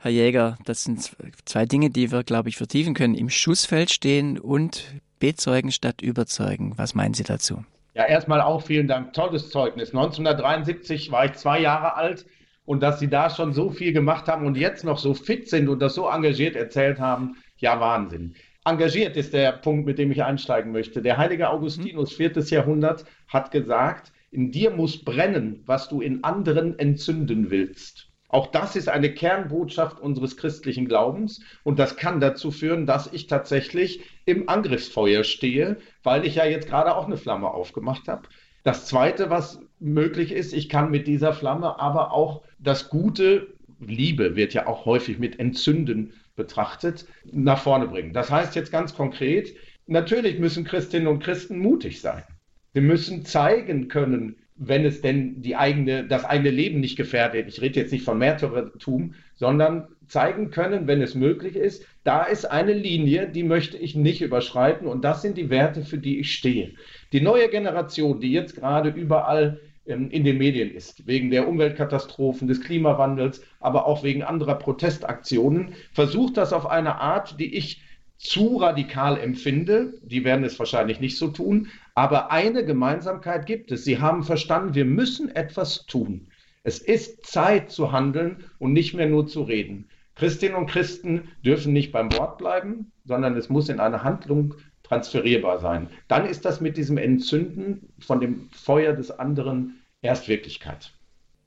Herr 0.00 0.10
Jäger, 0.10 0.56
das 0.64 0.84
sind 0.84 1.00
zwei 1.44 1.64
Dinge, 1.64 1.90
die 1.90 2.10
wir, 2.10 2.24
glaube 2.24 2.48
ich, 2.48 2.56
vertiefen 2.56 2.94
können. 2.94 3.14
Im 3.14 3.30
Schussfeld 3.30 3.90
stehen 3.90 4.38
und 4.38 5.00
bezeugen 5.20 5.70
statt 5.70 6.02
überzeugen. 6.02 6.74
Was 6.76 6.94
meinen 6.94 7.14
Sie 7.14 7.22
dazu? 7.24 7.64
Ja, 7.96 8.04
erstmal 8.04 8.42
auch 8.42 8.60
vielen 8.60 8.88
Dank. 8.88 9.14
Tolles 9.14 9.48
Zeugnis. 9.48 9.88
1973 9.94 11.10
war 11.10 11.24
ich 11.24 11.32
zwei 11.32 11.60
Jahre 11.60 11.94
alt 11.94 12.26
und 12.66 12.82
dass 12.82 13.00
Sie 13.00 13.08
da 13.08 13.30
schon 13.30 13.54
so 13.54 13.70
viel 13.70 13.94
gemacht 13.94 14.28
haben 14.28 14.44
und 14.44 14.58
jetzt 14.58 14.84
noch 14.84 14.98
so 14.98 15.14
fit 15.14 15.48
sind 15.48 15.66
und 15.70 15.80
das 15.80 15.94
so 15.94 16.06
engagiert 16.06 16.56
erzählt 16.56 17.00
haben, 17.00 17.36
ja, 17.56 17.80
Wahnsinn. 17.80 18.34
Engagiert 18.66 19.16
ist 19.16 19.32
der 19.32 19.52
Punkt, 19.52 19.86
mit 19.86 19.98
dem 19.98 20.12
ich 20.12 20.22
einsteigen 20.22 20.72
möchte. 20.72 21.00
Der 21.00 21.16
heilige 21.16 21.48
Augustinus, 21.48 22.12
viertes 22.12 22.50
Jahrhundert, 22.50 23.06
hat 23.28 23.50
gesagt, 23.50 24.12
in 24.30 24.50
dir 24.50 24.72
muss 24.72 25.02
brennen, 25.02 25.62
was 25.64 25.88
du 25.88 26.02
in 26.02 26.22
anderen 26.22 26.78
entzünden 26.78 27.48
willst. 27.48 28.10
Auch 28.28 28.48
das 28.48 28.76
ist 28.76 28.88
eine 28.88 29.12
Kernbotschaft 29.12 30.00
unseres 30.00 30.36
christlichen 30.36 30.86
Glaubens 30.86 31.40
und 31.62 31.78
das 31.78 31.96
kann 31.96 32.20
dazu 32.20 32.50
führen, 32.50 32.86
dass 32.86 33.12
ich 33.12 33.26
tatsächlich 33.26 34.02
im 34.24 34.48
Angriffsfeuer 34.48 35.24
stehe, 35.24 35.76
weil 36.02 36.26
ich 36.26 36.36
ja 36.36 36.44
jetzt 36.44 36.68
gerade 36.68 36.96
auch 36.96 37.06
eine 37.06 37.16
Flamme 37.16 37.50
aufgemacht 37.50 38.08
habe. 38.08 38.28
Das 38.64 38.86
Zweite, 38.86 39.30
was 39.30 39.60
möglich 39.78 40.32
ist, 40.32 40.52
ich 40.52 40.68
kann 40.68 40.90
mit 40.90 41.06
dieser 41.06 41.32
Flamme 41.32 41.78
aber 41.78 42.12
auch 42.12 42.42
das 42.58 42.88
Gute, 42.88 43.54
Liebe 43.78 44.34
wird 44.34 44.54
ja 44.54 44.66
auch 44.66 44.86
häufig 44.86 45.18
mit 45.18 45.38
Entzünden 45.38 46.12
betrachtet, 46.34 47.06
nach 47.30 47.60
vorne 47.60 47.86
bringen. 47.86 48.12
Das 48.12 48.30
heißt 48.30 48.56
jetzt 48.56 48.72
ganz 48.72 48.94
konkret, 48.94 49.54
natürlich 49.86 50.38
müssen 50.38 50.64
Christinnen 50.64 51.06
und 51.06 51.22
Christen 51.22 51.58
mutig 51.58 52.00
sein. 52.00 52.24
Wir 52.72 52.82
müssen 52.82 53.24
zeigen 53.24 53.88
können, 53.88 54.36
wenn 54.56 54.84
es 54.84 55.02
denn 55.02 55.42
die 55.42 55.56
eigene, 55.56 56.06
das 56.06 56.24
eigene 56.24 56.50
Leben 56.50 56.80
nicht 56.80 56.96
gefährdet. 56.96 57.46
Ich 57.48 57.60
rede 57.60 57.78
jetzt 57.80 57.92
nicht 57.92 58.04
von 58.04 58.18
Märtyrertum, 58.18 59.14
sondern 59.34 59.88
zeigen 60.08 60.50
können, 60.50 60.86
wenn 60.86 61.02
es 61.02 61.14
möglich 61.14 61.56
ist, 61.56 61.84
da 62.04 62.22
ist 62.22 62.44
eine 62.44 62.72
Linie, 62.72 63.28
die 63.28 63.42
möchte 63.42 63.76
ich 63.76 63.94
nicht 63.94 64.22
überschreiten 64.22 64.86
und 64.86 65.04
das 65.04 65.22
sind 65.22 65.36
die 65.36 65.50
Werte, 65.50 65.82
für 65.82 65.98
die 65.98 66.20
ich 66.20 66.32
stehe. 66.32 66.72
Die 67.12 67.20
neue 67.20 67.48
Generation, 67.48 68.20
die 68.20 68.32
jetzt 68.32 68.54
gerade 68.54 68.90
überall 68.90 69.60
ähm, 69.86 70.10
in 70.10 70.24
den 70.24 70.38
Medien 70.38 70.72
ist, 70.72 71.06
wegen 71.06 71.30
der 71.30 71.48
Umweltkatastrophen, 71.48 72.48
des 72.48 72.60
Klimawandels, 72.60 73.42
aber 73.60 73.86
auch 73.86 74.04
wegen 74.04 74.22
anderer 74.22 74.54
Protestaktionen, 74.54 75.74
versucht 75.92 76.36
das 76.36 76.52
auf 76.52 76.66
eine 76.66 77.00
Art, 77.00 77.38
die 77.40 77.54
ich 77.54 77.82
zu 78.18 78.56
radikal 78.56 79.18
empfinde. 79.18 79.94
Die 80.02 80.24
werden 80.24 80.44
es 80.44 80.58
wahrscheinlich 80.58 81.00
nicht 81.00 81.18
so 81.18 81.28
tun. 81.28 81.68
Aber 81.96 82.30
eine 82.30 82.62
Gemeinsamkeit 82.62 83.46
gibt 83.46 83.72
es. 83.72 83.84
Sie 83.84 83.98
haben 83.98 84.22
verstanden, 84.22 84.74
wir 84.74 84.84
müssen 84.84 85.34
etwas 85.34 85.86
tun. 85.86 86.28
Es 86.62 86.78
ist 86.78 87.24
Zeit 87.24 87.70
zu 87.70 87.90
handeln 87.90 88.44
und 88.58 88.74
nicht 88.74 88.92
mehr 88.92 89.08
nur 89.08 89.26
zu 89.26 89.42
reden. 89.42 89.88
Christinnen 90.14 90.56
und 90.56 90.66
Christen 90.66 91.28
dürfen 91.42 91.72
nicht 91.72 91.92
beim 91.92 92.12
Wort 92.12 92.36
bleiben, 92.36 92.92
sondern 93.06 93.34
es 93.36 93.48
muss 93.48 93.70
in 93.70 93.80
eine 93.80 94.02
Handlung 94.02 94.54
transferierbar 94.82 95.58
sein. 95.58 95.88
Dann 96.06 96.26
ist 96.26 96.44
das 96.44 96.60
mit 96.60 96.76
diesem 96.76 96.98
Entzünden 96.98 97.88
von 97.98 98.20
dem 98.20 98.50
Feuer 98.52 98.92
des 98.92 99.10
anderen 99.10 99.80
erst 100.02 100.28
Wirklichkeit. 100.28 100.92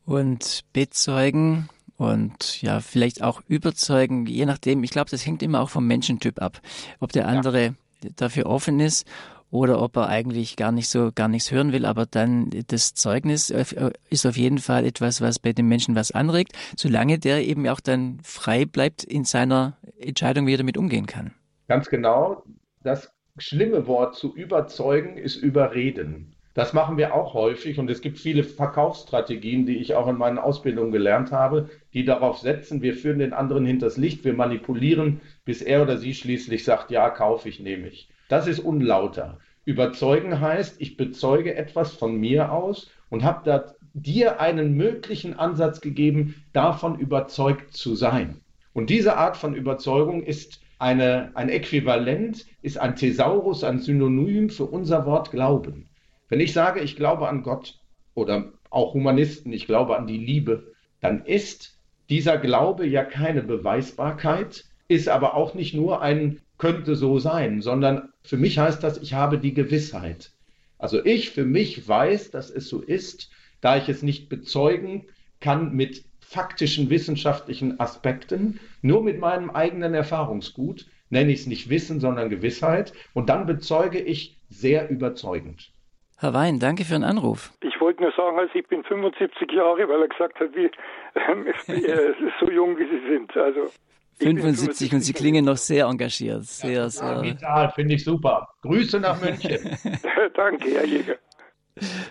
Und 0.05 0.62
bezeugen 0.73 1.69
und 1.95 2.59
ja, 2.63 2.79
vielleicht 2.79 3.21
auch 3.21 3.43
überzeugen, 3.47 4.25
je 4.25 4.47
nachdem. 4.47 4.84
Ich 4.84 4.91
glaube, 4.91 5.11
das 5.11 5.28
hängt 5.28 5.43
immer 5.43 5.61
auch 5.61 5.69
vom 5.69 5.86
Menschentyp 5.86 6.41
ab, 6.41 6.59
ob 6.99 7.11
der 7.11 7.28
andere 7.28 7.65
ja. 8.03 8.09
dafür 8.15 8.47
offen 8.47 8.80
ist 8.80 9.05
oder 9.52 9.82
ob 9.82 9.97
er 9.97 10.08
eigentlich 10.08 10.56
gar 10.56 10.72
nicht 10.72 10.88
so 10.89 11.12
gar 11.14 11.28
nichts 11.28 11.52
hören 11.52 11.72
will, 11.72 11.86
aber 11.86 12.06
dann 12.06 12.50
das 12.68 12.93
Zeugnis 12.93 13.50
äh, 13.50 13.66
ist 14.10 14.26
auf 14.26 14.38
jeden 14.38 14.60
Fall 14.60 14.86
etwas, 14.86 15.22
was 15.22 15.39
bei 15.39 15.54
dem 15.54 15.68
Menschen 15.68 15.95
was 15.95 16.12
anregt, 16.12 16.54
solange 16.76 17.20
der 17.20 17.45
eben 17.45 17.68
auch 17.68 17.80
dann 17.80 18.20
frei 18.24 18.66
bleibt 18.66 19.04
in 19.04 19.24
seiner 19.24 19.78
Entscheidung, 20.00 20.47
wie 20.47 20.54
er 20.54 20.60
damit 20.60 20.78
umgehen 20.78 21.06
kann. 21.06 21.32
Ganz 21.68 21.89
genau. 21.89 22.43
Das 22.84 23.12
schlimme 23.38 23.88
Wort 23.88 24.16
zu 24.16 24.36
überzeugen 24.36 25.18
ist 25.18 25.36
überreden. 25.38 26.36
Das 26.56 26.74
machen 26.74 26.97
wir 26.97 27.14
auch 27.14 27.34
häufig 27.36 27.80
und 27.80 27.89
es 27.89 28.02
gibt 28.02 28.18
viele 28.18 28.43
Verkaufsstrategien, 28.43 29.66
die 29.66 29.78
ich 29.78 29.93
auch 29.95 30.08
in 30.08 30.18
meinen 30.18 30.39
Ausbildungen 30.39 30.91
gelernt 30.91 31.32
habe, 31.32 31.70
die 31.93 32.04
darauf 32.04 32.39
setzen, 32.39 32.82
wir 32.82 32.95
führen 32.95 33.20
den 33.20 33.34
anderen 33.34 33.66
hinters 33.66 33.97
Licht, 33.97 34.26
wir 34.26 34.34
manipulieren, 34.34 35.22
bis 35.45 35.62
er 35.62 35.84
oder 35.84 35.97
sie 35.97 36.14
schließlich 36.14 36.64
sagt, 36.64 36.91
ja, 36.91 37.10
kaufe 37.12 37.47
ich, 37.47 37.60
nehme 37.60 37.88
ich. 37.88 38.10
Das 38.30 38.47
ist 38.47 38.59
unlauter. 38.59 39.39
Überzeugen 39.65 40.39
heißt, 40.39 40.80
ich 40.80 40.97
bezeuge 40.97 41.55
etwas 41.55 41.93
von 41.93 42.15
mir 42.15 42.51
aus 42.51 42.89
und 43.09 43.23
habe 43.23 43.75
dir 43.93 44.39
einen 44.39 44.77
möglichen 44.77 45.38
Ansatz 45.38 45.82
gegeben, 45.82 46.36
davon 46.53 46.97
überzeugt 46.99 47.73
zu 47.73 47.95
sein. 47.95 48.39
Und 48.71 48.91
diese 48.91 49.17
Art 49.17 49.36
von 49.36 49.55
Überzeugung 49.55 50.23
ist 50.23 50.61
eine, 50.77 51.32
ein 51.34 51.49
Äquivalent, 51.49 52.45
ist 52.61 52.77
ein 52.77 52.95
Thesaurus, 52.95 53.63
ein 53.63 53.80
Synonym 53.80 54.49
für 54.49 54.65
unser 54.65 55.07
Wort 55.07 55.32
Glauben. 55.32 55.89
Wenn 56.30 56.39
ich 56.39 56.53
sage, 56.53 56.82
ich 56.82 56.95
glaube 56.95 57.27
an 57.27 57.41
Gott 57.41 57.80
oder 58.13 58.53
auch 58.69 58.93
Humanisten, 58.93 59.51
ich 59.51 59.65
glaube 59.65 59.97
an 59.97 60.05
die 60.05 60.19
Liebe, 60.19 60.71
dann 61.01 61.25
ist 61.25 61.80
dieser 62.09 62.38
Glaube 62.38 62.86
ja 62.86 63.03
keine 63.03 63.41
Beweisbarkeit, 63.41 64.65
ist 64.88 65.09
aber 65.09 65.34
auch 65.34 65.55
nicht 65.55 65.73
nur 65.73 66.01
ein 66.03 66.41
könnte 66.59 66.95
so 66.95 67.17
sein, 67.17 67.61
sondern 67.61 68.09
für 68.30 68.38
mich 68.38 68.59
heißt 68.59 68.84
das, 68.84 69.01
ich 69.01 69.15
habe 69.15 69.39
die 69.39 69.55
Gewissheit. 69.55 70.30
Also 70.77 71.03
ich 71.03 71.32
für 71.32 71.45
mich 71.45 71.88
weiß, 71.88 72.30
dass 72.30 72.51
es 72.51 72.69
so 72.69 72.80
ist, 72.80 73.32
da 73.59 73.75
ich 73.75 73.89
es 73.89 74.03
nicht 74.03 74.30
bezeugen 74.30 75.07
kann 75.39 75.73
mit 75.73 76.03
faktischen 76.19 76.91
wissenschaftlichen 76.91 77.80
Aspekten, 77.80 78.59
nur 78.84 79.03
mit 79.03 79.19
meinem 79.19 79.49
eigenen 79.49 79.95
Erfahrungsgut, 79.95 80.86
nenne 81.09 81.32
ich 81.32 81.39
es 81.39 81.47
nicht 81.47 81.71
Wissen, 81.71 81.99
sondern 81.99 82.30
Gewissheit, 82.30 82.93
und 83.15 83.30
dann 83.30 83.47
bezeuge 83.47 83.99
ich 83.99 84.38
sehr 84.47 84.91
überzeugend. 84.91 85.71
Herr 86.19 86.36
Wein, 86.36 86.59
danke 86.59 86.86
für 86.86 86.93
den 86.93 87.03
Anruf. 87.03 87.51
Ich 87.61 87.82
wollte 87.82 88.03
nur 88.03 88.11
sagen, 88.11 88.38
also 88.38 88.53
ich 88.53 88.67
bin 88.67 88.84
75 88.84 89.51
Jahre, 89.51 89.89
weil 89.89 90.03
er 90.03 90.07
gesagt 90.07 90.39
hat, 90.39 90.55
wie, 90.55 90.65
äh, 91.73 92.13
so 92.39 92.51
jung 92.51 92.77
wie 92.77 92.86
Sie 92.86 93.09
sind. 93.09 93.36
Also 93.36 93.71
75 94.20 94.93
und 94.93 95.01
Sie 95.01 95.13
klingen 95.13 95.45
noch 95.45 95.57
sehr 95.57 95.86
engagiert. 95.86 96.43
Sehr, 96.43 96.72
ja, 96.72 96.89
sehr. 96.89 97.22
Vital, 97.22 97.72
finde 97.72 97.95
ich 97.95 98.03
super. 98.03 98.47
Grüße 98.61 98.99
nach 98.99 99.20
München. 99.22 99.78
Danke, 100.34 100.70
Herr 100.72 100.86
Jäger. 100.86 101.15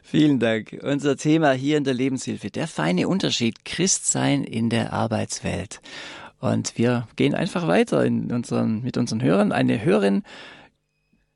Vielen 0.02 0.38
Dank. 0.38 0.78
Unser 0.82 1.16
Thema 1.16 1.52
hier 1.52 1.76
in 1.76 1.84
der 1.84 1.92
Lebenshilfe, 1.92 2.50
der 2.50 2.66
feine 2.66 3.06
Unterschied 3.08 3.66
Christsein 3.66 4.42
in 4.44 4.70
der 4.70 4.94
Arbeitswelt. 4.94 5.80
Und 6.40 6.78
wir 6.78 7.06
gehen 7.16 7.34
einfach 7.34 7.66
weiter 7.68 8.04
in 8.04 8.32
unseren, 8.32 8.82
mit 8.82 8.96
unseren 8.96 9.22
Hörern. 9.22 9.52
Eine 9.52 9.84
Hörerin. 9.84 10.22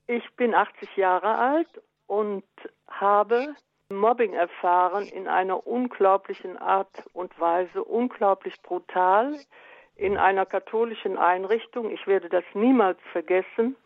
Ich 0.07 0.25
bin 0.37 0.55
80 0.55 0.97
Jahre 0.97 1.37
alt 1.37 1.69
und 2.07 2.45
habe 2.89 3.55
Mobbing 3.91 4.33
erfahren 4.33 5.07
in 5.07 5.29
einer 5.29 5.67
unglaublichen 5.67 6.57
Art 6.57 7.05
und 7.13 7.39
Weise, 7.39 7.85
unglaublich 7.85 8.63
brutal 8.63 9.39
in 10.03 10.19
einer 10.19 10.45
katholischen 10.45 11.17
Einrichtung. 11.17 11.91
Ich 11.91 12.07
werde 12.09 12.29
das 12.29 12.45
niemals 12.55 12.99
vergessen. 13.13 13.77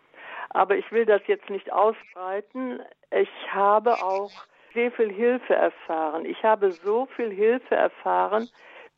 Aber 0.51 0.77
ich 0.77 0.91
will 0.91 1.05
das 1.05 1.21
jetzt 1.27 1.51
nicht 1.51 1.71
ausbreiten. 1.71 2.81
Ich 3.11 3.29
habe 3.53 3.93
auch 4.03 4.31
sehr 4.73 4.91
viel 4.93 5.13
Hilfe 5.13 5.55
erfahren. 5.55 6.25
Ich 6.25 6.43
habe 6.43 6.73
so 6.73 7.07
viel 7.17 7.31
Hilfe 7.31 7.75
erfahren, 7.75 8.49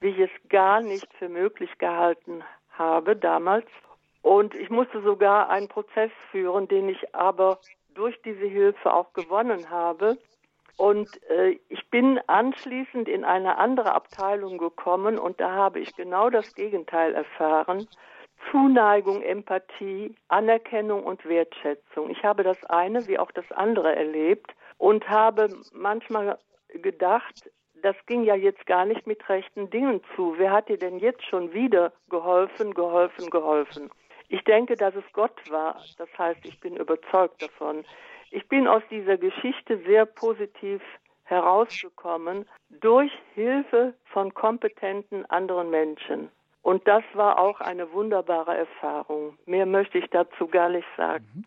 wie 0.01 0.11
ich 0.11 0.19
es 0.19 0.49
gar 0.49 0.81
nicht 0.81 1.13
für 1.15 1.29
möglich 1.29 1.77
gehalten 1.79 2.45
habe 2.71 3.17
damals. 3.17 3.67
Und 4.23 4.55
ich 4.55 4.71
musste 4.71 5.01
sogar 5.03 5.51
einen 5.51 5.69
Prozess 5.69 6.13
führen, 6.31 6.69
den 6.69 6.89
ich 6.89 7.15
aber 7.17 7.59
durch 7.95 8.21
diese 8.23 8.47
Hilfe 8.47 8.93
auch 8.93 9.13
gewonnen 9.13 9.71
habe. 9.71 10.19
Und 10.79 11.09
äh, 11.29 11.59
ich 11.69 11.91
bin 11.91 12.21
anschließend 12.29 13.09
in 13.09 13.25
eine 13.25 13.59
andere 13.59 13.95
Abteilung 13.95 14.59
gekommen 14.59 15.19
und 15.19 15.41
da 15.41 15.51
habe 15.51 15.81
ich 15.81 15.95
genau 15.97 16.31
das 16.31 16.55
Gegenteil 16.55 17.15
erfahren. 17.15 17.89
Zuneigung, 18.53 19.21
Empathie, 19.23 20.15
Anerkennung 20.29 21.03
und 21.03 21.25
Wertschätzung. 21.29 22.11
Ich 22.11 22.23
habe 22.23 22.45
das 22.45 22.63
eine 22.65 23.09
wie 23.09 23.19
auch 23.19 23.33
das 23.33 23.51
andere 23.51 23.95
erlebt 23.95 24.55
und 24.79 25.09
habe 25.09 25.49
manchmal 25.73 26.39
gedacht, 26.69 27.51
das 27.83 27.97
ging 28.07 28.23
ja 28.23 28.37
jetzt 28.37 28.65
gar 28.67 28.85
nicht 28.85 29.05
mit 29.05 29.29
rechten 29.29 29.71
Dingen 29.71 30.01
zu. 30.15 30.35
Wer 30.37 30.53
hat 30.53 30.69
dir 30.69 30.79
denn 30.79 31.01
jetzt 31.01 31.25
schon 31.25 31.53
wieder 31.53 31.93
geholfen, 32.09 32.73
geholfen, 32.73 33.31
geholfen? 33.31 33.91
Ich 34.29 34.45
denke, 34.45 34.77
dass 34.77 34.95
es 34.95 35.05
Gott 35.13 35.39
war. 35.51 35.83
Das 35.97 36.09
heißt, 36.17 36.45
ich 36.45 36.61
bin 36.61 36.77
überzeugt 36.77 37.43
davon. 37.43 37.85
Ich 38.31 38.47
bin 38.49 38.67
aus 38.67 38.83
dieser 38.91 39.17
Geschichte 39.17 39.81
sehr 39.87 40.07
positiv 40.07 40.83
herausgekommen 41.25 42.47
durch 42.81 43.13
Hilfe 43.35 43.95
von 44.13 44.33
kompetenten 44.35 45.27
anderen 45.27 45.71
Menschen. 45.71 46.29
Und 46.63 46.87
das 46.87 47.03
war 47.15 47.39
auch 47.39 47.61
eine 47.61 47.93
wunderbare 47.93 48.57
Erfahrung. 48.57 49.39
Mehr 49.47 49.67
möchte 49.67 49.99
ich 49.99 50.07
dazu 50.11 50.47
gar 50.49 50.69
nicht 50.69 50.87
sagen. 50.97 51.27
Mhm. 51.35 51.45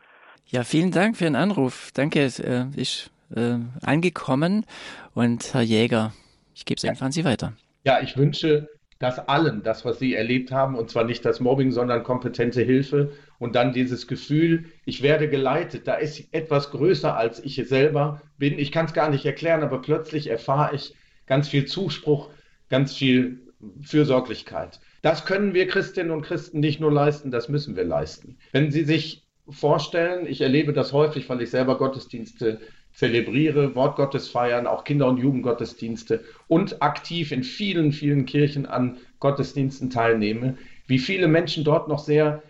Ja, 0.48 0.64
vielen 0.64 0.92
Dank 0.92 1.18
für 1.18 1.26
den 1.26 1.36
Anruf. 1.36 1.92
Danke, 1.94 2.20
äh, 2.20 2.66
ist 2.76 3.12
äh, 3.36 3.58
angekommen. 3.84 4.66
Und 5.14 5.54
Herr 5.54 5.62
Jäger, 5.62 6.14
ich 6.54 6.66
gebe 6.66 6.78
es 6.78 6.86
einfach 6.86 7.06
an 7.06 7.12
Sie 7.12 7.24
weiter. 7.24 7.54
Ja, 7.84 8.02
ich 8.02 8.18
wünsche 8.18 8.68
das 9.02 9.20
allen, 9.28 9.64
das, 9.64 9.84
was 9.84 10.00
Sie 10.00 10.14
erlebt 10.14 10.52
haben, 10.52 10.76
und 10.76 10.90
zwar 10.90 11.04
nicht 11.04 11.26
das 11.26 11.40
Mobbing, 11.40 11.72
sondern 11.72 12.04
kompetente 12.04 12.62
Hilfe 12.62 13.12
und 13.40 13.56
dann 13.56 13.74
dieses 13.74 14.08
Gefühl, 14.08 14.66
ich 14.86 15.02
werde 15.02 15.28
geleitet, 15.28 15.88
da 15.88 15.96
ist 15.96 16.34
etwas 16.34 16.70
größer, 16.70 17.16
als 17.16 17.44
ich 17.44 17.56
selber 17.68 18.22
bin. 18.38 18.60
Ich 18.60 18.72
kann 18.72 18.86
es 18.86 18.94
gar 18.94 19.10
nicht 19.10 19.26
erklären, 19.26 19.64
aber 19.64 19.82
plötzlich 19.82 20.30
erfahre 20.30 20.76
ich 20.76 20.94
ganz 21.26 21.50
viel 21.50 21.66
Zuspruch, 21.66 22.30
ganz 22.70 22.96
viel 22.96 23.40
Fürsorglichkeit. 23.82 24.80
Das 25.02 25.26
können 25.26 25.54
wir 25.56 25.68
Christinnen 25.68 26.12
und 26.12 26.22
Christen 26.22 26.60
nicht 26.60 26.80
nur 26.80 26.92
leisten, 26.92 27.32
das 27.32 27.50
müssen 27.50 27.76
wir 27.76 27.84
leisten. 27.84 28.38
Wenn 28.52 28.70
Sie 28.70 28.84
sich 28.84 29.28
vorstellen, 29.50 30.28
ich 30.28 30.42
erlebe 30.42 30.74
das 30.74 30.94
häufig, 30.94 31.28
weil 31.28 31.42
ich 31.42 31.50
selber 31.50 31.78
Gottesdienste 31.78 32.60
zelebriere, 32.94 33.76
Wortgottes 33.76 34.30
feiern, 34.30 34.68
auch 34.68 34.84
Kinder- 34.84 35.08
und 35.08 35.18
Jugendgottesdienste 35.18 36.24
und 36.48 36.82
aktiv 36.82 37.32
in 37.32 37.44
vielen, 37.44 37.92
vielen 37.92 38.26
Kirchen 38.26 38.66
an 38.66 38.98
Gottesdiensten 39.20 39.90
teilnehme, 39.90 40.58
wie 40.88 41.00
viele 41.00 41.28
Menschen 41.28 41.64
dort 41.64 41.88
noch 41.88 42.00
sehr 42.00 42.44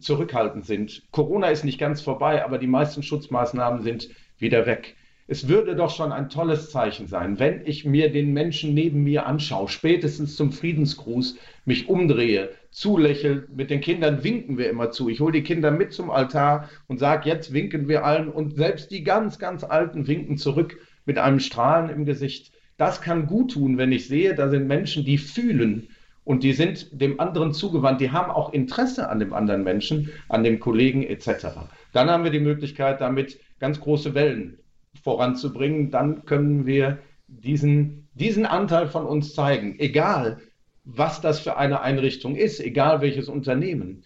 zurückhaltend 0.00 0.66
sind. 0.66 1.02
Corona 1.10 1.48
ist 1.48 1.64
nicht 1.64 1.78
ganz 1.78 2.00
vorbei, 2.00 2.44
aber 2.44 2.58
die 2.58 2.66
meisten 2.66 3.02
Schutzmaßnahmen 3.02 3.82
sind 3.82 4.08
wieder 4.38 4.66
weg. 4.66 4.96
Es 5.32 5.46
würde 5.46 5.76
doch 5.76 5.94
schon 5.94 6.10
ein 6.10 6.28
tolles 6.28 6.70
Zeichen 6.70 7.06
sein, 7.06 7.38
wenn 7.38 7.64
ich 7.64 7.84
mir 7.84 8.10
den 8.10 8.32
Menschen 8.32 8.74
neben 8.74 9.04
mir 9.04 9.26
anschaue, 9.26 9.68
spätestens 9.68 10.34
zum 10.34 10.50
Friedensgruß 10.50 11.36
mich 11.64 11.88
umdrehe, 11.88 12.48
zulächle. 12.72 13.46
Mit 13.54 13.70
den 13.70 13.80
Kindern 13.80 14.24
winken 14.24 14.58
wir 14.58 14.68
immer 14.68 14.90
zu. 14.90 15.08
Ich 15.08 15.20
hole 15.20 15.30
die 15.30 15.44
Kinder 15.44 15.70
mit 15.70 15.92
zum 15.92 16.10
Altar 16.10 16.68
und 16.88 16.98
sage, 16.98 17.28
jetzt 17.28 17.52
winken 17.52 17.86
wir 17.86 18.04
allen. 18.04 18.26
Und 18.26 18.56
selbst 18.56 18.90
die 18.90 19.04
ganz, 19.04 19.38
ganz 19.38 19.62
Alten 19.62 20.08
winken 20.08 20.36
zurück 20.36 20.78
mit 21.06 21.16
einem 21.16 21.38
Strahlen 21.38 21.90
im 21.90 22.06
Gesicht. 22.06 22.50
Das 22.76 23.00
kann 23.00 23.26
gut 23.26 23.52
tun, 23.52 23.78
wenn 23.78 23.92
ich 23.92 24.08
sehe, 24.08 24.34
da 24.34 24.48
sind 24.48 24.66
Menschen, 24.66 25.04
die 25.04 25.18
fühlen 25.18 25.90
und 26.24 26.42
die 26.42 26.54
sind 26.54 26.88
dem 27.00 27.20
anderen 27.20 27.52
zugewandt. 27.54 28.00
Die 28.00 28.10
haben 28.10 28.32
auch 28.32 28.52
Interesse 28.52 29.08
an 29.08 29.20
dem 29.20 29.32
anderen 29.32 29.62
Menschen, 29.62 30.10
an 30.28 30.42
dem 30.42 30.58
Kollegen 30.58 31.04
etc. 31.04 31.68
Dann 31.92 32.10
haben 32.10 32.24
wir 32.24 32.32
die 32.32 32.40
Möglichkeit, 32.40 33.00
damit 33.00 33.38
ganz 33.60 33.78
große 33.78 34.14
Wellen 34.14 34.56
voranzubringen, 35.02 35.90
dann 35.90 36.24
können 36.24 36.66
wir 36.66 36.98
diesen, 37.26 38.08
diesen 38.14 38.46
Anteil 38.46 38.88
von 38.88 39.06
uns 39.06 39.34
zeigen, 39.34 39.78
egal 39.78 40.40
was 40.84 41.20
das 41.20 41.40
für 41.40 41.56
eine 41.56 41.82
Einrichtung 41.82 42.36
ist, 42.36 42.60
egal 42.60 43.00
welches 43.00 43.28
Unternehmen. 43.28 44.02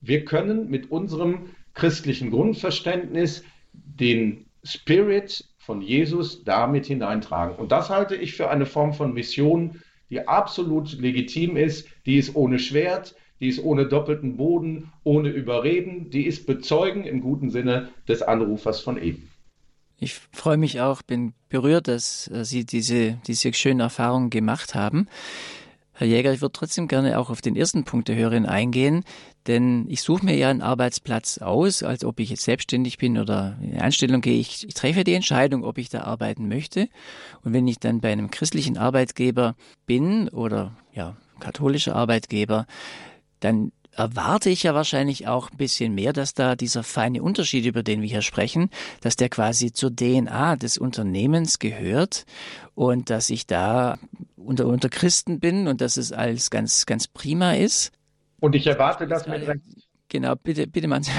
Wir 0.00 0.24
können 0.24 0.68
mit 0.68 0.90
unserem 0.90 1.50
christlichen 1.74 2.30
Grundverständnis 2.30 3.44
den 3.72 4.46
Spirit 4.64 5.44
von 5.58 5.80
Jesus 5.80 6.44
damit 6.44 6.86
hineintragen. 6.86 7.56
Und 7.56 7.72
das 7.72 7.90
halte 7.90 8.14
ich 8.16 8.34
für 8.34 8.50
eine 8.50 8.66
Form 8.66 8.92
von 8.92 9.12
Mission, 9.12 9.82
die 10.10 10.26
absolut 10.26 10.92
legitim 11.00 11.56
ist, 11.56 11.88
die 12.06 12.16
ist 12.16 12.34
ohne 12.34 12.58
Schwert, 12.58 13.14
die 13.40 13.48
ist 13.48 13.62
ohne 13.62 13.86
doppelten 13.86 14.36
Boden, 14.36 14.92
ohne 15.02 15.30
Überreden, 15.30 16.10
die 16.10 16.26
ist 16.26 16.46
bezeugen 16.46 17.04
im 17.04 17.20
guten 17.20 17.50
Sinne 17.50 17.90
des 18.08 18.22
Anrufers 18.22 18.80
von 18.80 19.00
eben. 19.00 19.30
Ich 20.04 20.20
freue 20.32 20.58
mich 20.58 20.82
auch, 20.82 21.00
bin 21.00 21.32
berührt, 21.48 21.88
dass 21.88 22.28
äh, 22.28 22.44
Sie 22.44 22.66
diese, 22.66 23.14
diese 23.26 23.54
schönen 23.54 23.80
Erfahrungen 23.80 24.28
gemacht 24.28 24.74
haben. 24.74 25.08
Herr 25.94 26.06
Jäger, 26.06 26.30
ich 26.32 26.42
würde 26.42 26.52
trotzdem 26.52 26.88
gerne 26.88 27.18
auch 27.18 27.30
auf 27.30 27.40
den 27.40 27.56
ersten 27.56 27.84
Punkt 27.84 28.08
der 28.08 28.16
Hörerin 28.16 28.44
eingehen, 28.44 29.04
denn 29.46 29.86
ich 29.88 30.02
suche 30.02 30.26
mir 30.26 30.36
ja 30.36 30.50
einen 30.50 30.60
Arbeitsplatz 30.60 31.38
aus, 31.38 31.82
als 31.82 32.04
ob 32.04 32.20
ich 32.20 32.28
jetzt 32.28 32.42
selbstständig 32.42 32.98
bin 32.98 33.16
oder 33.16 33.56
in 33.62 33.70
eine 33.70 33.82
Anstellung 33.82 34.20
gehe. 34.20 34.38
Ich, 34.38 34.66
ich 34.68 34.74
treffe 34.74 35.04
die 35.04 35.14
Entscheidung, 35.14 35.64
ob 35.64 35.78
ich 35.78 35.88
da 35.88 36.02
arbeiten 36.02 36.48
möchte. 36.48 36.88
Und 37.42 37.54
wenn 37.54 37.66
ich 37.66 37.78
dann 37.78 38.00
bei 38.00 38.12
einem 38.12 38.30
christlichen 38.30 38.76
Arbeitgeber 38.76 39.54
bin 39.86 40.28
oder 40.28 40.76
ja, 40.92 41.16
katholischer 41.40 41.96
Arbeitgeber, 41.96 42.66
dann 43.40 43.72
erwarte 43.96 44.50
ich 44.50 44.62
ja 44.62 44.74
wahrscheinlich 44.74 45.26
auch 45.28 45.50
ein 45.50 45.56
bisschen 45.56 45.94
mehr, 45.94 46.12
dass 46.12 46.34
da 46.34 46.56
dieser 46.56 46.82
feine 46.82 47.22
Unterschied, 47.22 47.64
über 47.66 47.82
den 47.82 48.02
wir 48.02 48.08
hier 48.08 48.22
sprechen, 48.22 48.70
dass 49.00 49.16
der 49.16 49.28
quasi 49.28 49.72
zur 49.72 49.94
DNA 49.94 50.56
des 50.56 50.78
Unternehmens 50.78 51.58
gehört 51.58 52.24
und 52.74 53.10
dass 53.10 53.30
ich 53.30 53.46
da 53.46 53.98
unter, 54.36 54.66
unter 54.66 54.88
Christen 54.88 55.40
bin 55.40 55.68
und 55.68 55.80
dass 55.80 55.96
es 55.96 56.12
alles 56.12 56.50
ganz, 56.50 56.86
ganz 56.86 57.08
prima 57.08 57.54
ist. 57.54 57.92
Und 58.40 58.54
ich 58.54 58.66
erwarte 58.66 59.06
das 59.06 59.26
mit 59.26 59.46
Recht. 59.46 59.62
Genau, 60.08 60.34
bitte, 60.36 60.66
bitte 60.66 60.90
weiter. 60.90 61.10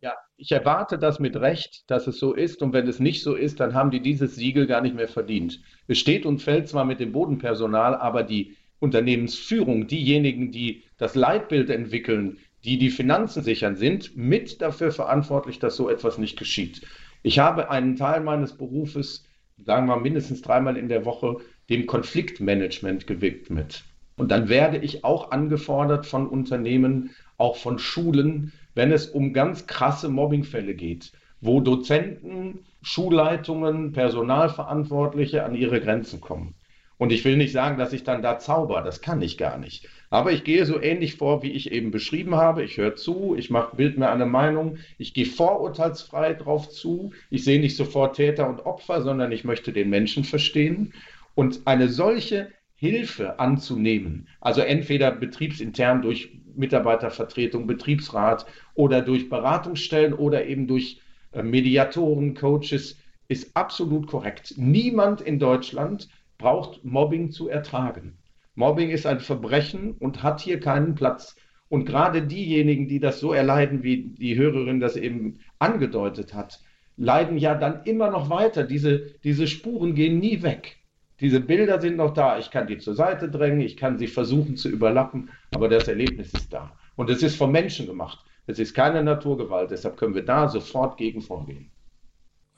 Ja, 0.00 0.14
ich 0.36 0.52
erwarte 0.52 0.96
das 0.96 1.18
mit 1.18 1.34
Recht, 1.36 1.90
dass 1.90 2.06
es 2.06 2.18
so 2.18 2.32
ist. 2.32 2.62
Und 2.62 2.72
wenn 2.72 2.86
es 2.86 3.00
nicht 3.00 3.22
so 3.24 3.34
ist, 3.34 3.58
dann 3.58 3.74
haben 3.74 3.90
die 3.90 4.00
dieses 4.00 4.36
Siegel 4.36 4.66
gar 4.68 4.80
nicht 4.80 4.94
mehr 4.94 5.08
verdient. 5.08 5.60
Es 5.88 5.98
steht 5.98 6.24
und 6.24 6.40
fällt 6.40 6.68
zwar 6.68 6.84
mit 6.84 7.00
dem 7.00 7.10
Bodenpersonal, 7.10 7.96
aber 7.96 8.22
die 8.22 8.56
Unternehmensführung, 8.80 9.86
diejenigen, 9.86 10.50
die 10.52 10.84
das 10.96 11.14
Leitbild 11.14 11.70
entwickeln, 11.70 12.38
die 12.64 12.78
die 12.78 12.90
Finanzen 12.90 13.42
sichern, 13.42 13.76
sind 13.76 14.16
mit 14.16 14.60
dafür 14.60 14.92
verantwortlich, 14.92 15.58
dass 15.58 15.76
so 15.76 15.88
etwas 15.88 16.18
nicht 16.18 16.38
geschieht. 16.38 16.82
Ich 17.22 17.38
habe 17.38 17.70
einen 17.70 17.96
Teil 17.96 18.20
meines 18.20 18.52
Berufes, 18.56 19.24
sagen 19.64 19.86
wir 19.86 19.96
mindestens 19.96 20.42
dreimal 20.42 20.76
in 20.76 20.88
der 20.88 21.04
Woche, 21.04 21.38
dem 21.68 21.86
Konfliktmanagement 21.86 23.06
gewidmet. 23.06 23.84
Und 24.16 24.30
dann 24.30 24.48
werde 24.48 24.78
ich 24.78 25.04
auch 25.04 25.30
angefordert 25.30 26.06
von 26.06 26.28
Unternehmen, 26.28 27.10
auch 27.36 27.56
von 27.56 27.78
Schulen, 27.78 28.52
wenn 28.74 28.92
es 28.92 29.06
um 29.06 29.32
ganz 29.32 29.66
krasse 29.66 30.08
Mobbingfälle 30.08 30.74
geht, 30.74 31.12
wo 31.40 31.60
Dozenten, 31.60 32.60
Schulleitungen, 32.82 33.92
Personalverantwortliche 33.92 35.44
an 35.44 35.54
ihre 35.54 35.80
Grenzen 35.80 36.20
kommen. 36.20 36.54
Und 36.98 37.12
ich 37.12 37.24
will 37.24 37.36
nicht 37.36 37.52
sagen, 37.52 37.78
dass 37.78 37.92
ich 37.92 38.02
dann 38.02 38.22
da 38.22 38.38
zauber, 38.38 38.82
das 38.82 39.00
kann 39.00 39.22
ich 39.22 39.38
gar 39.38 39.56
nicht. 39.56 39.88
Aber 40.10 40.32
ich 40.32 40.42
gehe 40.42 40.66
so 40.66 40.80
ähnlich 40.80 41.16
vor, 41.16 41.42
wie 41.42 41.52
ich 41.52 41.70
eben 41.70 41.92
beschrieben 41.92 42.34
habe. 42.34 42.64
Ich 42.64 42.76
höre 42.76 42.96
zu, 42.96 43.36
ich 43.38 43.50
mache 43.50 43.76
Bild 43.76 43.98
mir 43.98 44.10
eine 44.10 44.26
Meinung, 44.26 44.78
ich 44.98 45.14
gehe 45.14 45.26
vorurteilsfrei 45.26 46.34
drauf 46.34 46.68
zu. 46.68 47.12
Ich 47.30 47.44
sehe 47.44 47.60
nicht 47.60 47.76
sofort 47.76 48.16
Täter 48.16 48.48
und 48.48 48.66
Opfer, 48.66 49.02
sondern 49.02 49.30
ich 49.30 49.44
möchte 49.44 49.72
den 49.72 49.90
Menschen 49.90 50.24
verstehen. 50.24 50.92
Und 51.34 51.60
eine 51.66 51.88
solche 51.88 52.48
Hilfe 52.74 53.38
anzunehmen, 53.38 54.28
also 54.40 54.60
entweder 54.60 55.10
betriebsintern 55.10 56.02
durch 56.02 56.30
Mitarbeitervertretung, 56.54 57.66
Betriebsrat 57.66 58.46
oder 58.74 59.02
durch 59.02 59.28
Beratungsstellen 59.28 60.12
oder 60.14 60.46
eben 60.46 60.66
durch 60.66 61.00
äh, 61.32 61.42
Mediatoren, 61.42 62.34
Coaches, 62.34 62.96
ist 63.28 63.56
absolut 63.56 64.06
korrekt. 64.06 64.54
Niemand 64.56 65.20
in 65.20 65.38
Deutschland 65.38 66.08
braucht 66.38 66.84
Mobbing 66.84 67.30
zu 67.30 67.48
ertragen. 67.48 68.18
Mobbing 68.54 68.90
ist 68.90 69.06
ein 69.06 69.20
Verbrechen 69.20 69.92
und 69.92 70.22
hat 70.22 70.40
hier 70.40 70.60
keinen 70.60 70.94
Platz. 70.94 71.36
Und 71.68 71.84
gerade 71.84 72.22
diejenigen, 72.22 72.88
die 72.88 72.98
das 72.98 73.20
so 73.20 73.32
erleiden, 73.32 73.82
wie 73.82 74.08
die 74.08 74.36
Hörerin 74.36 74.80
das 74.80 74.96
eben 74.96 75.40
angedeutet 75.58 76.32
hat, 76.32 76.60
leiden 76.96 77.36
ja 77.36 77.54
dann 77.54 77.84
immer 77.84 78.10
noch 78.10 78.30
weiter. 78.30 78.64
Diese, 78.64 79.14
diese 79.22 79.46
Spuren 79.46 79.94
gehen 79.94 80.18
nie 80.18 80.42
weg. 80.42 80.78
Diese 81.20 81.40
Bilder 81.40 81.80
sind 81.80 81.96
noch 81.96 82.14
da. 82.14 82.38
Ich 82.38 82.50
kann 82.50 82.66
die 82.66 82.78
zur 82.78 82.94
Seite 82.94 83.28
drängen, 83.28 83.60
ich 83.60 83.76
kann 83.76 83.98
sie 83.98 84.06
versuchen 84.06 84.56
zu 84.56 84.68
überlappen, 84.68 85.30
aber 85.54 85.68
das 85.68 85.88
Erlebnis 85.88 86.32
ist 86.32 86.52
da. 86.52 86.72
Und 86.96 87.10
es 87.10 87.22
ist 87.22 87.36
vom 87.36 87.52
Menschen 87.52 87.86
gemacht. 87.86 88.24
Es 88.46 88.58
ist 88.58 88.74
keine 88.74 89.02
Naturgewalt. 89.02 89.70
Deshalb 89.70 89.96
können 89.96 90.14
wir 90.14 90.24
da 90.24 90.48
sofort 90.48 90.96
gegen 90.96 91.20
vorgehen. 91.20 91.70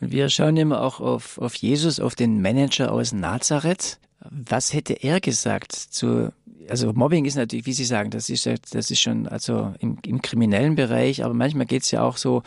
Und 0.00 0.12
wir 0.12 0.28
schauen 0.28 0.56
immer 0.56 0.82
auch 0.82 1.00
auf, 1.00 1.38
auf 1.38 1.54
Jesus, 1.54 2.00
auf 2.00 2.14
den 2.14 2.40
Manager 2.40 2.92
aus 2.92 3.12
Nazareth. 3.12 3.98
Was 4.30 4.72
hätte 4.72 4.94
er 4.94 5.20
gesagt 5.20 5.72
zu, 5.72 6.32
also 6.68 6.92
Mobbing 6.92 7.24
ist 7.24 7.36
natürlich, 7.36 7.66
wie 7.66 7.72
Sie 7.72 7.84
sagen, 7.84 8.10
das 8.10 8.28
ist, 8.28 8.46
das 8.46 8.90
ist 8.90 9.00
schon 9.00 9.26
also 9.26 9.74
im, 9.80 9.98
im 10.04 10.20
kriminellen 10.20 10.74
Bereich, 10.74 11.24
aber 11.24 11.34
manchmal 11.34 11.66
geht 11.66 11.82
es 11.82 11.90
ja 11.90 12.02
auch 12.02 12.16
so, 12.16 12.42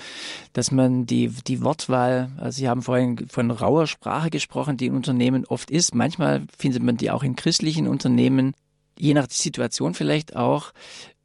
dass 0.54 0.72
man 0.72 1.06
die, 1.06 1.30
die 1.30 1.64
Wortwahl, 1.64 2.32
also 2.38 2.58
Sie 2.58 2.70
haben 2.70 2.84
vorhin 2.84 3.28
von 3.28 3.50
rauer 3.52 3.88
Sprache 3.88 4.30
gesprochen, 4.30 4.78
die 4.78 4.88
in 4.88 4.96
Unternehmen 4.96 5.46
oft 5.46 5.72
ist. 5.72 5.96
Manchmal 5.96 6.44
findet 6.58 6.84
man 6.84 6.98
die 6.98 7.12
auch 7.12 7.24
in 7.24 7.36
christlichen 7.36 7.88
Unternehmen, 7.88 8.54
je 8.98 9.14
nach 9.14 9.30
Situation 9.30 9.94
vielleicht 9.94 10.36
auch. 10.36 10.74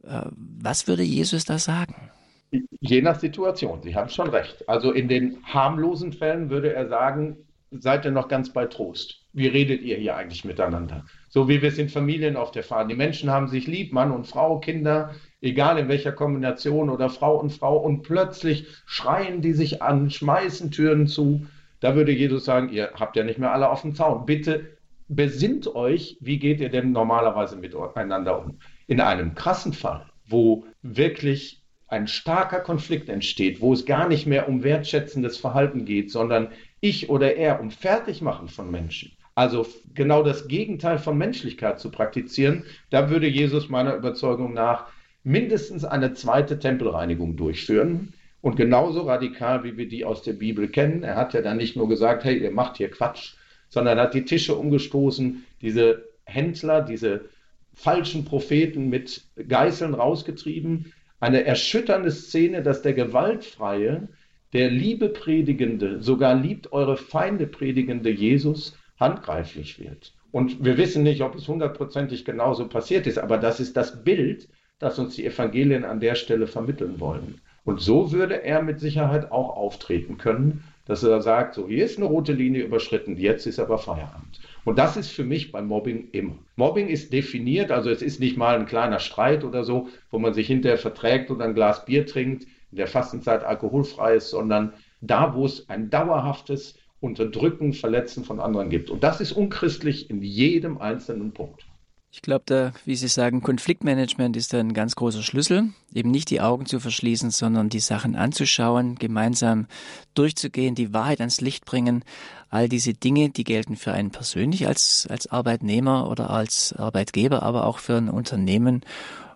Äh, 0.03 0.23
was 0.31 0.87
würde 0.87 1.03
Jesus 1.03 1.45
da 1.45 1.59
sagen? 1.59 2.09
Je 2.51 3.01
nach 3.01 3.19
Situation, 3.19 3.81
Sie 3.83 3.95
haben 3.95 4.09
schon 4.09 4.29
recht. 4.29 4.67
Also 4.67 4.91
in 4.91 5.07
den 5.07 5.37
harmlosen 5.43 6.13
Fällen 6.13 6.49
würde 6.49 6.73
er 6.73 6.87
sagen, 6.87 7.37
seid 7.71 8.05
ihr 8.05 8.11
noch 8.11 8.27
ganz 8.27 8.51
bei 8.51 8.65
Trost? 8.65 9.25
Wie 9.33 9.47
redet 9.47 9.81
ihr 9.81 9.97
hier 9.97 10.15
eigentlich 10.15 10.45
miteinander? 10.45 11.05
So 11.27 11.47
wie 11.47 11.61
wir 11.61 11.69
es 11.69 11.77
in 11.77 11.89
Familien 11.89 12.35
auf 12.35 12.51
der 12.51 12.63
Fahrt. 12.63 12.89
Die 12.89 12.95
Menschen 12.95 13.29
haben 13.29 13.47
sich 13.47 13.67
lieb, 13.67 13.93
Mann 13.93 14.11
und 14.11 14.25
Frau, 14.25 14.59
Kinder, 14.59 15.13
egal 15.41 15.77
in 15.77 15.87
welcher 15.87 16.11
Kombination 16.11 16.89
oder 16.89 17.09
Frau 17.09 17.39
und 17.39 17.51
Frau, 17.51 17.77
und 17.77 18.01
plötzlich 18.01 18.65
schreien 18.85 19.41
die 19.41 19.53
sich 19.53 19.83
an, 19.83 20.09
schmeißen 20.09 20.71
Türen 20.71 21.05
zu. 21.05 21.45
Da 21.79 21.95
würde 21.95 22.11
Jesus 22.11 22.45
sagen, 22.45 22.69
ihr 22.69 22.91
habt 22.95 23.15
ja 23.15 23.23
nicht 23.23 23.39
mehr 23.39 23.53
alle 23.53 23.69
auf 23.69 23.83
dem 23.83 23.93
Zaun. 23.93 24.25
Bitte 24.25 24.77
besinnt 25.07 25.67
euch, 25.75 26.17
wie 26.21 26.39
geht 26.39 26.59
ihr 26.59 26.69
denn 26.69 26.91
normalerweise 26.91 27.55
miteinander 27.55 28.43
um? 28.45 28.59
In 28.87 28.99
einem 28.99 29.35
krassen 29.35 29.73
Fall, 29.73 30.07
wo 30.27 30.65
wirklich 30.81 31.58
ein 31.89 32.07
starker 32.07 32.59
Konflikt 32.59 33.09
entsteht, 33.09 33.61
wo 33.61 33.73
es 33.73 33.85
gar 33.85 34.07
nicht 34.07 34.25
mehr 34.25 34.47
um 34.47 34.63
wertschätzendes 34.63 35.37
Verhalten 35.37 35.85
geht, 35.85 36.11
sondern 36.11 36.49
ich 36.81 37.09
oder 37.09 37.35
er 37.35 37.59
um 37.59 37.71
Fertigmachen 37.71 38.47
von 38.47 38.69
Menschen. 38.71 39.11
Also 39.35 39.65
genau 39.93 40.21
das 40.21 40.47
Gegenteil 40.47 40.99
von 40.99 41.17
Menschlichkeit 41.17 41.79
zu 41.79 41.91
praktizieren, 41.91 42.65
da 42.89 43.09
würde 43.09 43.27
Jesus 43.27 43.69
meiner 43.69 43.95
Überzeugung 43.95 44.53
nach 44.53 44.87
mindestens 45.23 45.85
eine 45.85 46.13
zweite 46.13 46.59
Tempelreinigung 46.59 47.35
durchführen. 47.35 48.13
Und 48.41 48.55
genauso 48.55 49.01
radikal, 49.01 49.63
wie 49.63 49.75
wir 49.75 49.89
die 49.89 50.05
aus 50.05 50.23
der 50.23 50.33
Bibel 50.33 50.69
kennen. 50.69 51.03
Er 51.03 51.15
hat 51.15 51.33
ja 51.33 51.41
dann 51.41 51.57
nicht 51.57 51.75
nur 51.75 51.89
gesagt, 51.89 52.23
hey, 52.23 52.37
ihr 52.37 52.51
macht 52.51 52.77
hier 52.77 52.89
Quatsch, 52.89 53.33
sondern 53.67 53.99
hat 53.99 54.13
die 54.13 54.23
Tische 54.23 54.55
umgestoßen, 54.55 55.43
diese 55.61 56.05
Händler, 56.23 56.81
diese 56.81 57.25
falschen 57.73 58.25
Propheten 58.25 58.89
mit 58.89 59.23
Geißeln 59.47 59.93
rausgetrieben. 59.93 60.93
Eine 61.19 61.43
erschütternde 61.43 62.11
Szene, 62.11 62.63
dass 62.63 62.81
der 62.81 62.93
Gewaltfreie 62.93 64.07
der 64.53 64.71
Liebe 64.71 65.09
predigende, 65.09 66.01
sogar 66.01 66.33
liebt 66.35 66.71
eure 66.71 66.97
Feinde 66.97 67.45
predigende 67.45 68.09
Jesus 68.09 68.77
handgreiflich 68.99 69.79
wird. 69.79 70.13
Und 70.31 70.63
wir 70.63 70.77
wissen 70.77 71.03
nicht, 71.03 71.21
ob 71.21 71.35
es 71.35 71.47
hundertprozentig 71.47 72.25
genauso 72.25 72.67
passiert 72.67 73.07
ist, 73.07 73.17
aber 73.17 73.37
das 73.37 73.59
ist 73.59 73.75
das 73.77 74.03
Bild, 74.03 74.47
das 74.79 74.97
uns 74.97 75.15
die 75.15 75.25
Evangelien 75.25 75.83
an 75.85 75.99
der 75.99 76.15
Stelle 76.15 76.47
vermitteln 76.47 76.99
wollen. 76.99 77.41
Und 77.65 77.81
so 77.81 78.11
würde 78.11 78.43
er 78.43 78.63
mit 78.63 78.79
Sicherheit 78.79 79.31
auch 79.31 79.55
auftreten 79.55 80.17
können, 80.17 80.63
dass 80.89 81.03
er 81.03 81.21
sagt, 81.21 81.53
so 81.53 81.67
hier 81.67 81.85
ist 81.85 81.99
eine 81.99 82.07
rote 82.07 82.33
Linie 82.33 82.63
überschritten, 82.63 83.15
jetzt 83.15 83.45
ist 83.45 83.59
aber 83.59 83.77
Feierabend. 83.77 84.39
Und 84.65 84.79
das 84.79 84.97
ist 84.97 85.11
für 85.11 85.23
mich 85.23 85.51
beim 85.51 85.67
Mobbing 85.67 86.07
immer. 86.13 86.33
Mobbing 86.55 86.87
ist 86.87 87.13
definiert, 87.13 87.69
also 87.69 87.91
es 87.91 88.01
ist 88.01 88.19
nicht 88.19 88.37
mal 88.37 88.55
ein 88.55 88.65
kleiner 88.65 88.97
Streit 88.97 89.43
oder 89.43 89.63
so, 89.63 89.89
wo 90.09 90.17
man 90.17 90.33
sich 90.33 90.47
hinterher 90.47 90.79
verträgt 90.79 91.29
und 91.29 91.43
ein 91.43 91.53
Glas 91.53 91.85
Bier 91.85 92.07
trinkt 92.07 92.47
in 92.71 92.77
der 92.77 92.87
Fastenzeit 92.87 93.43
alkoholfrei 93.43 94.15
ist, 94.15 94.31
sondern 94.31 94.73
da, 94.99 95.35
wo 95.35 95.45
es 95.45 95.69
ein 95.69 95.91
dauerhaftes 95.91 96.73
Unterdrücken, 97.01 97.73
Verletzen 97.73 98.23
von 98.23 98.39
anderen 98.39 98.71
gibt. 98.71 98.89
Und 98.89 99.03
das 99.03 99.21
ist 99.21 99.33
unchristlich 99.33 100.09
in 100.09 100.23
jedem 100.23 100.79
einzelnen 100.79 101.33
Punkt. 101.33 101.67
Ich 102.11 102.23
glaube, 102.23 102.43
da, 102.47 102.73
wie 102.85 102.95
Sie 102.95 103.07
sagen, 103.07 103.43
Konfliktmanagement 103.43 104.35
ist 104.35 104.55
ein 104.55 104.73
ganz 104.73 104.95
großer 104.95 105.21
Schlüssel. 105.21 105.69
Eben 105.93 106.09
nicht 106.09 106.31
die 106.31 106.41
Augen 106.41 106.65
zu 106.65 106.79
verschließen, 106.79 107.29
sondern 107.29 107.69
die 107.69 107.79
Sachen 107.79 108.15
anzuschauen, 108.15 108.95
gemeinsam 108.95 109.67
durchzugehen, 110.15 110.73
die 110.73 110.91
Wahrheit 110.91 111.19
ans 111.19 111.39
Licht 111.39 111.65
bringen. 111.65 112.03
All 112.49 112.67
diese 112.67 112.95
Dinge, 112.95 113.29
die 113.29 113.43
gelten 113.43 113.75
für 113.75 113.91
einen 113.91 114.09
persönlich 114.09 114.67
als, 114.67 115.05
als 115.07 115.27
Arbeitnehmer 115.27 116.09
oder 116.09 116.31
als 116.31 116.73
Arbeitgeber, 116.73 117.43
aber 117.43 117.67
auch 117.67 117.77
für 117.77 117.97
ein 117.97 118.09
Unternehmen. 118.09 118.81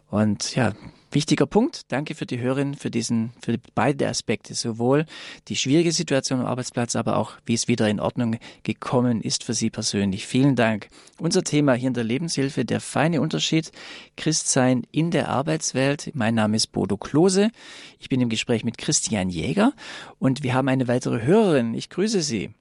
Und 0.09 0.55
ja, 0.55 0.73
Wichtiger 1.13 1.45
Punkt. 1.45 1.91
Danke 1.91 2.15
für 2.15 2.25
die 2.25 2.39
Hörerin, 2.39 2.73
für 2.73 2.89
diesen, 2.89 3.33
für 3.41 3.57
beide 3.75 4.07
Aspekte. 4.07 4.55
Sowohl 4.55 5.05
die 5.47 5.55
schwierige 5.55 5.91
Situation 5.91 6.39
am 6.39 6.47
Arbeitsplatz, 6.47 6.95
aber 6.95 7.17
auch, 7.17 7.33
wie 7.45 7.53
es 7.53 7.67
wieder 7.67 7.87
in 7.87 7.99
Ordnung 7.99 8.37
gekommen 8.63 9.21
ist 9.21 9.43
für 9.43 9.53
Sie 9.53 9.69
persönlich. 9.69 10.25
Vielen 10.25 10.55
Dank. 10.55 10.87
Unser 11.19 11.43
Thema 11.43 11.73
hier 11.73 11.89
in 11.89 11.93
der 11.93 12.03
Lebenshilfe, 12.03 12.65
der 12.65 12.79
feine 12.79 13.21
Unterschied, 13.21 13.71
Christsein 14.17 14.83
in 14.91 15.11
der 15.11 15.29
Arbeitswelt. 15.29 16.11
Mein 16.15 16.33
Name 16.33 16.55
ist 16.55 16.67
Bodo 16.67 16.97
Klose. 16.97 17.51
Ich 17.99 18.09
bin 18.09 18.19
im 18.19 18.29
Gespräch 18.29 18.63
mit 18.63 18.77
Christian 18.77 19.29
Jäger 19.29 19.73
und 20.17 20.41
wir 20.41 20.55
haben 20.55 20.67
eine 20.67 20.87
weitere 20.87 21.21
Hörerin. 21.21 21.75
Ich 21.75 21.89
grüße 21.89 22.21
Sie. 22.21 22.51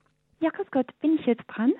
Ja, 0.40 0.50
grüß 0.50 0.66
Gott. 0.70 0.88
Bin 1.00 1.16
ich 1.18 1.26
jetzt 1.26 1.44
dran? 1.48 1.72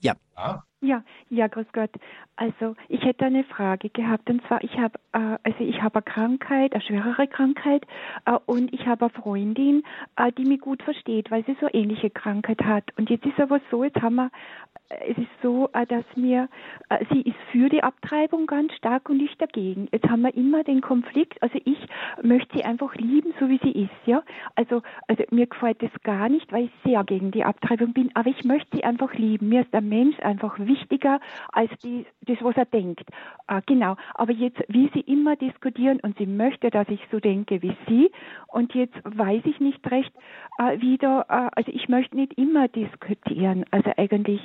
Ja. 0.00 0.14
Ah. 0.38 0.62
Ja, 0.80 1.02
ja, 1.28 1.48
grüß 1.48 1.66
Gott. 1.72 1.90
Also 2.36 2.76
ich 2.88 3.02
hätte 3.02 3.24
eine 3.24 3.42
Frage 3.42 3.90
gehabt 3.90 4.30
und 4.30 4.46
zwar 4.46 4.62
ich 4.62 4.78
habe 4.78 4.96
äh, 5.12 5.36
also 5.42 5.58
ich 5.58 5.82
habe 5.82 5.96
eine 5.96 6.02
Krankheit, 6.04 6.72
eine 6.72 6.82
schwerere 6.82 7.26
Krankheit 7.26 7.84
äh, 8.24 8.38
und 8.46 8.72
ich 8.72 8.86
habe 8.86 9.06
eine 9.06 9.14
Freundin, 9.20 9.82
äh, 10.14 10.30
die 10.30 10.44
mich 10.44 10.60
gut 10.60 10.80
versteht, 10.84 11.32
weil 11.32 11.44
sie 11.46 11.56
so 11.60 11.66
ähnliche 11.72 12.10
Krankheit 12.10 12.62
hat. 12.62 12.84
Und 12.96 13.10
jetzt 13.10 13.26
ist 13.26 13.40
aber 13.40 13.60
so, 13.72 13.82
jetzt 13.82 14.00
haben 14.00 14.14
wir 14.14 14.30
es 14.88 15.18
ist 15.18 15.28
so, 15.42 15.68
äh, 15.74 15.86
dass 15.86 16.04
mir, 16.16 16.48
äh, 16.88 17.04
sie 17.12 17.20
ist 17.20 17.36
für 17.52 17.68
die 17.68 17.82
Abtreibung 17.82 18.46
ganz 18.46 18.72
stark 18.74 19.10
und 19.10 19.20
ich 19.20 19.36
dagegen. 19.36 19.88
Jetzt 19.92 20.08
haben 20.08 20.22
wir 20.22 20.34
immer 20.34 20.64
den 20.64 20.80
Konflikt, 20.80 21.42
also 21.42 21.58
ich 21.64 21.78
möchte 22.22 22.56
sie 22.56 22.64
einfach 22.64 22.94
lieben, 22.94 23.34
so 23.38 23.48
wie 23.48 23.60
sie 23.62 23.72
ist, 23.82 24.06
ja. 24.06 24.22
Also, 24.54 24.82
also 25.06 25.24
mir 25.30 25.46
gefällt 25.46 25.82
das 25.82 25.90
gar 26.04 26.28
nicht, 26.28 26.50
weil 26.52 26.64
ich 26.64 26.70
sehr 26.84 27.04
gegen 27.04 27.30
die 27.30 27.44
Abtreibung 27.44 27.92
bin, 27.92 28.10
aber 28.14 28.30
ich 28.30 28.44
möchte 28.44 28.76
sie 28.76 28.84
einfach 28.84 29.12
lieben. 29.14 29.48
Mir 29.48 29.62
ist 29.62 29.72
der 29.72 29.82
Mensch 29.82 30.18
einfach 30.28 30.58
wichtiger 30.58 31.20
als 31.52 31.70
die, 31.82 32.06
das, 32.22 32.38
was 32.40 32.56
er 32.56 32.66
denkt. 32.66 33.04
Äh, 33.48 33.62
genau. 33.66 33.96
Aber 34.14 34.32
jetzt, 34.32 34.62
wie 34.68 34.90
Sie 34.94 35.00
immer 35.00 35.36
diskutieren 35.36 36.00
und 36.00 36.16
sie 36.18 36.26
möchte, 36.26 36.70
dass 36.70 36.88
ich 36.88 37.00
so 37.10 37.18
denke 37.18 37.62
wie 37.62 37.76
Sie. 37.88 38.10
Und 38.46 38.74
jetzt 38.74 38.96
weiß 39.04 39.42
ich 39.44 39.60
nicht 39.60 39.90
recht 39.90 40.12
äh, 40.58 40.80
wieder, 40.80 41.26
äh, 41.28 41.50
also 41.54 41.72
ich 41.72 41.88
möchte 41.88 42.16
nicht 42.16 42.34
immer 42.38 42.68
diskutieren. 42.68 43.64
Also 43.70 43.92
eigentlich, 43.96 44.40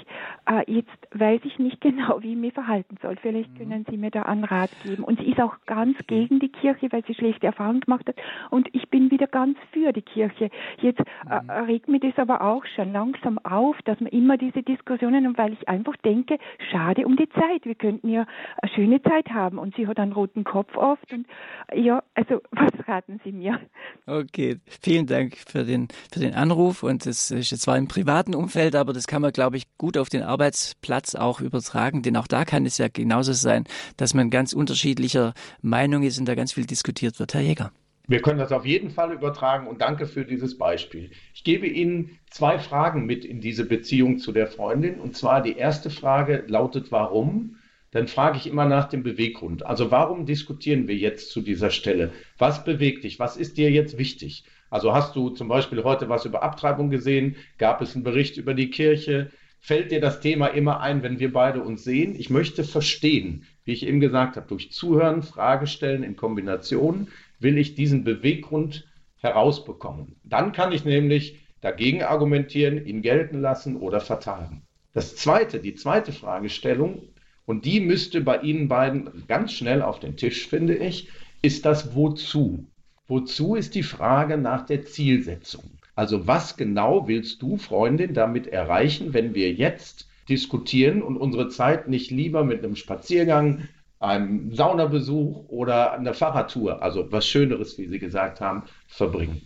äh, 0.49 0.71
jetzt 0.71 0.89
weiß 1.11 1.41
ich 1.43 1.59
nicht 1.59 1.81
genau, 1.88 2.21
wie 2.21 2.31
ich 2.31 2.38
mich 2.38 2.53
verhalten 2.53 2.97
soll. 3.01 3.17
Vielleicht 3.21 3.51
mhm. 3.53 3.57
können 3.57 3.86
Sie 3.89 3.97
mir 3.97 4.11
da 4.11 4.23
einen 4.23 4.43
Rat 4.43 4.71
geben. 4.84 5.03
Und 5.03 5.19
sie 5.19 5.31
ist 5.31 5.39
auch 5.39 5.55
ganz 5.65 5.97
gegen 6.07 6.39
die 6.39 6.49
Kirche, 6.49 6.91
weil 6.91 7.03
sie 7.05 7.13
schlechte 7.13 7.47
Erfahrungen 7.47 7.81
gemacht 7.81 8.07
hat. 8.07 8.15
Und 8.49 8.69
ich 8.73 8.89
bin 8.89 9.11
wieder 9.11 9.27
ganz 9.27 9.57
für 9.71 9.91
die 9.91 10.01
Kirche. 10.01 10.49
Jetzt 10.81 11.01
äh, 11.29 11.41
mhm. 11.41 11.49
regt 11.65 11.88
mir 11.88 11.99
das 11.99 12.17
aber 12.17 12.41
auch 12.41 12.65
schon 12.75 12.93
langsam 12.93 13.39
auf, 13.39 13.75
dass 13.84 13.99
man 13.99 14.11
immer 14.11 14.38
diese 14.38 14.63
Diskussionen, 14.63 15.27
und 15.27 15.38
weil 15.38 15.53
ich 15.53 15.67
einfach 15.74 15.95
denke, 15.97 16.38
schade 16.71 17.05
um 17.05 17.15
die 17.15 17.30
Zeit. 17.30 17.65
Wir 17.65 17.76
könnten 17.76 18.09
ja 18.09 18.26
eine 18.61 18.71
schöne 18.74 19.01
Zeit 19.01 19.30
haben. 19.30 19.57
Und 19.57 19.76
sie 19.76 19.88
hat 19.88 19.99
einen 19.99 20.13
roten 20.13 20.43
Kopf 20.43 20.76
oft. 20.76 21.11
Und 21.11 21.28
ja, 21.74 22.03
also 22.13 22.41
was 22.51 22.88
raten 22.88 23.19
Sie 23.24 23.32
mir? 23.32 23.59
Okay, 24.05 24.57
vielen 24.82 25.07
Dank 25.07 25.36
für 25.36 25.63
den, 25.63 25.88
für 26.11 26.19
den 26.19 26.34
Anruf. 26.34 26.84
Und 26.84 27.05
das 27.05 27.32
ist 27.32 27.49
zwar 27.61 27.78
im 27.78 27.88
privaten 27.88 28.36
Umfeld, 28.36 28.76
aber 28.76 28.93
das 28.93 29.07
kann 29.07 29.21
man, 29.21 29.32
glaube 29.32 29.57
ich, 29.57 29.65
gut 29.78 29.97
auf 29.97 30.09
den 30.09 30.24
Arbeitsplatz 30.24 31.15
auch 31.15 31.41
übertragen. 31.41 32.01
Denn 32.01 32.17
auch 32.17 32.28
da 32.28 32.45
kann 32.45 32.65
es 32.65 32.78
ja 32.78 32.88
genauso 32.88 33.34
sein, 33.34 33.65
dass 33.97 34.13
man 34.13 34.30
ganz 34.30 34.53
unterschiedlicher 34.53 35.34
Meinung 35.61 36.03
ist 36.03 36.19
und 36.19 36.28
da 36.28 36.36
ganz 36.36 36.53
viel 36.53 36.65
diskutiert 36.65 37.19
wird. 37.19 37.34
Herr 37.34 37.41
Jäger. 37.41 37.71
Wir 38.06 38.22
können 38.22 38.39
das 38.39 38.51
auf 38.51 38.66
jeden 38.66 38.89
Fall 38.89 39.14
übertragen 39.14 39.66
und 39.66 39.80
danke 39.80 40.08
für 40.08 40.26
dieses 40.26 40.58
Beispiel. 40.58 41.12
Ich 41.34 41.45
gebe 41.45 41.68
Ihnen 41.68 42.20
zwei 42.30 42.60
Fragen 42.60 43.06
mit 43.06 43.24
in 43.24 43.39
diese 43.39 43.66
Beziehung 43.66 44.18
zu 44.18 44.34
der 44.34 44.47
Freundin. 44.47 44.99
Und 44.99 45.16
zwar 45.16 45.41
die 45.41 45.56
erste 45.56 45.89
Frage 45.89 46.43
lautet, 46.47 46.91
warum? 46.91 47.56
Dann 47.91 48.10
frage 48.10 48.38
ich 48.38 48.47
immer 48.47 48.66
nach 48.66 48.89
dem 48.89 49.04
Beweggrund. 49.04 49.66
Also 49.66 49.89
warum 49.89 50.26
diskutieren 50.26 50.89
wir 50.89 50.95
jetzt 50.95 51.32
zu 51.32 51.41
dieser 51.41 51.70
Stelle? 51.70 52.12
Was 52.38 52.66
bewegt 52.66 53.06
dich? 53.06 53.20
Was 53.20 53.38
ist 53.38 53.58
dir 53.58 53.72
jetzt 53.72 53.97
wichtig? 53.97 54.43
Also 54.70 54.93
hast 54.93 55.16
du 55.16 55.30
zum 55.30 55.47
Beispiel 55.47 55.84
heute 55.84 56.10
was 56.10 56.26
über 56.26 56.43
Abtreibung 56.43 56.89
gesehen? 56.89 57.38
Gab 57.58 57.82
es 57.82 57.95
einen 57.95 58.04
Bericht 58.04 58.36
über 58.36 58.54
die 58.54 58.70
Kirche? 58.70 59.32
Fällt 59.60 59.91
dir 59.91 60.01
das 60.01 60.20
Thema 60.20 60.47
immer 60.47 60.82
ein, 60.82 61.04
wenn 61.04 61.20
wir 61.20 61.32
beide 61.32 61.62
uns 61.62 61.86
sehen? 61.86 62.16
Ich 62.18 62.30
möchte 62.30 62.66
verstehen, 62.66 63.45
wie 63.64 63.72
ich 63.72 63.88
eben 63.88 64.01
gesagt 64.01 64.36
habe, 64.36 64.47
durch 64.47 64.74
Zuhören, 64.74 65.22
Fragestellen 65.22 66.04
in 66.04 66.18
Kombination 66.18 67.08
will 67.43 67.57
ich 67.57 67.75
diesen 67.75 68.03
Beweggrund 68.03 68.87
herausbekommen. 69.17 70.15
Dann 70.23 70.51
kann 70.51 70.71
ich 70.71 70.85
nämlich 70.85 71.39
dagegen 71.61 72.03
argumentieren, 72.03 72.85
ihn 72.85 73.01
gelten 73.01 73.39
lassen 73.39 73.77
oder 73.77 74.01
vertagen. 74.01 74.63
Das 74.93 75.15
zweite, 75.15 75.59
die 75.59 75.75
zweite 75.75 76.11
Fragestellung, 76.11 77.09
und 77.45 77.65
die 77.65 77.81
müsste 77.81 78.21
bei 78.21 78.39
Ihnen 78.39 78.67
beiden 78.67 79.25
ganz 79.27 79.53
schnell 79.53 79.81
auf 79.81 79.99
den 79.99 80.15
Tisch, 80.15 80.47
finde 80.47 80.75
ich, 80.75 81.09
ist 81.41 81.65
das 81.65 81.93
Wozu. 81.95 82.65
Wozu 83.07 83.55
ist 83.55 83.75
die 83.75 83.83
Frage 83.83 84.37
nach 84.37 84.65
der 84.65 84.85
Zielsetzung. 84.85 85.63
Also 85.95 86.25
was 86.25 86.57
genau 86.57 87.07
willst 87.07 87.41
du, 87.41 87.57
Freundin, 87.57 88.13
damit 88.13 88.47
erreichen, 88.47 89.13
wenn 89.13 89.35
wir 89.35 89.51
jetzt 89.51 90.07
diskutieren 90.29 91.01
und 91.01 91.17
unsere 91.17 91.49
Zeit 91.49 91.89
nicht 91.89 92.11
lieber 92.11 92.43
mit 92.45 92.63
einem 92.63 92.77
Spaziergang, 92.77 93.67
einem 94.04 94.54
Saunabesuch 94.54 95.47
oder 95.47 95.93
einer 95.93 96.14
Fahrradtour, 96.14 96.82
also 96.84 97.12
was 97.12 97.26
Schöneres, 97.26 97.78
wie 97.78 97.88
Sie 97.88 97.99
gesagt 97.99 98.41
haben, 98.41 98.64
verbringen. 98.88 99.41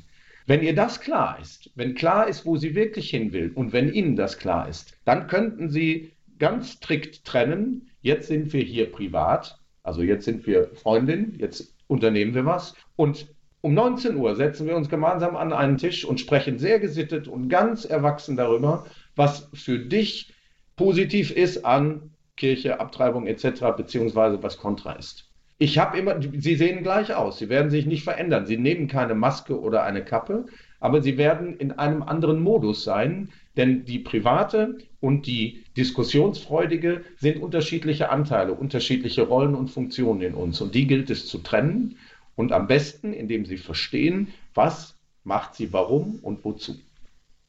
Wenn 0.47 0.63
ihr 0.63 0.73
das 0.73 0.99
klar 0.99 1.37
ist, 1.41 1.69
wenn 1.75 1.93
klar 1.93 2.27
ist, 2.27 2.45
wo 2.45 2.55
sie 2.55 2.73
wirklich 2.73 3.09
hin 3.09 3.33
will 3.33 3.51
und 3.53 3.73
wenn 3.73 3.93
Ihnen 3.93 4.15
das 4.15 4.37
klar 4.37 4.67
ist, 4.67 4.97
dann 5.05 5.27
könnten 5.27 5.69
Sie 5.69 6.13
ganz 6.39 6.71
strikt 6.71 7.25
trennen, 7.25 7.89
jetzt 8.01 8.29
sind 8.29 8.53
wir 8.53 8.63
hier 8.63 8.91
privat, 8.91 9.59
also 9.83 10.01
jetzt 10.01 10.25
sind 10.25 10.47
wir 10.47 10.69
Freundin, 10.73 11.35
jetzt 11.37 11.73
unternehmen 11.87 12.33
wir 12.33 12.45
was 12.45 12.75
und 12.95 13.27
um 13.61 13.73
19 13.73 14.15
Uhr 14.15 14.35
setzen 14.35 14.67
wir 14.67 14.75
uns 14.75 14.87
gemeinsam 14.87 15.35
an 15.35 15.51
einen 15.51 15.77
Tisch 15.77 16.05
und 16.05 16.19
sprechen 16.19 16.59
sehr 16.59 16.79
gesittet 16.79 17.27
und 17.27 17.49
ganz 17.49 17.85
erwachsen 17.85 18.37
darüber, 18.37 18.85
was 19.15 19.49
für 19.53 19.79
dich 19.79 20.33
positiv 20.77 21.31
ist 21.31 21.65
an 21.65 22.11
Kirche, 22.37 22.79
Abtreibung 22.79 23.27
etc., 23.27 23.75
beziehungsweise 23.75 24.41
was 24.41 24.57
kontra 24.57 24.93
ist. 24.93 25.25
Ich 25.59 25.79
habe 25.79 25.97
immer, 25.97 26.19
sie 26.21 26.55
sehen 26.55 26.83
gleich 26.83 27.13
aus, 27.15 27.39
sie 27.39 27.49
werden 27.49 27.71
sich 27.71 27.87
nicht 27.87 28.03
verändern. 28.03 28.45
Sie 28.45 28.57
nehmen 28.57 28.87
keine 28.87 29.15
Maske 29.15 29.59
oder 29.59 29.83
eine 29.83 30.05
Kappe, 30.05 30.45
aber 30.79 31.01
sie 31.01 31.17
werden 31.17 31.57
in 31.57 31.71
einem 31.71 32.03
anderen 32.03 32.41
Modus 32.41 32.83
sein, 32.83 33.29
denn 33.57 33.83
die 33.83 33.97
private 33.97 34.77
und 34.99 35.25
die 35.25 35.63
diskussionsfreudige 35.75 37.01
sind 37.17 37.41
unterschiedliche 37.41 38.09
Anteile, 38.09 38.53
unterschiedliche 38.53 39.23
Rollen 39.23 39.55
und 39.55 39.69
Funktionen 39.69 40.21
in 40.21 40.35
uns. 40.35 40.61
Und 40.61 40.75
die 40.75 40.85
gilt 40.85 41.09
es 41.09 41.25
zu 41.25 41.39
trennen 41.39 41.97
und 42.35 42.51
am 42.51 42.67
besten, 42.67 43.11
indem 43.11 43.45
sie 43.45 43.57
verstehen, 43.57 44.27
was 44.53 44.95
macht 45.23 45.55
sie 45.55 45.73
warum 45.73 46.19
und 46.21 46.45
wozu 46.45 46.75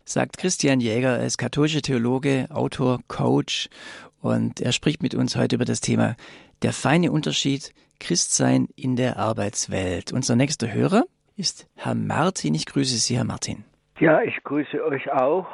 sagt 0.08 0.38
Christian 0.38 0.80
Jäger. 0.80 1.18
Er 1.18 1.26
ist 1.26 1.36
katholischer 1.36 1.82
Theologe, 1.82 2.46
Autor, 2.50 3.00
Coach 3.08 3.68
und 4.20 4.60
er 4.60 4.72
spricht 4.72 5.02
mit 5.02 5.14
uns 5.14 5.36
heute 5.36 5.56
über 5.56 5.64
das 5.64 5.80
Thema 5.80 6.16
der 6.62 6.72
feine 6.72 7.12
Unterschied 7.12 7.72
Christsein 8.00 8.68
in 8.76 8.96
der 8.96 9.16
Arbeitswelt. 9.16 10.12
Unser 10.12 10.36
nächster 10.36 10.72
Hörer 10.72 11.04
ist 11.36 11.68
Herr 11.76 11.94
Martin. 11.94 12.54
Ich 12.54 12.66
grüße 12.66 12.96
Sie, 12.96 13.16
Herr 13.16 13.24
Martin. 13.24 13.64
Ja, 14.00 14.22
ich 14.22 14.42
grüße 14.44 14.84
euch 14.84 15.10
auch. 15.12 15.46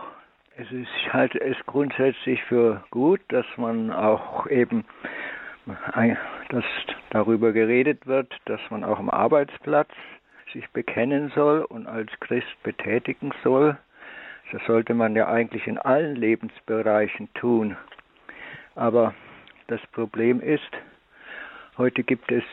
Es 0.57 0.71
ist, 0.71 0.89
ich 1.01 1.13
halte 1.13 1.41
es 1.41 1.57
grundsätzlich 1.67 2.43
für 2.45 2.85
gut, 2.91 3.21
dass 3.29 3.47
man 3.57 3.91
auch 3.91 4.47
eben, 4.47 4.85
dass 6.49 6.65
darüber 7.11 7.53
geredet 7.53 8.07
wird, 8.07 8.33
dass 8.45 8.61
man 8.71 8.85
auch 8.85 8.99
am 8.99 9.11
Arbeitsplatz 9.11 9.91
sich 10.53 10.69
bekennen 10.71 11.33
soll 11.35 11.63
und 11.63 11.87
als 11.87 12.11
Christ 12.21 12.63
betätigen 12.63 13.33
soll. 13.43 13.77
Das 14.53 14.63
sollte 14.67 14.95
man 14.95 15.17
ja 15.17 15.27
eigentlich 15.27 15.67
in 15.67 15.79
allen 15.79 16.15
Lebensbereichen 16.15 17.29
tun. 17.35 17.77
Aber 18.75 19.15
das 19.69 19.81
Problem 19.93 20.41
ist, 20.41 20.71
heute 21.79 22.03
gibt 22.03 22.31
es 22.33 22.45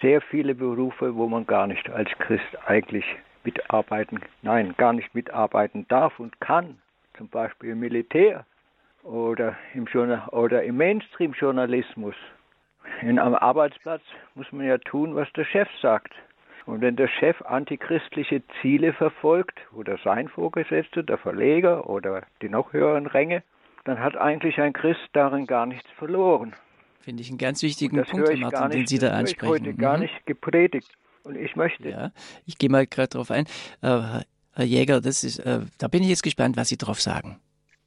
sehr 0.00 0.20
viele 0.20 0.54
Berufe, 0.54 1.14
wo 1.14 1.28
man 1.28 1.46
gar 1.46 1.66
nicht 1.66 1.88
als 1.90 2.10
Christ 2.18 2.56
eigentlich 2.66 3.04
mitarbeiten, 3.44 4.20
nein, 4.42 4.74
gar 4.76 4.92
nicht 4.92 5.14
mitarbeiten 5.14 5.86
darf 5.88 6.18
und 6.18 6.40
kann. 6.40 6.78
Zum 7.16 7.28
Beispiel 7.28 7.70
im 7.70 7.80
Militär 7.80 8.44
oder 9.02 9.56
im, 9.74 9.84
Journal 9.86 10.28
oder 10.30 10.62
im 10.62 10.76
Mainstream-Journalismus. 10.76 12.14
In 13.00 13.18
einem 13.18 13.34
Arbeitsplatz 13.34 14.02
muss 14.34 14.50
man 14.50 14.66
ja 14.66 14.78
tun, 14.78 15.14
was 15.14 15.30
der 15.34 15.44
Chef 15.44 15.68
sagt. 15.80 16.12
Und 16.66 16.80
wenn 16.80 16.96
der 16.96 17.08
Chef 17.08 17.40
antichristliche 17.42 18.42
Ziele 18.60 18.92
verfolgt, 18.92 19.60
oder 19.72 19.98
sein 20.04 20.28
Vorgesetzter, 20.28 21.02
der 21.02 21.18
Verleger 21.18 21.88
oder 21.88 22.22
die 22.40 22.48
noch 22.48 22.72
höheren 22.72 23.06
Ränge, 23.06 23.42
dann 23.84 24.00
hat 24.00 24.16
eigentlich 24.16 24.58
ein 24.60 24.72
Christ 24.72 25.08
darin 25.12 25.46
gar 25.46 25.66
nichts 25.66 25.88
verloren. 25.98 26.54
Finde 27.00 27.22
ich 27.22 27.28
einen 27.28 27.38
ganz 27.38 27.62
wichtigen 27.62 28.02
Punkt, 28.02 28.28
Herr 28.28 28.36
Martin, 28.36 28.68
nicht, 28.68 28.74
den 28.74 28.86
Sie 28.86 28.98
da 28.98 29.10
ansprechen. 29.10 29.54
Ich 29.54 29.60
heute 29.60 29.72
mhm. 29.72 29.78
gar 29.78 29.98
nicht 29.98 30.26
gepredigt. 30.26 30.90
Und 31.24 31.36
ich 31.36 31.54
möchte. 31.56 31.88
Ja, 31.88 32.12
ich 32.46 32.58
gehe 32.58 32.68
mal 32.68 32.86
gerade 32.86 33.08
darauf 33.08 33.30
ein. 33.30 33.46
Äh, 33.80 34.22
Herr 34.54 34.64
Jäger, 34.64 35.00
das 35.00 35.24
ist, 35.24 35.38
äh, 35.40 35.60
da 35.78 35.88
bin 35.88 36.02
ich 36.02 36.08
jetzt 36.08 36.22
gespannt, 36.22 36.56
was 36.56 36.68
Sie 36.68 36.76
darauf 36.76 37.00
sagen. 37.00 37.40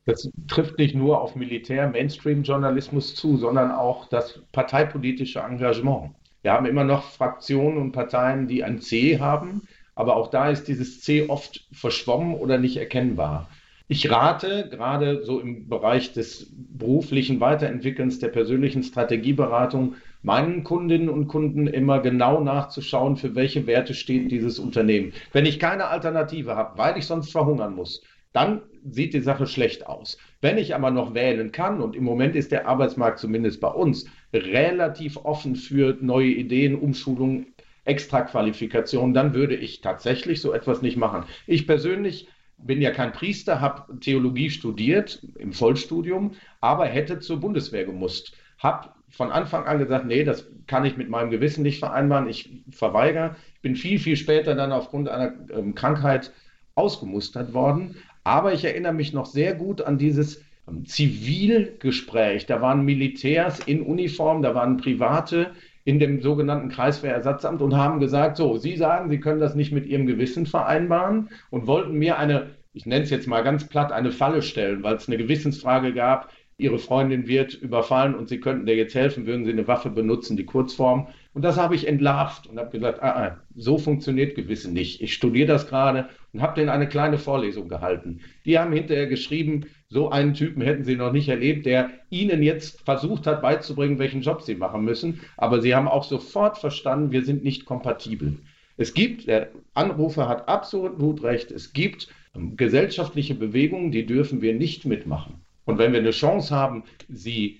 Das 0.05 0.29
trifft 0.47 0.77
nicht 0.77 0.95
nur 0.95 1.21
auf 1.21 1.35
Militär, 1.35 1.89
Mainstream-Journalismus 1.89 3.15
zu, 3.15 3.37
sondern 3.37 3.71
auch 3.71 4.07
das 4.07 4.39
parteipolitische 4.51 5.39
Engagement. 5.39 6.11
Wir 6.43 6.51
haben 6.51 6.67
immer 6.67 6.83
noch 6.83 7.03
Fraktionen 7.03 7.77
und 7.77 7.91
Parteien, 7.91 8.47
die 8.47 8.63
ein 8.63 8.79
C 8.79 9.19
haben, 9.19 9.67
aber 9.95 10.15
auch 10.15 10.29
da 10.29 10.49
ist 10.49 10.67
dieses 10.67 11.01
C 11.01 11.27
oft 11.27 11.67
verschwommen 11.71 12.35
oder 12.35 12.57
nicht 12.57 12.77
erkennbar. 12.77 13.49
Ich 13.87 14.09
rate 14.09 14.67
gerade 14.71 15.23
so 15.23 15.39
im 15.39 15.69
Bereich 15.69 16.11
des 16.11 16.51
beruflichen 16.55 17.39
Weiterentwickelns 17.39 18.17
der 18.17 18.29
persönlichen 18.29 18.81
Strategieberatung 18.81 19.95
meinen 20.23 20.63
Kundinnen 20.63 21.07
und 21.07 21.27
Kunden 21.27 21.67
immer 21.67 21.99
genau 21.99 22.41
nachzuschauen, 22.41 23.15
für 23.15 23.35
welche 23.35 23.67
Werte 23.67 23.93
steht 23.93 24.31
dieses 24.31 24.57
Unternehmen. 24.57 25.13
Wenn 25.33 25.45
ich 25.45 25.59
keine 25.59 25.85
Alternative 25.85 26.55
habe, 26.55 26.79
weil 26.79 26.97
ich 26.97 27.05
sonst 27.05 27.31
verhungern 27.31 27.75
muss, 27.75 28.01
dann 28.33 28.63
sieht 28.83 29.13
die 29.13 29.21
Sache 29.21 29.45
schlecht 29.45 29.85
aus. 29.85 30.17
Wenn 30.41 30.57
ich 30.57 30.73
aber 30.73 30.89
noch 30.89 31.13
wählen 31.13 31.51
kann, 31.51 31.79
und 31.79 31.95
im 31.95 32.03
Moment 32.03 32.35
ist 32.35 32.51
der 32.51 32.67
Arbeitsmarkt 32.67 33.19
zumindest 33.19 33.61
bei 33.61 33.69
uns 33.69 34.07
relativ 34.33 35.17
offen 35.17 35.55
für 35.55 35.95
neue 36.01 36.29
Ideen, 36.29 36.73
Umschulungen, 36.73 37.53
Extraqualifikationen, 37.83 39.13
dann 39.13 39.35
würde 39.35 39.55
ich 39.55 39.81
tatsächlich 39.81 40.41
so 40.41 40.53
etwas 40.53 40.81
nicht 40.81 40.97
machen. 40.97 41.23
Ich 41.45 41.67
persönlich 41.67 42.27
bin 42.57 42.81
ja 42.81 42.91
kein 42.91 43.11
Priester, 43.11 43.61
habe 43.61 43.99
Theologie 43.99 44.49
studiert 44.49 45.21
im 45.37 45.53
Vollstudium, 45.53 46.31
aber 46.61 46.85
hätte 46.85 47.19
zur 47.19 47.39
Bundeswehr 47.39 47.85
gemusst. 47.85 48.33
Habe 48.57 48.89
von 49.09 49.31
Anfang 49.31 49.65
an 49.65 49.79
gesagt, 49.79 50.05
nee, 50.05 50.23
das 50.23 50.47
kann 50.67 50.85
ich 50.85 50.97
mit 50.97 51.09
meinem 51.09 51.29
Gewissen 51.29 51.61
nicht 51.61 51.79
vereinbaren, 51.79 52.27
ich 52.27 52.63
verweigere. 52.69 53.35
Bin 53.61 53.75
viel, 53.75 53.99
viel 53.99 54.15
später 54.15 54.55
dann 54.55 54.71
aufgrund 54.71 55.09
einer 55.09 55.33
ähm, 55.53 55.75
Krankheit 55.75 56.31
ausgemustert 56.75 57.53
worden. 57.53 57.95
Aber 58.23 58.53
ich 58.53 58.65
erinnere 58.65 58.93
mich 58.93 59.13
noch 59.13 59.25
sehr 59.25 59.53
gut 59.53 59.81
an 59.81 59.97
dieses 59.97 60.43
ähm, 60.67 60.85
Zivilgespräch. 60.85 62.45
Da 62.45 62.61
waren 62.61 62.83
Militärs 62.83 63.59
in 63.59 63.81
Uniform, 63.81 64.41
da 64.41 64.55
waren 64.55 64.77
Private 64.77 65.51
in 65.85 65.99
dem 65.99 66.21
sogenannten 66.21 66.69
Kreiswehrersatzamt 66.69 67.61
und 67.61 67.75
haben 67.75 67.99
gesagt, 67.99 68.37
so, 68.37 68.57
Sie 68.57 68.75
sagen, 68.75 69.09
Sie 69.09 69.19
können 69.19 69.39
das 69.39 69.55
nicht 69.55 69.71
mit 69.71 69.85
Ihrem 69.85 70.07
Gewissen 70.07 70.47
vereinbaren 70.47 71.29
und 71.51 71.67
wollten 71.67 71.93
mir 71.93 72.17
eine, 72.17 72.55
ich 72.73 72.85
nenne 72.85 73.03
es 73.03 73.11
jetzt 73.11 73.27
mal 73.27 73.43
ganz 73.43 73.67
platt, 73.69 73.91
eine 73.91 74.11
Falle 74.11 74.41
stellen, 74.41 74.83
weil 74.83 74.95
es 74.95 75.07
eine 75.07 75.17
Gewissensfrage 75.17 75.93
gab, 75.93 76.31
Ihre 76.57 76.79
Freundin 76.79 77.27
wird 77.27 77.53
überfallen 77.53 78.15
und 78.15 78.29
Sie 78.29 78.39
könnten 78.39 78.65
dir 78.65 78.75
jetzt 78.75 78.95
helfen, 78.95 79.27
würden 79.27 79.45
Sie 79.45 79.51
eine 79.51 79.67
Waffe 79.67 79.89
benutzen, 79.89 80.37
die 80.37 80.45
Kurzform. 80.45 81.07
Und 81.35 81.41
das 81.41 81.57
habe 81.57 81.75
ich 81.75 81.85
entlarvt 81.85 82.47
und 82.47 82.57
habe 82.57 82.71
gesagt, 82.71 83.03
ah, 83.03 83.09
ah, 83.09 83.37
so 83.53 83.77
funktioniert 83.77 84.35
Gewissen 84.35 84.71
nicht. 84.71 85.01
Ich 85.01 85.13
studiere 85.13 85.49
das 85.49 85.67
gerade 85.67 86.07
und 86.31 86.41
habe 86.41 86.55
denen 86.55 86.69
eine 86.69 86.87
kleine 86.87 87.17
Vorlesung 87.17 87.67
gehalten. 87.67 88.21
Die 88.45 88.57
haben 88.57 88.71
hinterher 88.71 89.07
geschrieben, 89.07 89.65
so 89.89 90.09
einen 90.09 90.33
Typen 90.33 90.61
hätten 90.61 90.85
sie 90.85 90.95
noch 90.95 91.11
nicht 91.11 91.27
erlebt, 91.27 91.65
der 91.65 91.89
ihnen 92.09 92.41
jetzt 92.41 92.79
versucht 92.85 93.27
hat 93.27 93.41
beizubringen, 93.41 93.99
welchen 93.99 94.21
Job 94.21 94.43
sie 94.43 94.55
machen 94.55 94.85
müssen. 94.85 95.19
Aber 95.35 95.61
sie 95.61 95.75
haben 95.75 95.89
auch 95.89 96.05
sofort 96.05 96.57
verstanden, 96.57 97.11
wir 97.11 97.25
sind 97.25 97.43
nicht 97.43 97.65
kompatibel. 97.65 98.37
Es 98.77 98.93
gibt, 98.93 99.27
der 99.27 99.49
Anrufer 99.73 100.29
hat 100.29 100.47
absolut 100.47 101.21
recht, 101.21 101.51
es 101.51 101.73
gibt 101.73 102.07
ähm, 102.33 102.55
gesellschaftliche 102.55 103.35
Bewegungen, 103.35 103.91
die 103.91 104.05
dürfen 104.05 104.41
wir 104.41 104.53
nicht 104.53 104.85
mitmachen. 104.85 105.41
Und 105.65 105.79
wenn 105.79 105.91
wir 105.91 105.99
eine 105.99 106.11
Chance 106.11 106.55
haben, 106.55 106.83
sie 107.09 107.59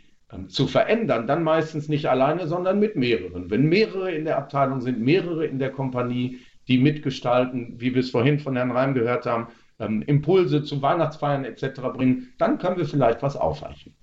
zu 0.50 0.68
verändern, 0.68 1.28
dann 1.28 1.44
meistens 1.44 1.90
nicht 1.90 2.08
alleine, 2.08 2.48
sondern 2.48 2.80
mit 2.80 2.96
mehreren. 2.96 3.50
Wenn 3.50 3.68
mehrere 3.68 4.12
in 4.12 4.26
der 4.26 4.38
Abteilung 4.38 4.82
sind, 4.82 5.00
mehrere 5.00 5.46
in 5.46 5.60
der 5.60 5.72
Kompanie, 5.72 6.40
die 6.68 6.78
mitgestalten, 6.78 7.76
wie 7.78 7.94
wir 7.94 8.02
es 8.02 8.10
vorhin 8.10 8.40
von 8.40 8.56
Herrn 8.56 8.72
Reim 8.72 8.94
gehört 8.94 9.26
haben, 9.26 9.48
ähm, 9.80 10.02
Impulse 10.04 10.64
zu 10.64 10.82
Weihnachtsfeiern 10.82 11.46
etc. 11.46 11.82
bringen, 11.94 12.34
dann 12.38 12.58
können 12.58 12.78
wir 12.78 12.86
vielleicht 12.86 13.22
was 13.22 13.36
aufweichen. 13.36 13.94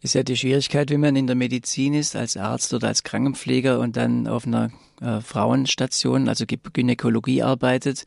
Ist 0.00 0.14
ja 0.14 0.22
die 0.22 0.36
Schwierigkeit, 0.36 0.90
wenn 0.90 1.00
man 1.00 1.16
in 1.16 1.26
der 1.26 1.34
Medizin 1.34 1.94
ist, 1.94 2.14
als 2.14 2.36
Arzt 2.36 2.74
oder 2.74 2.88
als 2.88 3.04
Krankenpfleger 3.04 3.80
und 3.80 3.96
dann 3.96 4.26
auf 4.26 4.46
einer 4.46 4.70
äh, 5.00 5.20
Frauenstation, 5.20 6.28
also 6.28 6.44
Gynäkologie 6.46 7.42
arbeitet 7.42 8.04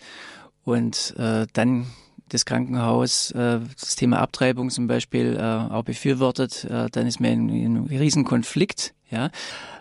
und 0.63 1.15
äh, 1.17 1.47
dann 1.53 1.87
das 2.29 2.45
Krankenhaus 2.45 3.31
äh, 3.31 3.59
das 3.79 3.95
Thema 3.95 4.19
Abtreibung 4.19 4.69
zum 4.69 4.87
Beispiel 4.87 5.37
äh, 5.37 5.41
auch 5.41 5.83
befürwortet, 5.83 6.65
äh, 6.65 6.89
dann 6.91 7.07
ist 7.07 7.19
man 7.19 7.31
in, 7.31 7.49
in 7.49 7.77
einem 7.77 7.85
Riesenkonflikt. 7.85 8.93
Ja, 9.09 9.29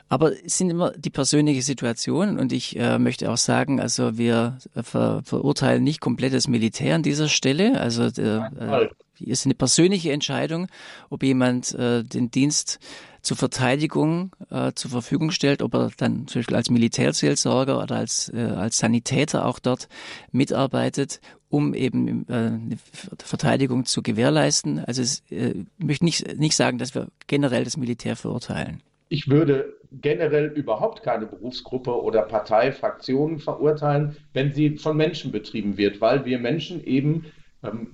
aber 0.09 0.33
es 0.45 0.57
sind 0.57 0.71
immer 0.71 0.93
die 0.93 1.11
persönliche 1.11 1.63
Situation 1.63 2.39
und 2.39 2.53
ich 2.53 2.79
äh, 2.79 2.99
möchte 2.99 3.31
auch 3.31 3.37
sagen, 3.37 3.81
also 3.81 4.17
wir 4.17 4.59
ver 4.81 5.23
verurteilen 5.25 5.83
nicht 5.83 6.01
komplett 6.01 6.33
das 6.33 6.47
Militär 6.47 6.95
an 6.95 7.03
dieser 7.03 7.29
Stelle. 7.29 7.81
Also 7.81 8.05
äh, 8.05 8.89
ist 9.19 9.47
eine 9.47 9.55
persönliche 9.55 10.13
Entscheidung, 10.13 10.69
ob 11.11 11.25
jemand 11.25 11.75
äh, 11.75 12.05
den 12.05 12.31
Dienst 12.31 12.79
zur 13.27 13.37
Verteidigung 13.37 14.31
äh, 14.51 14.71
zur 14.77 14.93
Verfügung 14.93 15.33
stellt, 15.33 15.61
ob 15.61 15.75
er 15.75 15.91
dann 15.97 16.29
zum 16.29 16.39
Beispiel 16.39 16.55
als 16.55 16.71
Militärseelsorger 16.71 17.83
oder 17.83 17.97
als, 17.97 18.33
äh, 18.33 18.39
als 18.39 18.79
Sanitäter 18.79 19.47
auch 19.47 19.59
dort 19.59 19.89
mitarbeitet, 20.31 21.21
um 21.49 21.75
eben 21.75 22.25
äh, 22.29 22.33
eine 22.33 22.79
Verteidigung 23.19 23.85
zu 23.85 24.01
gewährleisten. 24.03 24.79
Also 24.79 25.03
es, 25.03 25.25
äh, 25.31 25.55
ich 25.77 25.85
möchte 25.85 26.05
nicht, 26.05 26.39
nicht 26.39 26.55
sagen, 26.55 26.79
dass 26.79 26.95
wir 26.95 27.09
generell 27.27 27.65
das 27.65 27.77
Militär 27.77 28.15
verurteilen. 28.15 28.81
Ich 29.09 29.29
würde 29.29 29.75
generell 29.91 30.47
überhaupt 30.47 31.03
keine 31.03 31.27
Berufsgruppe 31.27 32.01
oder 32.01 32.23
Partei, 32.23 32.71
Fraktion 32.71 33.41
verurteilen, 33.41 34.17
wenn 34.35 34.53
sie 34.55 34.79
von 34.79 34.97
Menschen 34.97 35.33
betrieben 35.33 35.77
wird, 35.77 36.01
weil 36.01 36.25
wir 36.25 36.39
Menschen 36.39 36.85
eben 36.85 37.25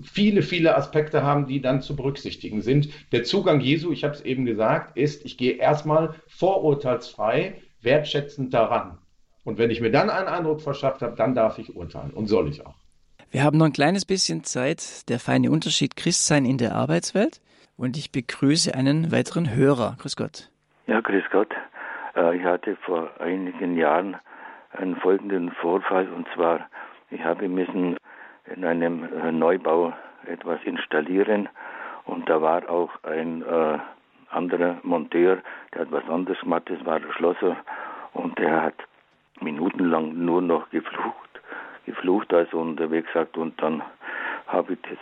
viele, 0.03 0.43
viele 0.43 0.77
Aspekte 0.77 1.23
haben, 1.23 1.47
die 1.47 1.61
dann 1.61 1.81
zu 1.83 1.97
berücksichtigen 1.97 2.62
sind. 2.62 2.89
Der 3.12 3.25
Zugang 3.25 3.61
Jesu, 3.61 3.93
ich 3.93 4.05
habe 4.05 4.14
es 4.14 4.20
eben 4.23 4.45
gesagt, 4.45 4.97
ist, 4.97 5.25
ich 5.25 5.37
gehe 5.37 5.53
erstmal 5.53 6.14
vorurteilsfrei, 6.29 7.61
wertschätzend 7.81 8.55
daran. 8.55 8.99
Und 9.45 9.59
wenn 9.59 9.70
ich 9.70 9.81
mir 9.81 9.91
dann 9.91 10.11
einen 10.11 10.29
Eindruck 10.29 10.61
verschafft 10.61 11.03
habe, 11.03 11.16
dann 11.16 11.35
darf 11.35 11.59
ich 11.59 11.75
urteilen 11.75 12.12
und 12.12 12.27
soll 12.27 12.49
ich 12.49 12.64
auch. 12.64 12.75
Wir 13.31 13.45
haben 13.45 13.59
noch 13.59 13.66
ein 13.66 13.73
kleines 13.73 14.05
bisschen 14.05 14.45
Zeit. 14.45 15.09
Der 15.09 15.18
feine 15.18 15.51
Unterschied 15.51 15.97
Christsein 15.97 16.45
in 16.45 16.59
der 16.59 16.75
Arbeitswelt. 16.75 17.41
Und 17.77 17.97
ich 17.97 18.12
begrüße 18.12 18.75
einen 18.75 19.11
weiteren 19.11 19.55
Hörer. 19.55 19.97
Grüß 19.99 20.16
Gott. 20.16 20.51
Ja, 20.87 21.01
grüß 21.01 21.25
Gott. 21.33 21.49
Äh, 22.14 22.37
ich 22.37 22.45
hatte 22.45 22.77
vor 22.85 23.11
einigen 23.20 23.77
Jahren 23.77 24.16
einen 24.73 24.97
folgenden 24.97 25.51
Vorfall 25.53 26.09
und 26.12 26.27
zwar, 26.35 26.68
ich 27.11 27.23
habe 27.23 27.49
müssen 27.49 27.97
in 28.47 28.64
einem 28.64 29.05
äh, 29.05 29.32
Neubau 29.32 29.93
etwas 30.26 30.61
installieren 30.64 31.49
und 32.05 32.28
da 32.28 32.40
war 32.40 32.68
auch 32.68 32.90
ein 33.03 33.43
äh, 33.43 33.78
anderer 34.30 34.78
Monteur, 34.82 35.38
der 35.74 35.82
hat 35.82 35.93
was 35.93 36.09
anderes 36.09 36.40
gemacht, 36.40 36.64
das 36.66 36.84
war 36.84 37.01
der 37.01 37.12
Schlosser 37.12 37.57
und 38.12 38.38
der 38.38 38.62
hat 38.62 38.74
minutenlang 39.40 40.24
nur 40.24 40.43
noch 40.43 40.70
geflucht, 40.70 41.40
geflucht 41.86 42.32
also 42.32 42.59
unterwegs 42.59 43.09
gesagt 43.09 43.36
und 43.36 43.61
dann 43.61 43.82
habe 44.47 44.74
ich 44.74 44.80
das 44.82 44.99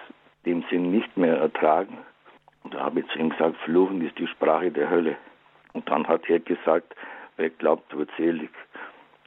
dem 0.47 0.64
Sinn 0.70 0.91
nicht 0.91 1.16
mehr 1.16 1.36
ertragen 1.36 1.99
und 2.62 2.74
da 2.74 2.80
habe 2.80 3.01
ich 3.01 3.09
zu 3.09 3.18
ihm 3.18 3.30
gesagt, 3.30 3.57
Fluchen 3.64 4.05
ist 4.07 4.18
die 4.18 4.26
Sprache 4.26 4.70
der 4.70 4.91
Hölle. 4.91 5.16
Und 5.72 5.88
dann 5.88 6.07
hat 6.07 6.28
er 6.28 6.41
gesagt, 6.41 6.95
wer 7.36 7.51
glaubt, 7.51 7.97
wird 7.97 8.11
selig. 8.16 8.51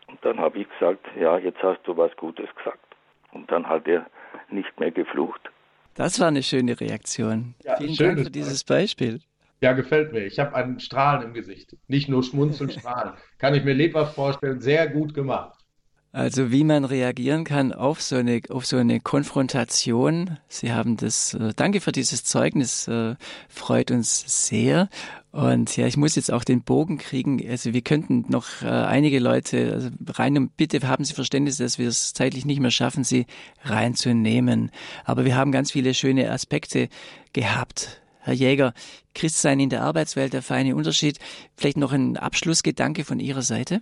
Und 0.08 0.24
dann 0.24 0.40
habe 0.40 0.60
ich 0.60 0.70
gesagt, 0.70 1.06
ja, 1.20 1.38
jetzt 1.38 1.62
hast 1.64 1.82
du 1.86 1.98
was 1.98 2.16
Gutes 2.18 2.54
gesagt. 2.56 2.93
Und 3.34 3.52
dann 3.52 3.68
hat 3.68 3.88
er 3.88 4.06
nicht 4.50 4.80
mehr 4.80 4.92
geflucht. 4.92 5.42
Das 5.96 6.20
war 6.20 6.28
eine 6.28 6.44
schöne 6.44 6.80
Reaktion. 6.80 7.56
Ja, 7.64 7.78
Vielen 7.78 7.96
Dank 7.96 8.20
für 8.22 8.32
dieses 8.32 8.64
Beispiel. 8.64 9.20
Ja, 9.62 9.74
gefällt 9.74 10.12
mir. 10.12 10.26
Ich 10.26 10.40
habe 10.40 10.56
einen 10.56 10.80
Strahlen 10.80 11.24
im 11.24 11.34
Gesicht. 11.34 11.76
Nicht 11.88 12.10
nur 12.10 12.24
schmunzeln, 12.24 12.70
strahlen. 12.80 13.14
Kann 13.38 13.56
ich 13.56 13.64
mir 13.64 13.74
lebhaft 13.74 14.16
vorstellen. 14.16 14.60
Sehr 14.60 14.88
gut 14.90 15.14
gemacht. 15.14 15.63
Also 16.14 16.52
wie 16.52 16.64
man 16.64 16.86
reagieren 16.86 17.44
kann 17.44 17.74
auf 17.74 18.00
so 18.00 18.18
eine 18.18 18.40
auf 18.50 18.68
so 18.68 18.78
eine 18.78 19.00
Konfrontation. 19.00 20.38
Sie 20.48 20.72
haben 20.72 20.96
das. 20.96 21.34
Äh, 21.34 21.54
danke 21.56 21.82
für 21.82 21.92
dieses 21.92 22.24
Zeugnis. 22.24 22.88
Äh, 22.88 23.16
freut 23.50 23.90
uns 23.90 24.46
sehr. 24.48 24.90
Und 25.32 25.76
ja, 25.76 25.88
ich 25.88 25.98
muss 25.98 26.16
jetzt 26.16 26.32
auch 26.32 26.44
den 26.44 26.62
Bogen 26.62 27.00
kriegen. 27.00 27.44
Also 27.50 27.74
wir 27.74 27.82
könnten 27.82 28.26
noch 28.30 28.62
äh, 28.62 28.68
einige 28.68 29.18
Leute 29.18 29.74
also 29.74 29.90
rein 30.10 30.38
und 30.38 30.56
bitte 30.56 30.88
haben 30.88 31.04
Sie 31.04 31.16
Verständnis, 31.16 31.58
dass 31.58 31.80
wir 31.80 31.88
es 31.88 32.14
zeitlich 32.14 32.46
nicht 32.46 32.60
mehr 32.60 32.70
schaffen, 32.70 33.04
sie 33.04 33.26
reinzunehmen. 33.64 34.70
Aber 35.06 35.26
wir 35.26 35.36
haben 35.36 35.52
ganz 35.52 35.72
viele 35.72 35.96
schöne 35.96 36.30
Aspekte 36.30 36.90
gehabt. 37.34 38.04
Herr 38.20 38.36
Jäger, 38.36 38.74
Christsein 39.16 39.60
in 39.60 39.72
der 39.72 39.82
Arbeitswelt, 39.82 40.34
der 40.34 40.44
feine 40.44 40.76
Unterschied. 40.76 41.18
Vielleicht 41.58 41.78
noch 41.78 41.92
ein 41.92 42.18
Abschlussgedanke 42.18 43.04
von 43.04 43.20
Ihrer 43.20 43.42
Seite? 43.42 43.82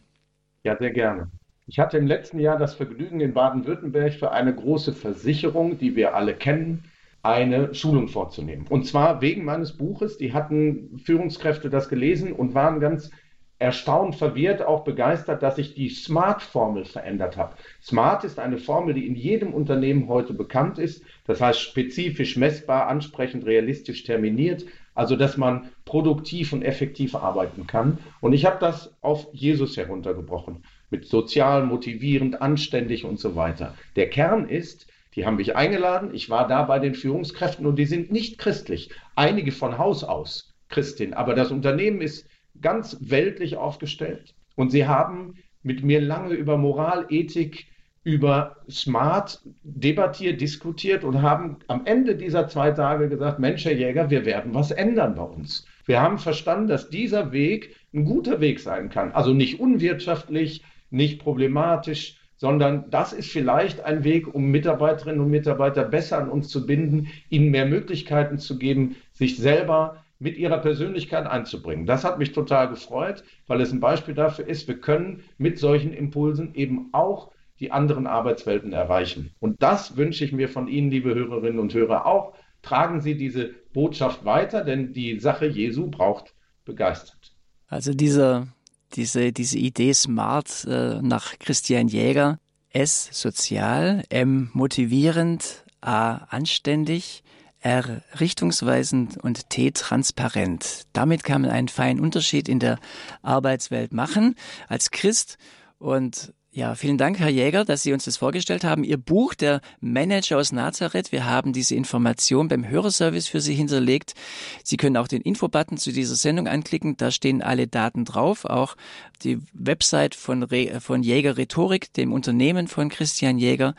Ja, 0.63 0.77
sehr 0.77 0.91
gerne. 0.91 1.29
Ich 1.71 1.79
hatte 1.79 1.97
im 1.97 2.05
letzten 2.05 2.37
Jahr 2.37 2.57
das 2.57 2.75
Vergnügen 2.75 3.21
in 3.21 3.33
Baden-Württemberg 3.33 4.11
für 4.15 4.31
eine 4.31 4.53
große 4.53 4.91
Versicherung, 4.91 5.77
die 5.77 5.95
wir 5.95 6.15
alle 6.15 6.33
kennen, 6.33 6.83
eine 7.23 7.73
Schulung 7.73 8.09
vorzunehmen. 8.09 8.65
Und 8.67 8.85
zwar 8.85 9.21
wegen 9.21 9.45
meines 9.45 9.77
Buches. 9.77 10.17
Die 10.17 10.33
hatten 10.33 10.99
Führungskräfte 10.99 11.69
das 11.69 11.87
gelesen 11.87 12.33
und 12.33 12.53
waren 12.55 12.81
ganz 12.81 13.09
erstaunt, 13.57 14.17
verwirrt, 14.17 14.61
auch 14.61 14.83
begeistert, 14.83 15.43
dass 15.43 15.59
ich 15.59 15.73
die 15.73 15.87
SMART-Formel 15.87 16.83
verändert 16.83 17.37
habe. 17.37 17.55
SMART 17.81 18.25
ist 18.25 18.37
eine 18.37 18.57
Formel, 18.57 18.93
die 18.93 19.07
in 19.07 19.15
jedem 19.15 19.53
Unternehmen 19.53 20.09
heute 20.09 20.33
bekannt 20.33 20.77
ist. 20.77 21.05
Das 21.25 21.39
heißt 21.39 21.61
spezifisch, 21.61 22.35
messbar, 22.35 22.87
ansprechend, 22.87 23.45
realistisch 23.45 24.03
terminiert. 24.03 24.65
Also, 25.01 25.15
dass 25.15 25.35
man 25.35 25.71
produktiv 25.83 26.53
und 26.53 26.61
effektiv 26.61 27.15
arbeiten 27.15 27.65
kann. 27.65 27.97
Und 28.19 28.33
ich 28.33 28.45
habe 28.45 28.57
das 28.59 28.93
auf 29.01 29.27
Jesus 29.33 29.75
heruntergebrochen. 29.75 30.63
Mit 30.91 31.07
sozial, 31.07 31.65
motivierend, 31.65 32.39
anständig 32.39 33.03
und 33.03 33.19
so 33.19 33.35
weiter. 33.35 33.73
Der 33.95 34.11
Kern 34.11 34.47
ist, 34.47 34.85
die 35.15 35.25
haben 35.25 35.37
mich 35.37 35.55
eingeladen. 35.55 36.13
Ich 36.13 36.29
war 36.29 36.47
da 36.47 36.61
bei 36.61 36.77
den 36.77 36.93
Führungskräften 36.93 37.65
und 37.65 37.77
die 37.77 37.87
sind 37.87 38.11
nicht 38.11 38.37
christlich. 38.37 38.91
Einige 39.15 39.51
von 39.51 39.79
Haus 39.79 40.03
aus 40.03 40.53
Christin. 40.69 41.15
Aber 41.15 41.33
das 41.33 41.49
Unternehmen 41.49 41.99
ist 42.01 42.27
ganz 42.61 42.95
weltlich 42.99 43.57
aufgestellt. 43.57 44.35
Und 44.55 44.69
sie 44.69 44.85
haben 44.85 45.33
mit 45.63 45.83
mir 45.83 45.99
lange 45.99 46.35
über 46.35 46.59
Moral, 46.59 47.07
Ethik, 47.09 47.65
über 48.03 48.57
Smart 48.69 49.41
debattiert, 49.63 50.41
diskutiert 50.41 51.03
und 51.03 51.21
haben 51.21 51.57
am 51.67 51.85
Ende 51.85 52.15
dieser 52.15 52.47
zwei 52.47 52.71
Tage 52.71 53.09
gesagt, 53.09 53.39
Mensch, 53.39 53.63
Herr 53.65 53.73
Jäger, 53.73 54.09
wir 54.09 54.25
werden 54.25 54.53
was 54.53 54.71
ändern 54.71 55.15
bei 55.15 55.23
uns. 55.23 55.65
Wir 55.85 56.01
haben 56.01 56.17
verstanden, 56.17 56.67
dass 56.67 56.89
dieser 56.89 57.31
Weg 57.31 57.75
ein 57.93 58.05
guter 58.05 58.39
Weg 58.41 58.59
sein 58.59 58.89
kann. 58.89 59.11
Also 59.11 59.33
nicht 59.33 59.59
unwirtschaftlich, 59.59 60.63
nicht 60.89 61.21
problematisch, 61.21 62.17
sondern 62.37 62.89
das 62.89 63.13
ist 63.13 63.29
vielleicht 63.31 63.81
ein 63.81 64.03
Weg, 64.03 64.33
um 64.33 64.49
Mitarbeiterinnen 64.49 65.21
und 65.21 65.29
Mitarbeiter 65.29 65.83
besser 65.83 66.17
an 66.17 66.29
uns 66.29 66.47
zu 66.47 66.65
binden, 66.65 67.07
ihnen 67.29 67.51
mehr 67.51 67.67
Möglichkeiten 67.67 68.39
zu 68.39 68.57
geben, 68.57 68.95
sich 69.11 69.37
selber 69.37 70.03
mit 70.17 70.37
ihrer 70.37 70.57
Persönlichkeit 70.57 71.27
einzubringen. 71.27 71.85
Das 71.85 72.03
hat 72.03 72.17
mich 72.17 72.31
total 72.31 72.69
gefreut, 72.69 73.23
weil 73.45 73.61
es 73.61 73.71
ein 73.71 73.79
Beispiel 73.79 74.15
dafür 74.15 74.47
ist, 74.47 74.67
wir 74.67 74.79
können 74.79 75.23
mit 75.37 75.59
solchen 75.59 75.93
Impulsen 75.93 76.55
eben 76.55 76.89
auch 76.93 77.31
die 77.61 77.71
anderen 77.71 78.07
Arbeitswelten 78.07 78.73
erreichen. 78.73 79.31
Und 79.39 79.61
das 79.61 79.95
wünsche 79.95 80.25
ich 80.25 80.33
mir 80.33 80.49
von 80.49 80.67
Ihnen, 80.67 80.89
liebe 80.89 81.13
Hörerinnen 81.13 81.59
und 81.59 81.73
Hörer, 81.73 82.07
auch 82.07 82.33
tragen 82.63 83.01
Sie 83.01 83.15
diese 83.15 83.51
Botschaft 83.73 84.25
weiter, 84.25 84.63
denn 84.63 84.93
die 84.93 85.19
Sache 85.19 85.45
Jesu 85.45 85.89
braucht 85.89 86.33
begeistert. 86.65 87.33
Also 87.67 87.93
dieser, 87.93 88.47
diese, 88.93 89.31
diese 89.31 89.59
Idee 89.59 89.93
Smart 89.93 90.65
äh, 90.67 91.01
nach 91.01 91.37
Christian 91.39 91.87
Jäger, 91.87 92.39
S 92.71 93.09
sozial, 93.11 94.03
M 94.09 94.49
motivierend, 94.53 95.63
A 95.81 96.15
anständig, 96.29 97.23
R 97.59 98.01
richtungsweisend 98.19 99.17
und 99.17 99.49
T 99.49 99.71
transparent. 99.71 100.87
Damit 100.93 101.23
kann 101.23 101.43
man 101.43 101.51
einen 101.51 101.67
feinen 101.67 102.01
Unterschied 102.01 102.49
in 102.49 102.59
der 102.59 102.79
Arbeitswelt 103.21 103.93
machen 103.93 104.35
als 104.67 104.89
Christ 104.89 105.37
und 105.77 106.33
ja, 106.53 106.75
vielen 106.75 106.97
Dank, 106.97 107.17
Herr 107.17 107.29
Jäger, 107.29 107.63
dass 107.63 107.81
Sie 107.81 107.93
uns 107.93 108.03
das 108.03 108.17
vorgestellt 108.17 108.65
haben. 108.65 108.83
Ihr 108.83 108.97
Buch, 108.97 109.33
der 109.33 109.61
Manager 109.79 110.37
aus 110.37 110.51
Nazareth, 110.51 111.13
wir 111.13 111.25
haben 111.25 111.53
diese 111.53 111.75
Information 111.75 112.49
beim 112.49 112.67
Hörerservice 112.67 113.29
für 113.29 113.39
Sie 113.39 113.53
hinterlegt. 113.53 114.15
Sie 114.61 114.75
können 114.75 114.97
auch 114.97 115.07
den 115.07 115.21
Infobutton 115.21 115.77
zu 115.77 115.93
dieser 115.93 116.15
Sendung 116.15 116.49
anklicken, 116.49 116.97
da 116.97 117.09
stehen 117.09 117.41
alle 117.41 117.67
Daten 117.67 118.03
drauf, 118.03 118.43
auch 118.43 118.75
die 119.23 119.39
Website 119.53 120.13
von, 120.13 120.43
Re 120.43 120.81
von 120.81 121.03
Jäger 121.03 121.37
Rhetorik, 121.37 121.93
dem 121.93 122.11
Unternehmen 122.11 122.67
von 122.67 122.89
Christian 122.89 123.37
Jäger. 123.37 123.73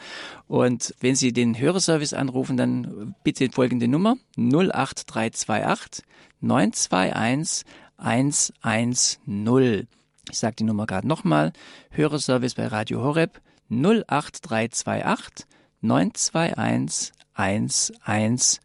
Und 0.48 0.94
wenn 1.00 1.14
Sie 1.14 1.34
den 1.34 1.58
Hörerservice 1.58 2.14
anrufen, 2.14 2.56
dann 2.56 3.14
bitte 3.22 3.50
folgende 3.50 3.86
Nummer 3.86 4.16
08328 4.38 6.02
921 6.40 7.66
110. 7.98 9.88
Ich 10.30 10.38
sage 10.38 10.56
die 10.56 10.64
Nummer 10.64 10.86
gerade 10.86 11.08
nochmal. 11.08 11.52
Hörerservice 11.90 12.54
bei 12.54 12.66
Radio 12.66 13.02
Horeb 13.02 13.40
08328 13.70 15.46
921 15.80 17.12
110. 17.34 18.60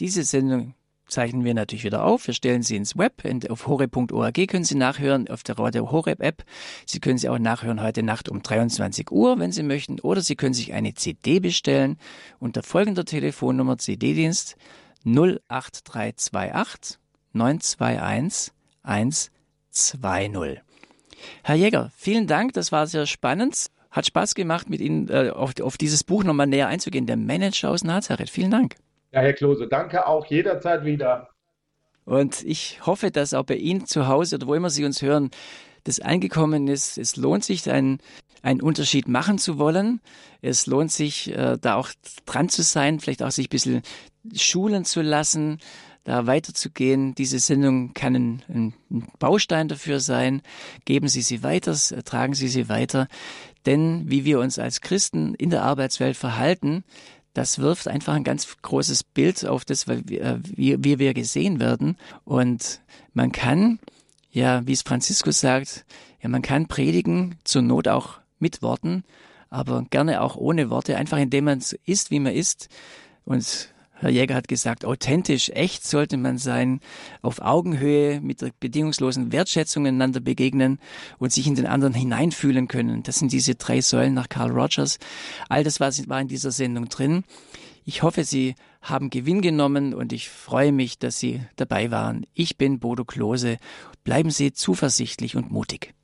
Diese 0.00 0.24
Sendung 0.24 0.74
zeichnen 1.06 1.44
wir 1.44 1.54
natürlich 1.54 1.84
wieder 1.84 2.04
auf. 2.04 2.26
Wir 2.26 2.34
stellen 2.34 2.62
sie 2.62 2.76
ins 2.76 2.96
Web. 2.96 3.22
Auf 3.48 3.66
horeb.org 3.66 4.48
können 4.48 4.64
Sie 4.64 4.74
nachhören, 4.74 5.28
auf 5.28 5.42
der 5.42 5.58
Radio 5.58 5.90
Horeb 5.90 6.20
App. 6.20 6.44
Sie 6.86 7.00
können 7.00 7.18
sie 7.18 7.28
auch 7.28 7.38
nachhören 7.38 7.82
heute 7.82 8.02
Nacht 8.02 8.28
um 8.28 8.42
23 8.42 9.10
Uhr, 9.10 9.38
wenn 9.38 9.52
Sie 9.52 9.62
möchten. 9.62 10.00
Oder 10.00 10.20
Sie 10.20 10.36
können 10.36 10.54
sich 10.54 10.72
eine 10.72 10.94
CD 10.94 11.40
bestellen 11.40 11.98
unter 12.38 12.62
folgender 12.62 13.04
Telefonnummer 13.04 13.78
CD-Dienst 13.78 14.56
08328 15.04 16.98
921 17.32 18.52
110. 18.82 19.37
2-0. 19.78 20.58
Herr 21.42 21.54
Jäger, 21.54 21.90
vielen 21.96 22.26
Dank, 22.26 22.52
das 22.52 22.72
war 22.72 22.86
sehr 22.86 23.06
spannend. 23.06 23.66
Hat 23.90 24.06
Spaß 24.06 24.34
gemacht, 24.34 24.68
mit 24.68 24.80
Ihnen 24.80 25.08
äh, 25.08 25.30
auf, 25.30 25.58
auf, 25.60 25.78
dieses 25.78 26.04
Buch 26.04 26.22
nochmal 26.22 26.46
näher 26.46 26.68
einzugehen. 26.68 27.06
Der 27.06 27.16
Manager 27.16 27.70
aus 27.70 27.84
Nazareth. 27.84 28.30
Vielen 28.30 28.50
Dank. 28.50 28.76
Ja, 29.12 29.20
Herr 29.20 29.32
Klose, 29.32 29.66
danke 29.66 30.06
auch 30.06 30.26
jederzeit 30.26 30.84
wieder. 30.84 31.30
Und 32.04 32.42
ich 32.44 32.84
hoffe, 32.86 33.10
dass 33.10 33.34
auch 33.34 33.44
bei 33.44 33.56
Ihnen 33.56 33.86
zu 33.86 34.06
Hause 34.06 34.36
oder 34.36 34.46
wo 34.46 34.54
immer 34.54 34.70
Sie 34.70 34.84
uns 34.84 35.02
hören, 35.02 35.30
das 35.84 36.00
angekommen 36.00 36.68
ist. 36.68 36.98
Es 36.98 37.16
lohnt 37.16 37.44
sich, 37.44 37.70
einen, 37.70 37.98
einen 38.42 38.60
Unterschied 38.60 39.08
machen 39.08 39.38
zu 39.38 39.58
wollen. 39.58 40.00
Es 40.42 40.66
lohnt 40.66 40.92
sich, 40.92 41.34
äh, 41.34 41.56
da 41.60 41.76
auch 41.76 41.88
dran 42.26 42.48
zu 42.48 42.62
sein, 42.62 43.00
vielleicht 43.00 43.22
auch 43.22 43.30
sich 43.30 43.46
ein 43.46 43.50
bisschen 43.50 43.82
schulen 44.34 44.84
zu 44.84 45.00
lassen, 45.00 45.58
da 46.08 46.26
weiterzugehen. 46.26 47.14
Diese 47.14 47.38
Sendung 47.38 47.92
kann 47.92 48.14
ein, 48.14 48.42
ein, 48.48 48.74
Baustein 49.18 49.68
dafür 49.68 50.00
sein. 50.00 50.40
Geben 50.86 51.06
Sie 51.06 51.20
sie 51.20 51.42
weiter, 51.42 51.76
tragen 52.02 52.32
Sie 52.32 52.48
sie 52.48 52.70
weiter. 52.70 53.08
Denn 53.66 54.10
wie 54.10 54.24
wir 54.24 54.40
uns 54.40 54.58
als 54.58 54.80
Christen 54.80 55.34
in 55.34 55.50
der 55.50 55.64
Arbeitswelt 55.64 56.16
verhalten, 56.16 56.82
das 57.34 57.58
wirft 57.58 57.88
einfach 57.88 58.14
ein 58.14 58.24
ganz 58.24 58.56
großes 58.62 59.04
Bild 59.04 59.44
auf 59.44 59.66
das, 59.66 59.86
wie, 59.86 60.18
äh, 60.18 60.38
wie 60.42 60.98
wir 60.98 61.12
gesehen 61.12 61.60
werden. 61.60 61.98
Und 62.24 62.80
man 63.12 63.30
kann, 63.30 63.78
ja, 64.30 64.66
wie 64.66 64.72
es 64.72 64.80
Franziskus 64.80 65.40
sagt, 65.40 65.84
ja, 66.22 66.30
man 66.30 66.40
kann 66.40 66.68
predigen, 66.68 67.36
zur 67.44 67.60
Not 67.60 67.86
auch 67.86 68.18
mit 68.38 68.62
Worten, 68.62 69.04
aber 69.50 69.84
gerne 69.90 70.22
auch 70.22 70.36
ohne 70.36 70.70
Worte, 70.70 70.96
einfach 70.96 71.18
indem 71.18 71.44
man 71.44 71.60
so 71.60 71.76
ist, 71.84 72.10
wie 72.10 72.20
man 72.20 72.32
ist. 72.32 72.70
Und 73.26 73.74
Herr 74.00 74.10
Jäger 74.10 74.36
hat 74.36 74.46
gesagt, 74.46 74.84
authentisch, 74.84 75.50
echt 75.50 75.84
sollte 75.84 76.16
man 76.16 76.38
sein, 76.38 76.80
auf 77.20 77.40
Augenhöhe 77.40 78.20
mit 78.20 78.42
der 78.42 78.52
bedingungslosen 78.60 79.32
Wertschätzung 79.32 79.86
einander 79.88 80.20
begegnen 80.20 80.78
und 81.18 81.32
sich 81.32 81.48
in 81.48 81.56
den 81.56 81.66
anderen 81.66 81.94
hineinfühlen 81.94 82.68
können. 82.68 83.02
Das 83.02 83.18
sind 83.18 83.32
diese 83.32 83.56
drei 83.56 83.80
Säulen 83.80 84.14
nach 84.14 84.28
Carl 84.28 84.52
Rogers. 84.52 84.98
All 85.48 85.64
das 85.64 85.80
war 85.80 86.20
in 86.20 86.28
dieser 86.28 86.52
Sendung 86.52 86.88
drin. 86.88 87.24
Ich 87.84 88.02
hoffe, 88.02 88.22
Sie 88.22 88.54
haben 88.82 89.10
Gewinn 89.10 89.40
genommen 89.40 89.94
und 89.94 90.12
ich 90.12 90.28
freue 90.28 90.72
mich, 90.72 90.98
dass 90.98 91.18
Sie 91.18 91.40
dabei 91.56 91.90
waren. 91.90 92.24
Ich 92.34 92.56
bin 92.56 92.78
Bodo 92.78 93.04
Klose. 93.04 93.56
Bleiben 94.04 94.30
Sie 94.30 94.52
zuversichtlich 94.52 95.34
und 95.34 95.50
mutig. 95.50 95.94